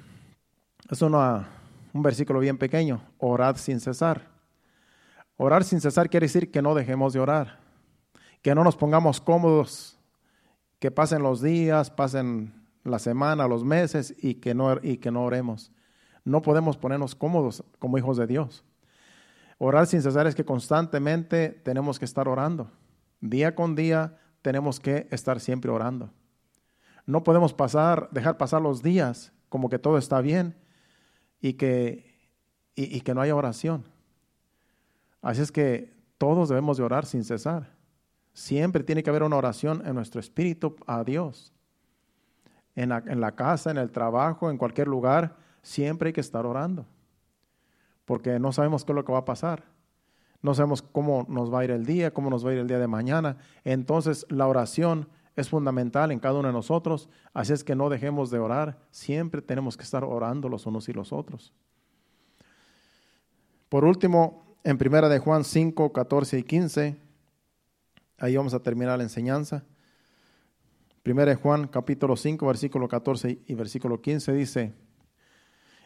es 0.91 1.01
una, 1.01 1.49
un 1.93 2.03
versículo 2.03 2.41
bien 2.41 2.59
pequeño, 2.59 3.01
orad 3.19 3.55
sin 3.55 3.79
cesar. 3.79 4.27
Orar 5.37 5.63
sin 5.63 5.81
cesar 5.81 6.11
quiere 6.11 6.25
decir 6.25 6.51
que 6.51 6.61
no 6.61 6.75
dejemos 6.75 7.13
de 7.13 7.21
orar 7.21 7.69
que 8.43 8.55
no 8.55 8.65
nos 8.65 8.77
pongamos 8.77 9.21
cómodos, 9.21 9.98
que 10.79 10.91
pasen 10.91 11.23
los 11.23 11.43
días, 11.43 11.91
pasen 11.91 12.55
la 12.85 12.99
semana, 12.99 13.49
los 13.49 13.65
meses 13.65 14.15
y 14.19 14.35
que 14.35 14.55
no, 14.55 14.79
y 14.83 14.99
que 14.99 15.11
no 15.11 15.25
oremos. 15.25 15.73
No 16.25 16.43
podemos 16.43 16.77
ponernos 16.77 17.15
cómodos 17.15 17.65
como 17.79 17.99
hijos 17.99 18.17
de 18.17 18.27
Dios. 18.27 18.65
Orar 19.59 19.87
sin 19.87 20.03
cesar 20.03 20.27
es 20.27 20.35
que 20.35 20.45
constantemente 20.45 21.51
tenemos 21.51 21.99
que 21.99 22.05
estar 22.05 22.29
orando. 22.29 22.71
Día 23.21 23.55
con 23.55 23.75
día 23.75 24.19
tenemos 24.43 24.79
que 24.79 25.09
estar 25.11 25.41
siempre 25.41 25.71
orando. 25.71 26.11
No 27.07 27.25
podemos 27.25 27.53
pasar, 27.53 28.09
dejar 28.13 28.37
pasar 28.37 28.63
los 28.63 28.83
días 28.83 29.33
como 29.49 29.69
que 29.69 29.79
todo 29.79 29.99
está 29.99 30.21
bien 30.21 30.55
y 31.41 31.55
que, 31.55 32.15
y, 32.75 33.01
que 33.01 33.15
no 33.15 33.21
haya 33.21 33.35
oración. 33.35 33.85
Así 35.23 35.41
es 35.41 35.51
que 35.51 35.97
todos 36.19 36.49
debemos 36.49 36.77
de 36.77 36.85
orar 36.85 37.07
sin 37.07 37.25
cesar. 37.25 37.78
Siempre 38.39 38.85
tiene 38.85 39.03
que 39.03 39.11
haber 39.11 39.25
una 39.25 39.35
oración 39.35 39.83
en 39.85 39.97
nuestro 39.97 40.21
espíritu 40.21 40.77
a 40.87 41.03
Dios. 41.03 41.53
En 42.77 42.89
la, 42.89 43.33
casa, 43.35 43.73
en 43.73 43.79
el 43.79 43.91
trabajo, 43.91 44.49
en 44.49 44.59
cualquier 44.59 44.87
lugar, 44.87 45.35
siempre 45.61 46.11
hay 46.11 46.13
que 46.13 46.21
estar 46.21 46.47
orando. 46.47 46.87
Porque 48.05 48.39
no 48.39 48.53
sabemos 48.53 48.85
qué 48.85 48.93
es 48.93 48.95
lo 48.95 49.05
que 49.05 49.11
va 49.11 49.19
a 49.19 49.25
pasar. 49.25 49.65
No 50.41 50.55
sabemos 50.55 50.83
cómo 50.83 51.27
nos 51.29 51.53
va 51.53 51.59
a 51.59 51.65
ir 51.65 51.73
el 51.73 51.85
día, 51.85 52.13
cómo 52.13 52.31
nos 52.31 52.47
va 52.47 52.51
a 52.51 52.53
ir 52.53 52.61
el 52.61 52.69
día 52.69 52.79
de 52.79 52.87
mañana. 52.87 53.39
Entonces 53.65 54.25
la 54.29 54.47
oración 54.47 55.09
es 55.35 55.49
fundamental 55.49 56.13
en 56.13 56.21
cada 56.21 56.39
uno 56.39 56.47
de 56.47 56.55
nosotros. 56.55 57.09
Así 57.35 57.53
es 57.53 57.65
que 57.65 57.75
no 57.75 57.89
dejemos 57.89 58.31
de 58.31 58.39
orar. 58.39 58.79
Siempre 58.93 59.43
tenemos 59.43 59.77
que 59.77 59.83
estar 59.83 60.05
orando 60.05 60.49
los 60.49 60.65
unos 60.65 60.89
y 60.89 60.93
los 60.93 61.13
otros. 61.13 61.53
Por 63.69 63.85
último, 63.85 64.45
en 64.63 64.79
primera 64.79 65.09
de 65.09 65.19
Juan 65.19 65.43
5, 65.43 65.93
14 65.93 66.39
y 66.39 66.43
15 66.45 67.08
Ahí 68.21 68.37
vamos 68.37 68.53
a 68.53 68.61
terminar 68.61 68.99
la 68.99 69.05
enseñanza. 69.05 69.65
Primera 71.05 71.31
de 71.31 71.37
Juan 71.37 71.69
capítulo 71.69 72.17
5, 72.17 72.45
versículo 72.47 72.89
14 72.89 73.39
y 73.47 73.55
versículo 73.55 74.03
15 74.03 74.33
dice, 74.33 74.75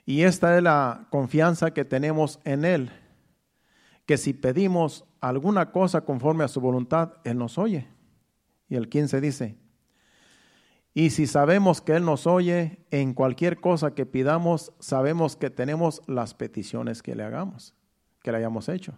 y 0.06 0.22
esta 0.22 0.56
es 0.56 0.62
la 0.62 1.08
confianza 1.10 1.72
que 1.72 1.84
tenemos 1.84 2.40
en 2.44 2.64
Él, 2.64 2.90
que 4.06 4.16
si 4.16 4.32
pedimos 4.32 5.04
alguna 5.20 5.72
cosa 5.72 6.06
conforme 6.06 6.42
a 6.42 6.48
su 6.48 6.60
voluntad, 6.62 7.12
Él 7.24 7.36
nos 7.36 7.58
oye. 7.58 7.86
Y 8.66 8.76
el 8.76 8.88
15 8.88 9.20
dice, 9.20 9.58
y 10.94 11.10
si 11.10 11.26
sabemos 11.26 11.82
que 11.82 11.92
Él 11.92 12.04
nos 12.06 12.26
oye 12.26 12.78
en 12.90 13.12
cualquier 13.12 13.60
cosa 13.60 13.94
que 13.94 14.06
pidamos, 14.06 14.72
sabemos 14.78 15.36
que 15.36 15.50
tenemos 15.50 16.00
las 16.06 16.32
peticiones 16.32 17.02
que 17.02 17.14
le 17.14 17.24
hagamos, 17.24 17.74
que 18.22 18.32
le 18.32 18.38
hayamos 18.38 18.70
hecho. 18.70 18.94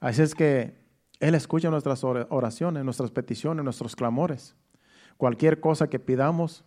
Así 0.00 0.20
es 0.20 0.34
que 0.34 0.87
él 1.20 1.34
escucha 1.34 1.70
nuestras 1.70 2.04
oraciones, 2.04 2.84
nuestras 2.84 3.10
peticiones, 3.10 3.64
nuestros 3.64 3.96
clamores. 3.96 4.54
Cualquier 5.16 5.60
cosa 5.60 5.88
que 5.88 5.98
pidamos, 5.98 6.64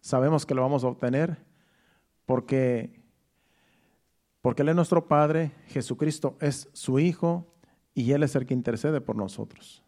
sabemos 0.00 0.44
que 0.44 0.54
lo 0.54 0.62
vamos 0.62 0.84
a 0.84 0.88
obtener 0.88 1.38
porque, 2.26 3.02
porque 4.42 4.62
Él 4.62 4.68
es 4.68 4.76
nuestro 4.76 5.08
Padre, 5.08 5.52
Jesucristo 5.68 6.36
es 6.40 6.68
su 6.72 6.98
Hijo 6.98 7.54
y 7.94 8.12
Él 8.12 8.22
es 8.22 8.34
el 8.36 8.44
que 8.44 8.54
intercede 8.54 9.00
por 9.00 9.16
nosotros. 9.16 9.82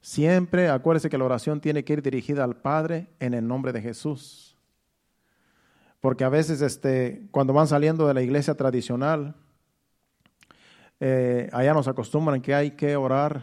Siempre 0.00 0.70
acuérdese 0.70 1.10
que 1.10 1.18
la 1.18 1.26
oración 1.26 1.60
tiene 1.60 1.84
que 1.84 1.92
ir 1.92 2.02
dirigida 2.02 2.44
al 2.44 2.56
Padre 2.56 3.10
en 3.18 3.34
el 3.34 3.46
nombre 3.46 3.72
de 3.72 3.82
Jesús. 3.82 4.56
Porque 6.00 6.24
a 6.24 6.30
veces 6.30 6.62
este, 6.62 7.28
cuando 7.30 7.52
van 7.52 7.66
saliendo 7.66 8.08
de 8.08 8.14
la 8.14 8.22
iglesia 8.22 8.54
tradicional, 8.54 9.36
eh, 11.00 11.48
allá 11.52 11.72
nos 11.72 11.88
acostumbran 11.88 12.42
que 12.42 12.54
hay 12.54 12.72
que 12.72 12.94
orar 12.94 13.42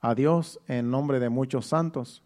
a 0.00 0.14
Dios 0.14 0.60
en 0.68 0.90
nombre 0.90 1.18
de 1.18 1.30
muchos 1.30 1.66
santos 1.66 2.22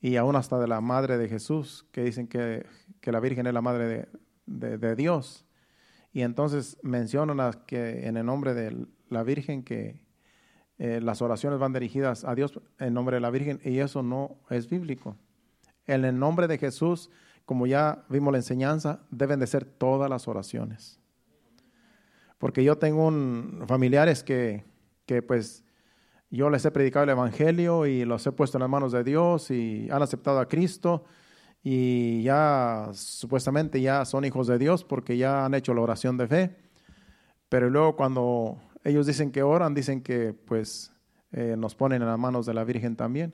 y 0.00 0.16
aún 0.16 0.36
hasta 0.36 0.58
de 0.58 0.68
la 0.68 0.80
Madre 0.80 1.18
de 1.18 1.28
Jesús, 1.28 1.86
que 1.90 2.04
dicen 2.04 2.28
que, 2.28 2.66
la 3.02 3.20
Virgen 3.20 3.46
es 3.46 3.54
la 3.54 3.62
Madre 3.62 4.06
de, 4.46 4.96
Dios. 4.96 5.44
Y 6.12 6.22
entonces 6.22 6.78
mencionan 6.82 7.52
que 7.66 8.06
en 8.06 8.16
el 8.16 8.26
nombre 8.26 8.54
de 8.54 8.86
la 9.08 9.22
Virgen 9.22 9.64
que 9.64 10.04
eh, 10.78 11.00
las 11.02 11.22
oraciones 11.22 11.58
van 11.58 11.72
dirigidas 11.72 12.24
a 12.24 12.34
Dios 12.34 12.60
en 12.78 12.94
nombre 12.94 13.16
de 13.16 13.20
la 13.20 13.30
Virgen 13.30 13.60
y 13.64 13.78
eso 13.78 14.02
no 14.02 14.36
es 14.50 14.68
bíblico. 14.68 15.16
En 15.86 16.04
el 16.04 16.18
nombre 16.18 16.48
de 16.48 16.58
Jesús, 16.58 17.10
como 17.44 17.66
ya 17.66 18.04
vimos 18.08 18.30
la 18.30 18.38
enseñanza, 18.38 19.00
deben 19.10 19.40
de 19.40 19.46
ser 19.46 19.64
todas 19.64 20.08
las 20.10 20.28
oraciones. 20.28 21.00
Porque 22.44 22.62
yo 22.62 22.76
tengo 22.76 23.10
familiares 23.66 24.22
que, 24.22 24.66
que 25.06 25.22
pues 25.22 25.64
yo 26.28 26.50
les 26.50 26.62
he 26.66 26.70
predicado 26.70 27.04
el 27.04 27.08
Evangelio 27.08 27.86
y 27.86 28.04
los 28.04 28.26
he 28.26 28.32
puesto 28.32 28.58
en 28.58 28.60
las 28.60 28.68
manos 28.68 28.92
de 28.92 29.02
Dios 29.02 29.50
y 29.50 29.88
han 29.90 30.02
aceptado 30.02 30.38
a 30.40 30.46
Cristo 30.46 31.04
y 31.62 32.22
ya 32.22 32.90
supuestamente 32.92 33.80
ya 33.80 34.04
son 34.04 34.26
hijos 34.26 34.46
de 34.46 34.58
Dios 34.58 34.84
porque 34.84 35.16
ya 35.16 35.46
han 35.46 35.54
hecho 35.54 35.72
la 35.72 35.80
oración 35.80 36.18
de 36.18 36.28
fe. 36.28 36.56
Pero 37.48 37.70
luego 37.70 37.96
cuando 37.96 38.60
ellos 38.84 39.06
dicen 39.06 39.32
que 39.32 39.42
oran, 39.42 39.72
dicen 39.72 40.02
que 40.02 40.34
pues 40.34 40.92
eh, 41.32 41.54
nos 41.56 41.74
ponen 41.74 42.02
en 42.02 42.08
las 42.08 42.18
manos 42.18 42.44
de 42.44 42.52
la 42.52 42.64
Virgen 42.64 42.94
también. 42.94 43.32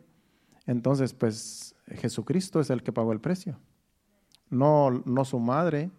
Entonces 0.66 1.14
pues 1.14 1.74
Jesucristo 1.88 2.60
es 2.60 2.70
el 2.70 2.84
que 2.84 2.92
pagó 2.92 3.12
el 3.12 3.20
precio. 3.20 3.58
No, 4.50 5.02
no 5.04 5.24
su 5.24 5.40
madre, 5.40 5.90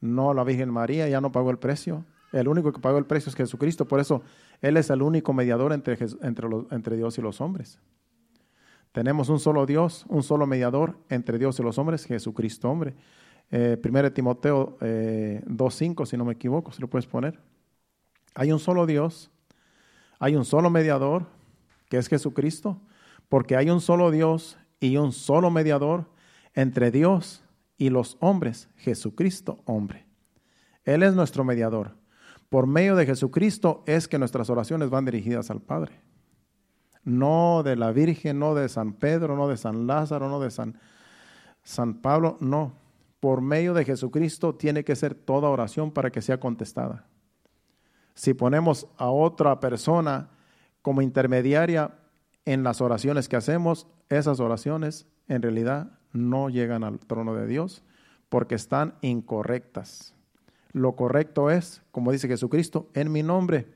no 0.00 0.32
la 0.32 0.44
Virgen 0.44 0.70
María, 0.70 1.10
ya 1.10 1.20
no 1.20 1.30
pagó 1.30 1.50
el 1.50 1.58
precio. 1.58 2.06
El 2.32 2.48
único 2.48 2.72
que 2.72 2.80
pagó 2.80 2.98
el 2.98 3.06
precio 3.06 3.30
es 3.30 3.36
Jesucristo. 3.36 3.86
Por 3.86 4.00
eso 4.00 4.22
él 4.60 4.76
es 4.76 4.90
el 4.90 5.02
único 5.02 5.32
mediador 5.32 5.72
entre, 5.72 6.96
Dios 6.96 7.18
y 7.18 7.22
los 7.22 7.40
hombres. 7.40 7.78
Tenemos 8.92 9.28
un 9.28 9.38
solo 9.38 9.66
Dios, 9.66 10.04
un 10.08 10.22
solo 10.22 10.46
mediador 10.46 10.96
entre 11.08 11.38
Dios 11.38 11.58
y 11.58 11.62
los 11.62 11.78
hombres, 11.78 12.04
Jesucristo 12.04 12.70
hombre. 12.70 12.94
Eh, 13.50 13.80
1 13.82 14.12
Timoteo 14.12 14.76
eh, 14.80 15.42
2.5, 15.46 16.06
si 16.06 16.16
no 16.16 16.24
me 16.24 16.34
equivoco, 16.34 16.72
si 16.72 16.80
lo 16.80 16.88
puedes 16.88 17.06
poner. 17.06 17.38
Hay 18.34 18.52
un 18.52 18.58
solo 18.58 18.86
Dios, 18.86 19.30
hay 20.18 20.36
un 20.36 20.44
solo 20.44 20.68
mediador, 20.70 21.26
que 21.88 21.96
es 21.96 22.08
Jesucristo, 22.08 22.80
porque 23.28 23.56
hay 23.56 23.70
un 23.70 23.80
solo 23.80 24.10
Dios 24.10 24.58
y 24.80 24.96
un 24.96 25.12
solo 25.12 25.50
mediador 25.50 26.06
entre 26.54 26.90
Dios 26.90 27.42
y 27.78 27.90
los 27.90 28.16
hombres, 28.20 28.68
Jesucristo 28.76 29.62
hombre. 29.64 30.06
Él 30.84 31.02
es 31.02 31.14
nuestro 31.14 31.44
mediador. 31.44 31.94
Por 32.48 32.66
medio 32.66 32.96
de 32.96 33.06
Jesucristo 33.06 33.82
es 33.86 34.08
que 34.08 34.18
nuestras 34.18 34.48
oraciones 34.48 34.88
van 34.90 35.04
dirigidas 35.04 35.50
al 35.50 35.60
Padre. 35.60 36.00
No 37.04 37.62
de 37.62 37.76
la 37.76 37.92
Virgen, 37.92 38.38
no 38.38 38.54
de 38.54 38.68
San 38.68 38.94
Pedro, 38.94 39.36
no 39.36 39.48
de 39.48 39.56
San 39.56 39.86
Lázaro, 39.86 40.28
no 40.28 40.40
de 40.40 40.50
San, 40.50 40.78
San 41.62 42.00
Pablo, 42.00 42.36
no. 42.40 42.72
Por 43.20 43.40
medio 43.40 43.74
de 43.74 43.84
Jesucristo 43.84 44.54
tiene 44.54 44.84
que 44.84 44.96
ser 44.96 45.14
toda 45.14 45.48
oración 45.48 45.90
para 45.90 46.10
que 46.10 46.22
sea 46.22 46.40
contestada. 46.40 47.06
Si 48.14 48.34
ponemos 48.34 48.88
a 48.96 49.10
otra 49.10 49.60
persona 49.60 50.30
como 50.82 51.02
intermediaria 51.02 51.98
en 52.44 52.62
las 52.62 52.80
oraciones 52.80 53.28
que 53.28 53.36
hacemos, 53.36 53.86
esas 54.08 54.40
oraciones 54.40 55.06
en 55.28 55.42
realidad 55.42 55.98
no 56.12 56.48
llegan 56.48 56.84
al 56.84 56.98
trono 56.98 57.34
de 57.34 57.46
Dios 57.46 57.82
porque 58.28 58.54
están 58.54 58.94
incorrectas. 59.02 60.14
Lo 60.72 60.96
correcto 60.96 61.50
es, 61.50 61.82
como 61.90 62.12
dice 62.12 62.28
Jesucristo, 62.28 62.88
en 62.94 63.10
mi 63.10 63.22
nombre. 63.22 63.66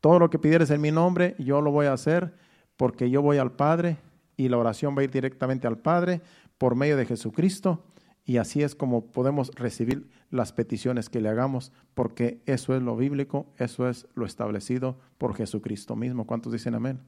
Todo 0.00 0.18
lo 0.18 0.30
que 0.30 0.38
pidieres 0.38 0.70
en 0.70 0.80
mi 0.80 0.90
nombre, 0.90 1.36
yo 1.38 1.60
lo 1.60 1.70
voy 1.70 1.86
a 1.86 1.92
hacer 1.92 2.34
porque 2.76 3.10
yo 3.10 3.22
voy 3.22 3.38
al 3.38 3.52
Padre 3.52 3.98
y 4.36 4.48
la 4.48 4.58
oración 4.58 4.96
va 4.96 5.02
a 5.02 5.04
ir 5.04 5.10
directamente 5.10 5.66
al 5.66 5.78
Padre 5.78 6.20
por 6.58 6.74
medio 6.74 6.96
de 6.96 7.06
Jesucristo. 7.06 7.84
Y 8.24 8.36
así 8.36 8.62
es 8.62 8.74
como 8.74 9.12
podemos 9.12 9.50
recibir 9.54 10.08
las 10.30 10.52
peticiones 10.52 11.08
que 11.08 11.20
le 11.20 11.28
hagamos, 11.28 11.72
porque 11.94 12.40
eso 12.46 12.74
es 12.74 12.82
lo 12.82 12.96
bíblico, 12.96 13.46
eso 13.58 13.88
es 13.88 14.06
lo 14.14 14.26
establecido 14.26 14.98
por 15.18 15.34
Jesucristo 15.34 15.96
mismo. 15.96 16.26
¿Cuántos 16.26 16.52
dicen 16.52 16.74
amén? 16.74 17.00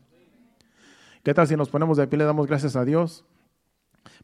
¿Qué 1.23 1.33
tal 1.33 1.49
si 1.49 1.57
nos 1.57 1.71
ponemos 1.71 1.97
de 1.97 2.07
pie 2.07 2.19
le 2.19 2.25
damos 2.25 2.47
gracias 2.47 2.77
a 2.77 2.85
Dios? 2.85 3.25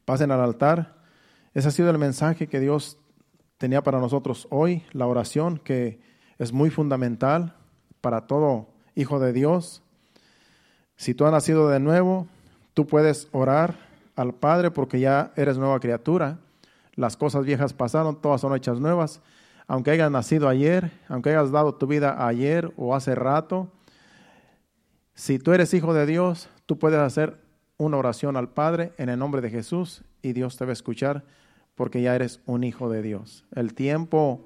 Pasen 0.05 0.31
al 0.31 0.41
altar. 0.41 1.01
Ese 1.53 1.67
ha 1.67 1.71
sido 1.71 1.89
el 1.89 1.97
mensaje 1.97 2.47
que 2.47 2.59
Dios 2.59 2.99
tenía 3.61 3.83
para 3.83 3.99
nosotros 3.99 4.47
hoy, 4.49 4.81
la 4.91 5.05
oración, 5.05 5.59
que 5.59 5.99
es 6.39 6.51
muy 6.51 6.71
fundamental 6.71 7.53
para 8.01 8.25
todo 8.25 8.69
hijo 8.95 9.19
de 9.19 9.33
Dios. 9.33 9.83
Si 10.95 11.13
tú 11.13 11.25
has 11.25 11.31
nacido 11.31 11.69
de 11.69 11.79
nuevo, 11.79 12.27
tú 12.73 12.87
puedes 12.87 13.27
orar 13.31 13.75
al 14.15 14.33
Padre 14.33 14.71
porque 14.71 14.99
ya 14.99 15.31
eres 15.35 15.59
nueva 15.59 15.79
criatura. 15.79 16.39
Las 16.95 17.15
cosas 17.15 17.45
viejas 17.45 17.71
pasaron, 17.71 18.19
todas 18.19 18.41
son 18.41 18.55
hechas 18.55 18.79
nuevas. 18.79 19.21
Aunque 19.67 19.91
hayas 19.91 20.09
nacido 20.09 20.49
ayer, 20.49 20.91
aunque 21.07 21.29
hayas 21.29 21.51
dado 21.51 21.75
tu 21.75 21.85
vida 21.85 22.25
ayer 22.25 22.73
o 22.77 22.95
hace 22.95 23.13
rato, 23.13 23.71
si 25.13 25.37
tú 25.37 25.53
eres 25.53 25.71
hijo 25.75 25.93
de 25.93 26.07
Dios, 26.07 26.49
tú 26.65 26.79
puedes 26.79 26.99
hacer 26.99 27.39
una 27.77 27.97
oración 27.97 28.37
al 28.37 28.49
Padre 28.49 28.93
en 28.97 29.09
el 29.09 29.19
nombre 29.19 29.39
de 29.39 29.51
Jesús 29.51 30.03
y 30.23 30.33
Dios 30.33 30.57
te 30.57 30.65
va 30.65 30.71
a 30.71 30.73
escuchar 30.73 31.25
porque 31.75 32.01
ya 32.01 32.15
eres 32.15 32.41
un 32.45 32.63
hijo 32.63 32.89
de 32.89 33.01
Dios. 33.01 33.45
El 33.55 33.73
tiempo 33.73 34.41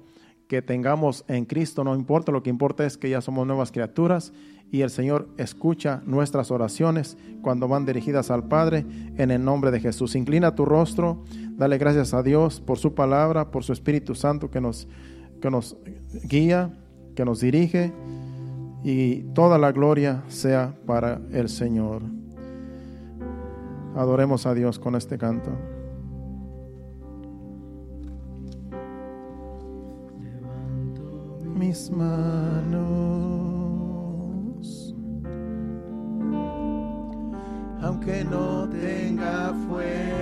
que 0.48 0.62
tengamos 0.62 1.24
en 1.28 1.44
Cristo 1.44 1.84
no 1.84 1.94
importa, 1.94 2.32
lo 2.32 2.42
que 2.42 2.50
importa 2.50 2.86
es 2.86 2.96
que 2.96 3.10
ya 3.10 3.20
somos 3.20 3.46
nuevas 3.46 3.72
criaturas 3.72 4.32
y 4.70 4.80
el 4.80 4.90
Señor 4.90 5.28
escucha 5.38 6.02
nuestras 6.06 6.50
oraciones 6.50 7.16
cuando 7.42 7.68
van 7.68 7.86
dirigidas 7.86 8.30
al 8.30 8.48
Padre 8.48 8.84
en 9.16 9.30
el 9.30 9.44
nombre 9.44 9.70
de 9.70 9.80
Jesús. 9.80 10.14
Inclina 10.14 10.54
tu 10.54 10.64
rostro, 10.64 11.24
dale 11.52 11.78
gracias 11.78 12.14
a 12.14 12.22
Dios 12.22 12.60
por 12.60 12.78
su 12.78 12.94
palabra, 12.94 13.50
por 13.50 13.64
su 13.64 13.72
Espíritu 13.72 14.14
Santo 14.14 14.50
que 14.50 14.60
nos, 14.60 14.88
que 15.40 15.50
nos 15.50 15.76
guía, 16.24 16.72
que 17.14 17.24
nos 17.24 17.40
dirige 17.40 17.92
y 18.82 19.22
toda 19.34 19.58
la 19.58 19.72
gloria 19.72 20.22
sea 20.28 20.74
para 20.86 21.20
el 21.32 21.48
Señor. 21.48 22.02
Adoremos 23.96 24.46
a 24.46 24.54
Dios 24.54 24.78
con 24.78 24.94
este 24.94 25.16
canto. 25.16 25.50
Mis 31.76 31.90
manos. 31.90 32.86
Aunque 37.82 38.24
no 38.24 38.66
tenga 38.68 39.52
fuerza, 39.68 40.15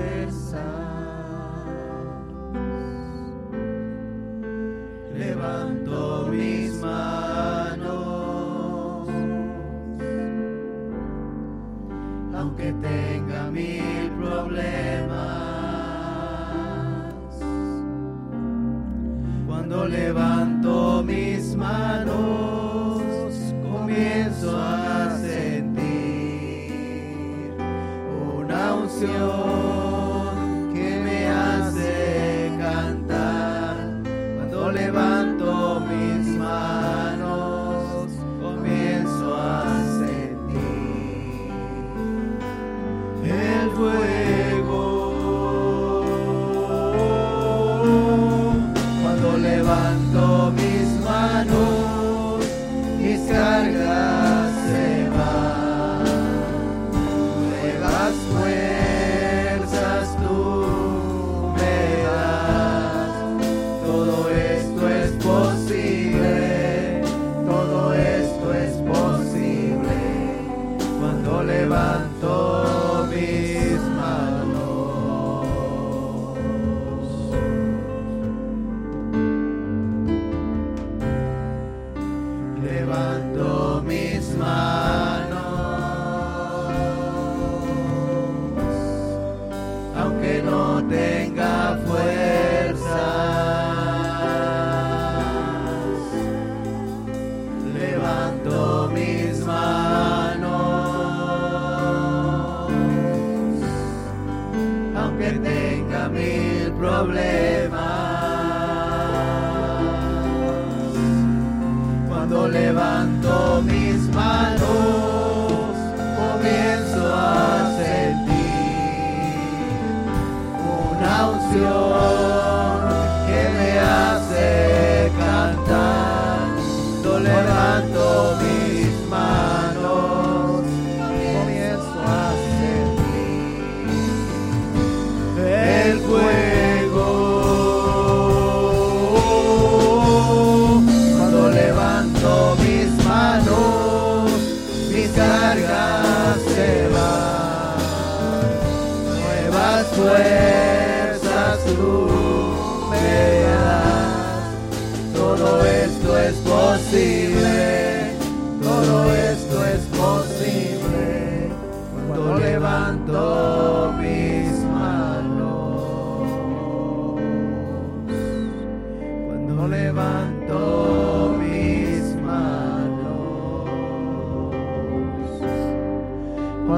no 90.45 90.83
tenga 90.89 91.54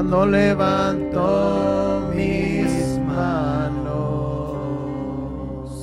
Cuando 0.09 0.25
levanto 0.25 2.01
mis 2.15 2.97
manos. 3.05 4.53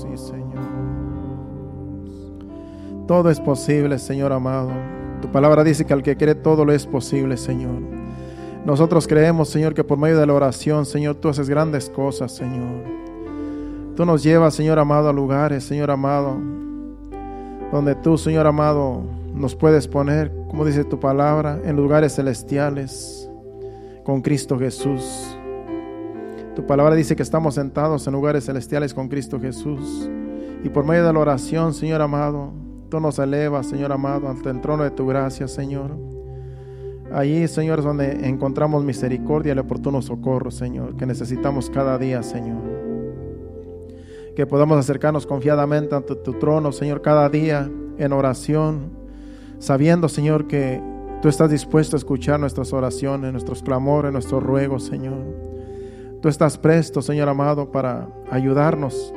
Sí, 0.00 0.16
Señor. 0.16 0.64
Todo 3.06 3.28
es 3.28 3.38
posible, 3.38 3.98
Señor 3.98 4.32
amado. 4.32 4.70
Tu 5.20 5.28
palabra 5.28 5.62
dice 5.62 5.84
que 5.84 5.92
al 5.92 6.02
que 6.02 6.16
cree 6.16 6.34
todo 6.34 6.64
lo 6.64 6.72
es 6.72 6.86
posible, 6.86 7.36
Señor. 7.36 7.82
Nosotros 8.64 9.06
creemos, 9.06 9.50
Señor, 9.50 9.74
que 9.74 9.84
por 9.84 9.98
medio 9.98 10.18
de 10.18 10.26
la 10.26 10.32
oración, 10.32 10.86
Señor, 10.86 11.16
tú 11.16 11.28
haces 11.28 11.50
grandes 11.50 11.90
cosas, 11.90 12.32
Señor. 12.32 12.82
Tú 13.94 14.06
nos 14.06 14.22
llevas, 14.22 14.54
Señor 14.54 14.78
amado, 14.78 15.10
a 15.10 15.12
lugares, 15.12 15.64
Señor 15.64 15.90
amado, 15.90 16.38
donde 17.70 17.94
tú, 17.94 18.16
Señor 18.16 18.46
amado, 18.46 19.02
nos 19.34 19.54
puedes 19.54 19.86
poner, 19.86 20.32
como 20.48 20.64
dice 20.64 20.82
tu 20.84 20.98
palabra, 20.98 21.60
en 21.62 21.76
lugares 21.76 22.14
celestiales 22.14 23.23
con 24.05 24.20
Cristo 24.20 24.59
Jesús. 24.59 25.36
Tu 26.55 26.64
palabra 26.64 26.94
dice 26.94 27.16
que 27.16 27.22
estamos 27.22 27.57
sentados 27.57 28.07
en 28.07 28.12
lugares 28.12 28.44
celestiales 28.44 28.94
con 28.94 29.09
Cristo 29.09 29.40
Jesús. 29.40 30.09
Y 30.62 30.68
por 30.68 30.84
medio 30.84 31.05
de 31.05 31.12
la 31.12 31.18
oración, 31.18 31.74
Señor 31.74 32.00
amado, 32.00 32.52
tú 32.90 33.00
nos 33.00 33.18
elevas, 33.18 33.66
Señor 33.66 33.90
amado, 33.90 34.28
ante 34.28 34.50
el 34.50 34.61
trono 34.61 34.84
de 34.84 34.90
tu 34.90 35.07
gracia, 35.07 35.48
Señor. 35.48 35.90
Allí, 37.12 37.48
Señor, 37.48 37.80
es 37.80 37.84
donde 37.84 38.28
encontramos 38.28 38.84
misericordia 38.84 39.50
y 39.50 39.52
el 39.52 39.59
oportuno 39.59 40.00
socorro, 40.00 40.50
Señor, 40.50 40.96
que 40.96 41.07
necesitamos 41.07 41.70
cada 41.70 41.98
día, 41.98 42.22
Señor. 42.22 42.62
Que 44.36 44.46
podamos 44.46 44.78
acercarnos 44.78 45.26
confiadamente 45.26 45.94
ante 45.94 46.14
tu 46.16 46.34
trono, 46.34 46.72
Señor, 46.72 47.02
cada 47.02 47.28
día 47.28 47.70
en 47.98 48.12
oración, 48.12 48.90
sabiendo, 49.59 50.09
Señor, 50.09 50.46
que 50.46 50.80
tú 51.24 51.30
estás 51.30 51.50
dispuesto 51.50 51.96
a 51.96 52.00
escuchar 52.00 52.38
nuestras 52.38 52.74
oraciones, 52.74 53.32
nuestros 53.32 53.62
clamores, 53.62 54.12
nuestros 54.12 54.42
ruegos, 54.42 54.82
Señor. 54.84 55.24
Tú 56.20 56.28
estás 56.28 56.58
presto, 56.58 57.00
Señor 57.00 57.30
amado, 57.30 57.72
para 57.72 58.10
ayudarnos 58.30 59.10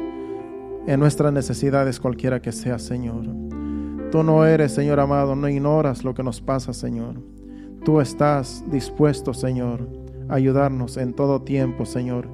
en 0.88 1.02
nuestras 1.02 1.34
necesidades, 1.34 2.00
cualquiera 2.00 2.42
que 2.42 2.54
sea, 2.54 2.80
Señor. 2.80 3.26
Tú 4.10 4.24
no 4.24 4.46
eres, 4.46 4.72
Señor 4.72 5.02
amado, 5.02 5.36
no 5.36 5.50
ignoras 5.50 6.06
lo 6.06 6.14
que 6.14 6.24
nos 6.24 6.40
pasa, 6.40 6.72
Señor. 6.72 7.16
Tú 7.84 8.00
estás 8.00 8.64
dispuesto, 8.72 9.34
Señor, 9.34 9.86
a 10.30 10.36
ayudarnos 10.36 10.96
en 10.96 11.14
todo 11.14 11.42
tiempo, 11.42 11.86
Señor. 11.86 12.30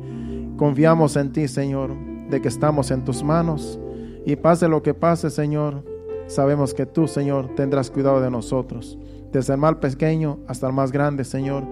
Confiamos 0.56 1.16
en 1.16 1.32
ti, 1.32 1.48
Señor, 1.48 1.96
de 2.30 2.42
que 2.42 2.48
estamos 2.48 2.92
en 2.92 3.04
tus 3.04 3.24
manos 3.24 3.80
y 4.24 4.36
pase 4.36 4.68
lo 4.68 4.84
que 4.84 4.94
pase, 4.94 5.32
Señor, 5.32 5.84
sabemos 6.28 6.76
que 6.76 6.86
tú, 6.86 7.08
Señor, 7.08 7.56
tendrás 7.56 7.90
cuidado 7.90 8.22
de 8.22 8.30
nosotros. 8.30 9.00
Desde 9.34 9.54
el 9.54 9.60
mal 9.60 9.80
pequeño 9.80 10.38
hasta 10.48 10.68
el 10.68 10.74
más 10.74 10.92
grande, 10.92 11.24
Señor, 11.24 11.64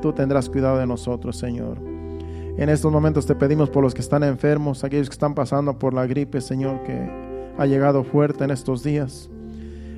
tú 0.00 0.14
tendrás 0.14 0.48
cuidado 0.48 0.78
de 0.78 0.86
nosotros, 0.86 1.36
Señor. 1.36 1.76
En 2.56 2.70
estos 2.70 2.90
momentos 2.90 3.26
te 3.26 3.34
pedimos 3.34 3.68
por 3.68 3.82
los 3.82 3.92
que 3.92 4.00
están 4.00 4.22
enfermos, 4.22 4.84
aquellos 4.84 5.10
que 5.10 5.14
están 5.14 5.34
pasando 5.34 5.78
por 5.78 5.92
la 5.92 6.06
gripe, 6.06 6.40
Señor, 6.40 6.82
que 6.82 7.54
ha 7.58 7.66
llegado 7.66 8.04
fuerte 8.04 8.44
en 8.44 8.50
estos 8.50 8.82
días. 8.82 9.28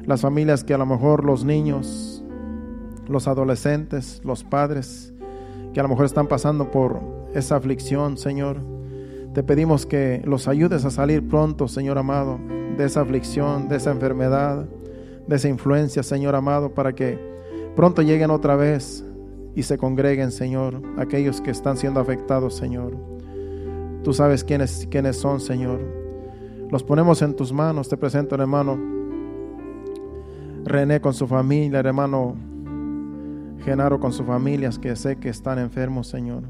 Las 0.04 0.20
familias 0.20 0.64
que 0.64 0.74
a 0.74 0.78
lo 0.78 0.84
mejor 0.84 1.24
los 1.24 1.44
niños, 1.44 2.24
los 3.08 3.28
adolescentes, 3.28 4.20
los 4.24 4.42
padres, 4.42 5.14
que 5.72 5.78
a 5.78 5.84
lo 5.84 5.88
mejor 5.88 6.06
están 6.06 6.26
pasando 6.26 6.72
por 6.72 7.00
esa 7.34 7.54
aflicción, 7.54 8.18
Señor. 8.18 8.58
Te 9.32 9.44
pedimos 9.44 9.86
que 9.86 10.22
los 10.24 10.48
ayudes 10.48 10.84
a 10.84 10.90
salir 10.90 11.26
pronto, 11.28 11.68
Señor 11.68 11.98
amado, 11.98 12.40
de 12.76 12.84
esa 12.84 13.00
aflicción, 13.00 13.68
de 13.68 13.76
esa 13.76 13.92
enfermedad, 13.92 14.66
de 15.26 15.36
esa 15.36 15.48
influencia, 15.48 16.02
Señor 16.02 16.34
amado, 16.34 16.74
para 16.74 16.94
que 16.94 17.18
pronto 17.76 18.02
lleguen 18.02 18.30
otra 18.30 18.56
vez 18.56 19.04
y 19.54 19.62
se 19.62 19.78
congreguen, 19.78 20.32
Señor, 20.32 20.82
aquellos 20.96 21.40
que 21.40 21.50
están 21.50 21.76
siendo 21.76 22.00
afectados, 22.00 22.56
Señor. 22.56 22.96
Tú 24.02 24.12
sabes 24.12 24.44
quiénes, 24.44 24.88
quiénes 24.90 25.16
son, 25.16 25.40
Señor. 25.40 25.80
Los 26.70 26.82
ponemos 26.82 27.22
en 27.22 27.34
tus 27.34 27.52
manos. 27.52 27.88
Te 27.88 27.96
presento, 27.96 28.34
hermano 28.34 28.92
René 30.64 31.00
con 31.00 31.12
su 31.12 31.26
familia, 31.26 31.80
hermano 31.80 32.36
Genaro 33.64 33.98
con 33.98 34.12
sus 34.12 34.26
familias 34.26 34.78
que 34.78 34.94
sé 34.96 35.16
que 35.16 35.28
están 35.28 35.58
enfermos, 35.58 36.06
Señor. 36.06 36.44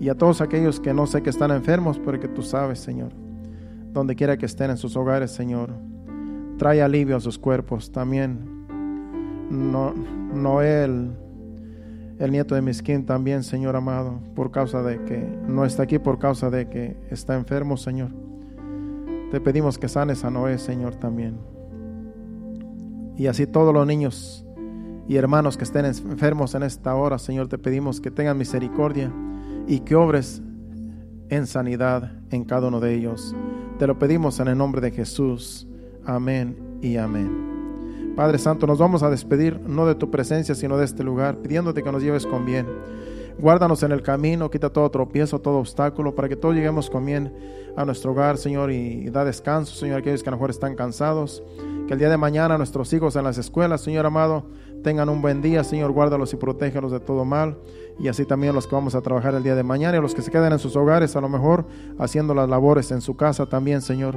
Y 0.00 0.08
a 0.08 0.16
todos 0.16 0.40
aquellos 0.40 0.80
que 0.80 0.92
no 0.92 1.06
sé 1.06 1.22
que 1.22 1.30
están 1.30 1.50
enfermos, 1.50 2.00
pero 2.04 2.20
que 2.20 2.28
tú 2.28 2.42
sabes, 2.42 2.78
Señor. 2.78 3.12
Donde 3.92 4.14
quiera 4.14 4.36
que 4.36 4.46
estén 4.46 4.70
en 4.70 4.76
sus 4.76 4.96
hogares, 4.96 5.30
Señor. 5.30 5.70
Trae 6.58 6.82
alivio 6.82 7.16
a 7.16 7.20
sus 7.20 7.38
cuerpos. 7.38 7.92
También 7.92 8.58
no, 9.50 9.94
Noel, 9.94 11.12
el 12.18 12.32
nieto 12.32 12.54
de 12.54 12.62
Misquín, 12.62 13.06
también, 13.06 13.42
Señor 13.42 13.76
amado, 13.76 14.20
por 14.34 14.50
causa 14.50 14.82
de 14.82 15.02
que 15.04 15.18
no 15.46 15.64
está 15.64 15.84
aquí, 15.84 15.98
por 15.98 16.18
causa 16.18 16.50
de 16.50 16.68
que 16.68 16.96
está 17.10 17.36
enfermo, 17.36 17.76
Señor. 17.76 18.10
Te 19.30 19.40
pedimos 19.40 19.78
que 19.78 19.88
sanes 19.88 20.24
a 20.24 20.30
Noé, 20.30 20.58
Señor, 20.58 20.96
también. 20.96 21.38
Y 23.16 23.26
así 23.26 23.46
todos 23.46 23.74
los 23.74 23.86
niños 23.86 24.44
y 25.08 25.16
hermanos 25.16 25.56
que 25.56 25.64
estén 25.64 25.86
enfermos 25.86 26.54
en 26.54 26.62
esta 26.62 26.94
hora, 26.94 27.18
Señor, 27.18 27.48
te 27.48 27.56
pedimos 27.56 28.00
que 28.00 28.10
tengan 28.10 28.36
misericordia 28.36 29.10
y 29.66 29.80
que 29.80 29.94
obres 29.94 30.42
en 31.30 31.46
sanidad 31.46 32.12
en 32.30 32.44
cada 32.44 32.68
uno 32.68 32.78
de 32.78 32.94
ellos. 32.94 33.34
Te 33.78 33.86
lo 33.86 33.98
pedimos 33.98 34.38
en 34.40 34.48
el 34.48 34.58
nombre 34.58 34.80
de 34.80 34.90
Jesús. 34.90 35.66
Amén 36.08 36.56
y 36.80 36.96
amén. 36.96 38.14
Padre 38.16 38.38
Santo, 38.38 38.66
nos 38.66 38.78
vamos 38.78 39.02
a 39.02 39.10
despedir 39.10 39.60
no 39.60 39.84
de 39.84 39.94
tu 39.94 40.10
presencia, 40.10 40.54
sino 40.54 40.78
de 40.78 40.86
este 40.86 41.04
lugar, 41.04 41.36
pidiéndote 41.36 41.82
que 41.82 41.92
nos 41.92 42.02
lleves 42.02 42.24
con 42.24 42.46
bien. 42.46 42.66
Guárdanos 43.38 43.82
en 43.82 43.92
el 43.92 44.00
camino, 44.00 44.50
quita 44.50 44.70
todo 44.70 44.90
tropiezo, 44.90 45.38
todo 45.42 45.58
obstáculo, 45.58 46.14
para 46.14 46.30
que 46.30 46.34
todos 46.34 46.54
lleguemos 46.54 46.88
con 46.88 47.04
bien 47.04 47.34
a 47.76 47.84
nuestro 47.84 48.12
hogar, 48.12 48.38
Señor, 48.38 48.72
y 48.72 49.10
da 49.10 49.22
descanso, 49.22 49.74
Señor, 49.74 49.98
aquellos 49.98 50.22
que 50.22 50.30
a 50.30 50.32
lo 50.32 50.38
mejor 50.38 50.48
están 50.48 50.76
cansados. 50.76 51.42
Que 51.86 51.92
el 51.92 51.98
día 51.98 52.08
de 52.08 52.16
mañana 52.16 52.56
nuestros 52.56 52.90
hijos 52.94 53.14
en 53.14 53.24
las 53.24 53.36
escuelas, 53.36 53.82
Señor 53.82 54.06
amado, 54.06 54.46
Tengan 54.82 55.08
un 55.08 55.20
buen 55.20 55.42
día, 55.42 55.64
Señor, 55.64 55.90
guárdalos 55.90 56.32
y 56.32 56.36
protégelos 56.36 56.92
de 56.92 57.00
todo 57.00 57.24
mal. 57.24 57.58
Y 57.98 58.08
así 58.08 58.24
también 58.24 58.54
los 58.54 58.66
que 58.66 58.74
vamos 58.74 58.94
a 58.94 59.00
trabajar 59.00 59.34
el 59.34 59.42
día 59.42 59.54
de 59.54 59.62
mañana 59.62 59.98
y 59.98 60.00
los 60.00 60.14
que 60.14 60.22
se 60.22 60.30
quedan 60.30 60.52
en 60.52 60.58
sus 60.58 60.76
hogares, 60.76 61.16
a 61.16 61.20
lo 61.20 61.28
mejor 61.28 61.66
haciendo 61.98 62.34
las 62.34 62.48
labores 62.48 62.90
en 62.92 63.00
su 63.00 63.16
casa 63.16 63.46
también, 63.46 63.82
Señor. 63.82 64.16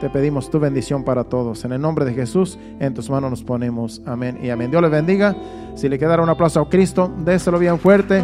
Te 0.00 0.08
pedimos 0.08 0.48
tu 0.48 0.60
bendición 0.60 1.02
para 1.02 1.24
todos. 1.24 1.64
En 1.64 1.72
el 1.72 1.80
nombre 1.80 2.04
de 2.04 2.14
Jesús, 2.14 2.58
en 2.78 2.94
tus 2.94 3.10
manos 3.10 3.30
nos 3.30 3.42
ponemos. 3.42 4.00
Amén 4.06 4.38
y 4.42 4.50
amén. 4.50 4.70
Dios 4.70 4.80
les 4.80 4.90
bendiga. 4.90 5.34
Si 5.74 5.88
le 5.88 5.98
quedara 5.98 6.22
un 6.22 6.28
aplauso 6.28 6.60
a 6.60 6.68
Cristo, 6.68 7.12
déselo 7.24 7.58
bien 7.58 7.78
fuerte. 7.78 8.22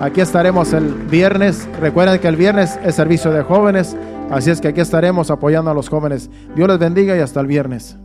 Aquí 0.00 0.20
estaremos 0.20 0.72
el 0.72 0.92
viernes. 0.94 1.68
Recuerden 1.80 2.20
que 2.20 2.28
el 2.28 2.36
viernes 2.36 2.78
es 2.84 2.94
servicio 2.94 3.32
de 3.32 3.42
jóvenes. 3.42 3.96
Así 4.30 4.50
es 4.50 4.60
que 4.60 4.68
aquí 4.68 4.80
estaremos 4.80 5.30
apoyando 5.30 5.70
a 5.70 5.74
los 5.74 5.88
jóvenes. 5.88 6.30
Dios 6.54 6.68
les 6.68 6.78
bendiga 6.78 7.16
y 7.16 7.20
hasta 7.20 7.40
el 7.40 7.46
viernes. 7.46 7.98